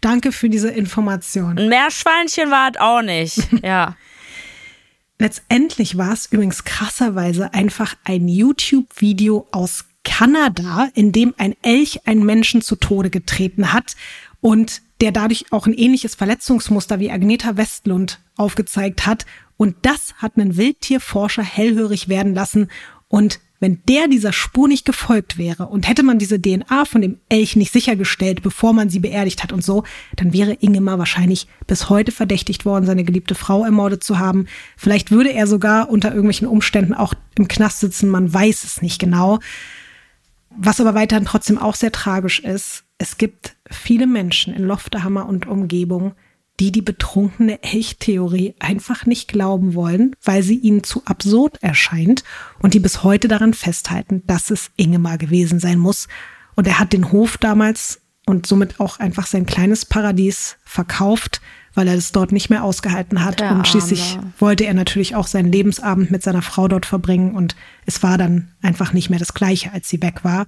[0.00, 1.58] Danke für diese Information.
[1.58, 3.48] Ein Meerschweinchen war es auch nicht.
[3.62, 3.96] Ja.
[5.20, 12.24] Letztendlich war es übrigens krasserweise einfach ein YouTube-Video aus Kanada, in dem ein Elch einen
[12.24, 13.96] Menschen zu Tode getreten hat
[14.40, 19.26] und der dadurch auch ein ähnliches Verletzungsmuster wie Agneta Westlund aufgezeigt hat.
[19.56, 22.70] Und das hat einen Wildtierforscher hellhörig werden lassen.
[23.08, 27.18] Und wenn der dieser Spur nicht gefolgt wäre und hätte man diese DNA von dem
[27.28, 29.84] Elch nicht sichergestellt, bevor man sie beerdigt hat und so,
[30.16, 34.46] dann wäre Ingemar wahrscheinlich bis heute verdächtigt worden, seine geliebte Frau ermordet zu haben.
[34.76, 39.00] Vielleicht würde er sogar unter irgendwelchen Umständen auch im Knast sitzen, man weiß es nicht
[39.00, 39.40] genau.
[40.50, 45.46] Was aber weiterhin trotzdem auch sehr tragisch ist, es gibt viele Menschen in Loftehammer und
[45.46, 46.12] Umgebung,
[46.60, 52.24] die die betrunkene Elchtheorie einfach nicht glauben wollen, weil sie ihnen zu absurd erscheint
[52.58, 56.08] und die bis heute daran festhalten, dass es Ingemar gewesen sein muss.
[56.56, 61.40] Und er hat den Hof damals und somit auch einfach sein kleines Paradies verkauft,
[61.74, 63.38] weil er es dort nicht mehr ausgehalten hat.
[63.38, 64.32] Der und schließlich Arme.
[64.38, 67.54] wollte er natürlich auch seinen Lebensabend mit seiner Frau dort verbringen und
[67.86, 70.46] es war dann einfach nicht mehr das gleiche, als sie weg war.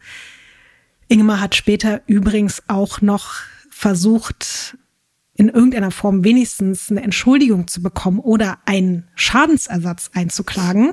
[1.06, 3.34] Ingemar hat später übrigens auch noch
[3.70, 4.76] versucht,
[5.40, 10.92] in irgendeiner Form wenigstens eine Entschuldigung zu bekommen oder einen Schadensersatz einzuklagen.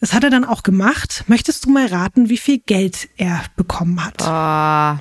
[0.00, 1.24] Das hat er dann auch gemacht.
[1.26, 4.16] Möchtest du mal raten, wie viel Geld er bekommen hat?
[4.16, 5.00] Boah.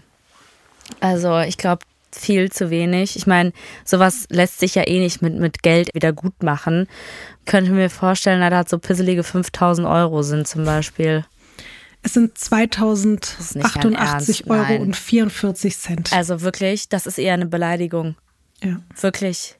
[0.99, 3.15] Also, ich glaube, viel zu wenig.
[3.15, 3.53] Ich meine,
[3.85, 6.89] sowas lässt sich ja eh nicht mit, mit Geld wieder gut machen.
[7.45, 11.23] Könnte mir vorstellen, da hat so pisselige 5000 Euro sind zum Beispiel.
[12.01, 14.81] Es sind ist nicht dein 2088 Ernst, Euro nein.
[14.81, 16.13] und 44 Cent.
[16.13, 18.15] Also wirklich, das ist eher eine Beleidigung.
[18.63, 18.81] Ja.
[18.99, 19.55] Wirklich.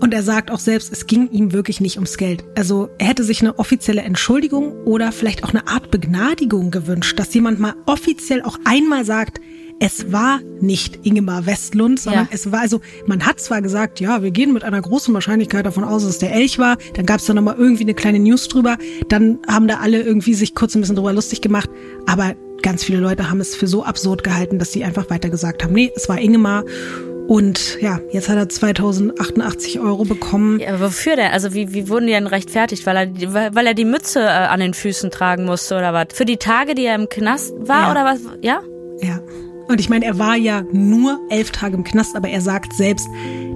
[0.00, 2.44] Und er sagt auch selbst, es ging ihm wirklich nicht ums Geld.
[2.56, 7.34] Also er hätte sich eine offizielle Entschuldigung oder vielleicht auch eine Art Begnadigung gewünscht, dass
[7.34, 9.40] jemand mal offiziell auch einmal sagt,
[9.80, 12.28] es war nicht Ingemar Westlund, sondern Ja.
[12.32, 15.84] es war, also man hat zwar gesagt, ja, wir gehen mit einer großen Wahrscheinlichkeit davon
[15.84, 18.48] aus, dass es der Elch war, dann gab es da nochmal irgendwie eine kleine News
[18.48, 18.76] drüber,
[19.08, 21.70] dann haben da alle irgendwie sich kurz ein bisschen drüber lustig gemacht,
[22.06, 25.62] aber ganz viele Leute haben es für so absurd gehalten, dass sie einfach weiter gesagt
[25.62, 26.64] haben, nee, es war Ingemar
[27.28, 30.58] und ja, jetzt hat er 2088 Euro bekommen.
[30.60, 31.30] Ja, wofür denn?
[31.30, 32.84] Also wie, wie wurden die denn rechtfertigt?
[32.86, 36.06] Weil er, die- weil er die Mütze äh, an den Füßen tragen musste oder was?
[36.14, 37.90] Für die Tage, die er im Knast war Ja.
[37.90, 38.20] oder was?
[38.40, 38.60] Ja?
[39.02, 39.20] Ja.
[39.68, 43.06] Und ich meine, er war ja nur elf Tage im Knast, aber er sagt selbst,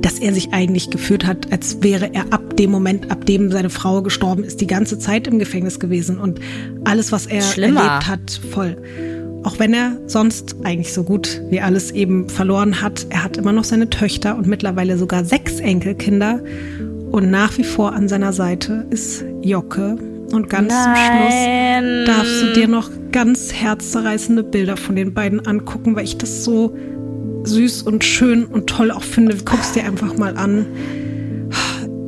[0.02, 3.70] dass er sich eigentlich geführt hat, als wäre er ab dem Moment, ab dem seine
[3.70, 6.38] Frau gestorben ist, die ganze Zeit im Gefängnis gewesen und
[6.84, 7.80] alles, was er Schlimmer.
[7.80, 8.76] erlebt hat, voll.
[9.44, 13.52] Auch wenn er sonst eigentlich so gut wie alles eben verloren hat, er hat immer
[13.52, 16.40] noch seine Töchter und mittlerweile sogar sechs Enkelkinder.
[17.10, 19.98] Und nach wie vor an seiner Seite ist Jocke.
[20.32, 22.04] Und ganz zum Schluss Nein.
[22.06, 26.74] darfst du dir noch ganz herzzerreißende Bilder von den beiden angucken, weil ich das so
[27.44, 29.36] süß und schön und toll auch finde.
[29.44, 30.66] Guck's dir einfach mal an.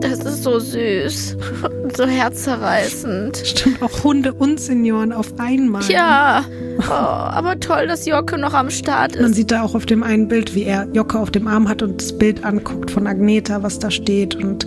[0.01, 1.36] Das ist so süß.
[1.96, 3.38] So herzzerreißend.
[3.44, 5.84] Stimmt auch Hunde und Senioren auf einmal.
[5.90, 6.44] Ja.
[6.78, 9.36] Oh, aber toll, dass Jocke noch am Start Man ist.
[9.36, 12.02] sieht da auch auf dem einen Bild, wie er Jocke auf dem Arm hat und
[12.02, 14.34] das Bild anguckt von Agneta, was da steht.
[14.34, 14.66] Und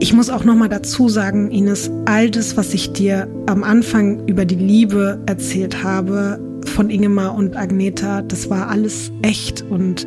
[0.00, 4.26] ich muss auch noch mal dazu sagen, Ines, all das, was ich dir am Anfang
[4.28, 10.06] über die Liebe erzählt habe von Ingemar und Agneta, das war alles echt und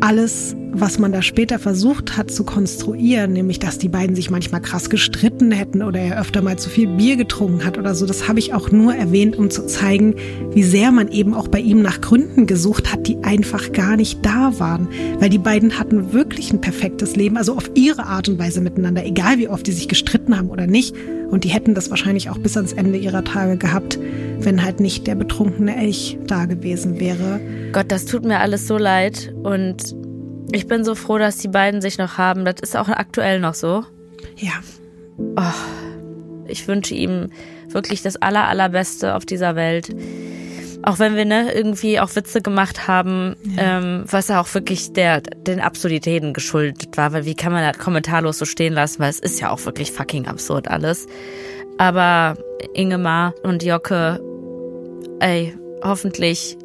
[0.00, 4.62] alles, was man da später versucht hat zu konstruieren, nämlich dass die beiden sich manchmal
[4.62, 8.26] krass gestritten hätten oder er öfter mal zu viel Bier getrunken hat oder so, das
[8.28, 10.14] habe ich auch nur erwähnt, um zu zeigen,
[10.52, 14.24] wie sehr man eben auch bei ihm nach Gründen gesucht hat, die einfach gar nicht
[14.24, 14.88] da waren.
[15.18, 19.04] Weil die beiden hatten wirklich ein perfektes Leben, also auf ihre Art und Weise miteinander,
[19.04, 20.94] egal wie oft die sich gestritten haben oder nicht.
[21.30, 23.98] Und die hätten das wahrscheinlich auch bis ans Ende ihrer Tage gehabt,
[24.40, 27.40] wenn halt nicht der betrunkene Elch da gewesen wäre.
[27.72, 29.32] Gott, das tut mir alles so leid.
[29.42, 29.94] Und
[30.52, 32.44] ich bin so froh, dass die beiden sich noch haben.
[32.44, 33.84] Das ist auch aktuell noch so.
[34.36, 34.52] Ja,
[36.48, 37.30] Ich wünsche ihm
[37.68, 39.88] wirklich das aller, allerbeste auf dieser Welt.
[40.82, 45.20] Auch wenn wir ne, irgendwie auch Witze gemacht haben, ähm, was ja auch wirklich der,
[45.20, 49.20] den Absurditäten geschuldet war, weil wie kann man das kommentarlos so stehen lassen, weil es
[49.20, 51.06] ist ja auch wirklich fucking absurd alles.
[51.78, 52.36] Aber
[52.74, 54.20] Ingemar und Jocke,
[55.20, 55.54] ey,
[55.84, 56.58] hoffentlich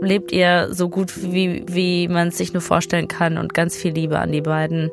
[0.00, 3.92] lebt ihr so gut, wie, wie man es sich nur vorstellen kann und ganz viel
[3.92, 4.90] Liebe an die beiden.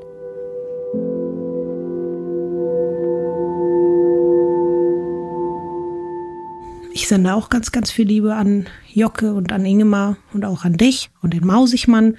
[6.93, 10.77] Ich sende auch ganz, ganz viel Liebe an Jocke und an Ingemar und auch an
[10.77, 12.17] dich und den Mausigmann.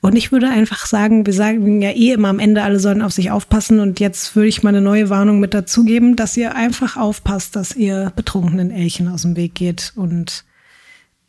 [0.00, 3.12] Und ich würde einfach sagen, wir sagen ja eh immer am Ende, alle sollen auf
[3.12, 3.80] sich aufpassen.
[3.80, 7.74] Und jetzt würde ich mal eine neue Warnung mit dazugeben, dass ihr einfach aufpasst, dass
[7.74, 10.44] ihr betrunkenen Elchen aus dem Weg geht und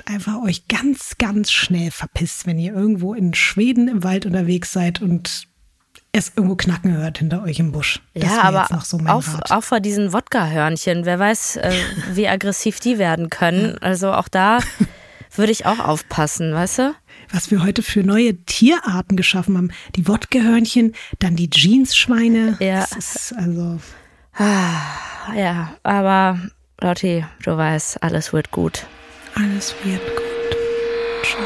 [0.08, 5.02] einfach euch ganz, ganz schnell verpisst, wenn ihr irgendwo in Schweden im Wald unterwegs seid
[5.02, 5.48] und
[6.12, 8.02] es irgendwo knacken hört hinter euch im Busch.
[8.16, 11.06] Das ja, aber so auch, auch, vor diesen Wodka-Hörnchen.
[11.06, 11.74] Wer weiß, äh,
[12.14, 13.78] wie aggressiv die werden können.
[13.80, 14.60] Also auch da
[15.36, 16.96] würde ich auch aufpassen, weißt du?
[17.32, 19.72] Was wir heute für neue Tierarten geschaffen haben.
[19.96, 22.58] Die Wodka-Hörnchen, dann die Jeans-Schweine.
[22.60, 22.80] Ja.
[22.80, 23.80] Das ist also.
[24.34, 26.40] Ah, ja, aber
[26.82, 28.88] Lotti, du weißt, alles wird gut.
[29.42, 30.58] Alles wird gut.
[31.24, 31.42] Ciao.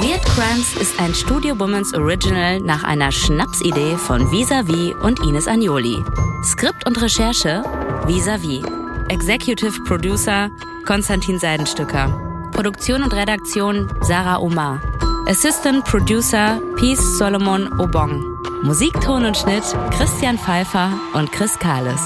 [0.00, 6.02] Weird Crimes ist ein Studio Womans Original nach einer Schnapsidee von Visavi und Ines Agnoli.
[6.44, 7.62] Skript und Recherche
[8.06, 8.62] Visavi.
[9.08, 10.50] Executive Producer
[10.86, 12.50] Konstantin Seidenstücker.
[12.52, 14.80] Produktion und Redaktion Sarah Omar.
[15.28, 18.24] Assistant Producer Peace Solomon Obong.
[18.62, 22.00] Musik, Ton und Schnitt Christian Pfeiffer und Chris Kahles.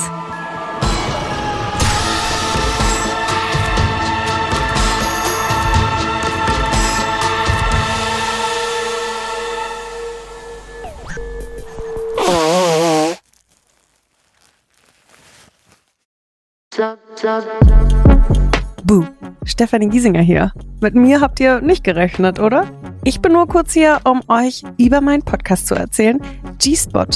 [18.83, 19.05] Buh,
[19.45, 20.53] Stefanie Giesinger hier.
[20.81, 22.67] Mit mir habt ihr nicht gerechnet, oder?
[23.05, 26.21] Ich bin nur kurz hier, um euch über meinen Podcast zu erzählen,
[26.59, 27.07] G-Spot.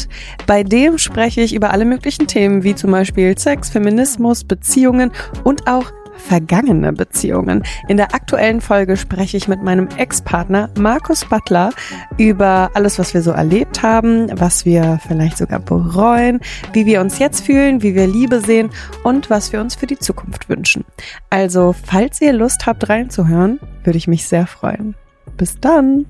[0.44, 5.12] Bei dem spreche ich über alle möglichen Themen, wie zum Beispiel Sex, Feminismus, Beziehungen
[5.44, 7.62] und auch vergangene Beziehungen.
[7.86, 11.70] In der aktuellen Folge spreche ich mit meinem Ex-Partner Markus Butler
[12.18, 16.40] über alles, was wir so erlebt haben, was wir vielleicht sogar bereuen,
[16.72, 18.70] wie wir uns jetzt fühlen, wie wir Liebe sehen
[19.04, 20.84] und was wir uns für die Zukunft wünschen.
[21.30, 24.96] Also, falls ihr Lust habt reinzuhören, würde ich mich sehr freuen.
[25.36, 26.06] Bis dann!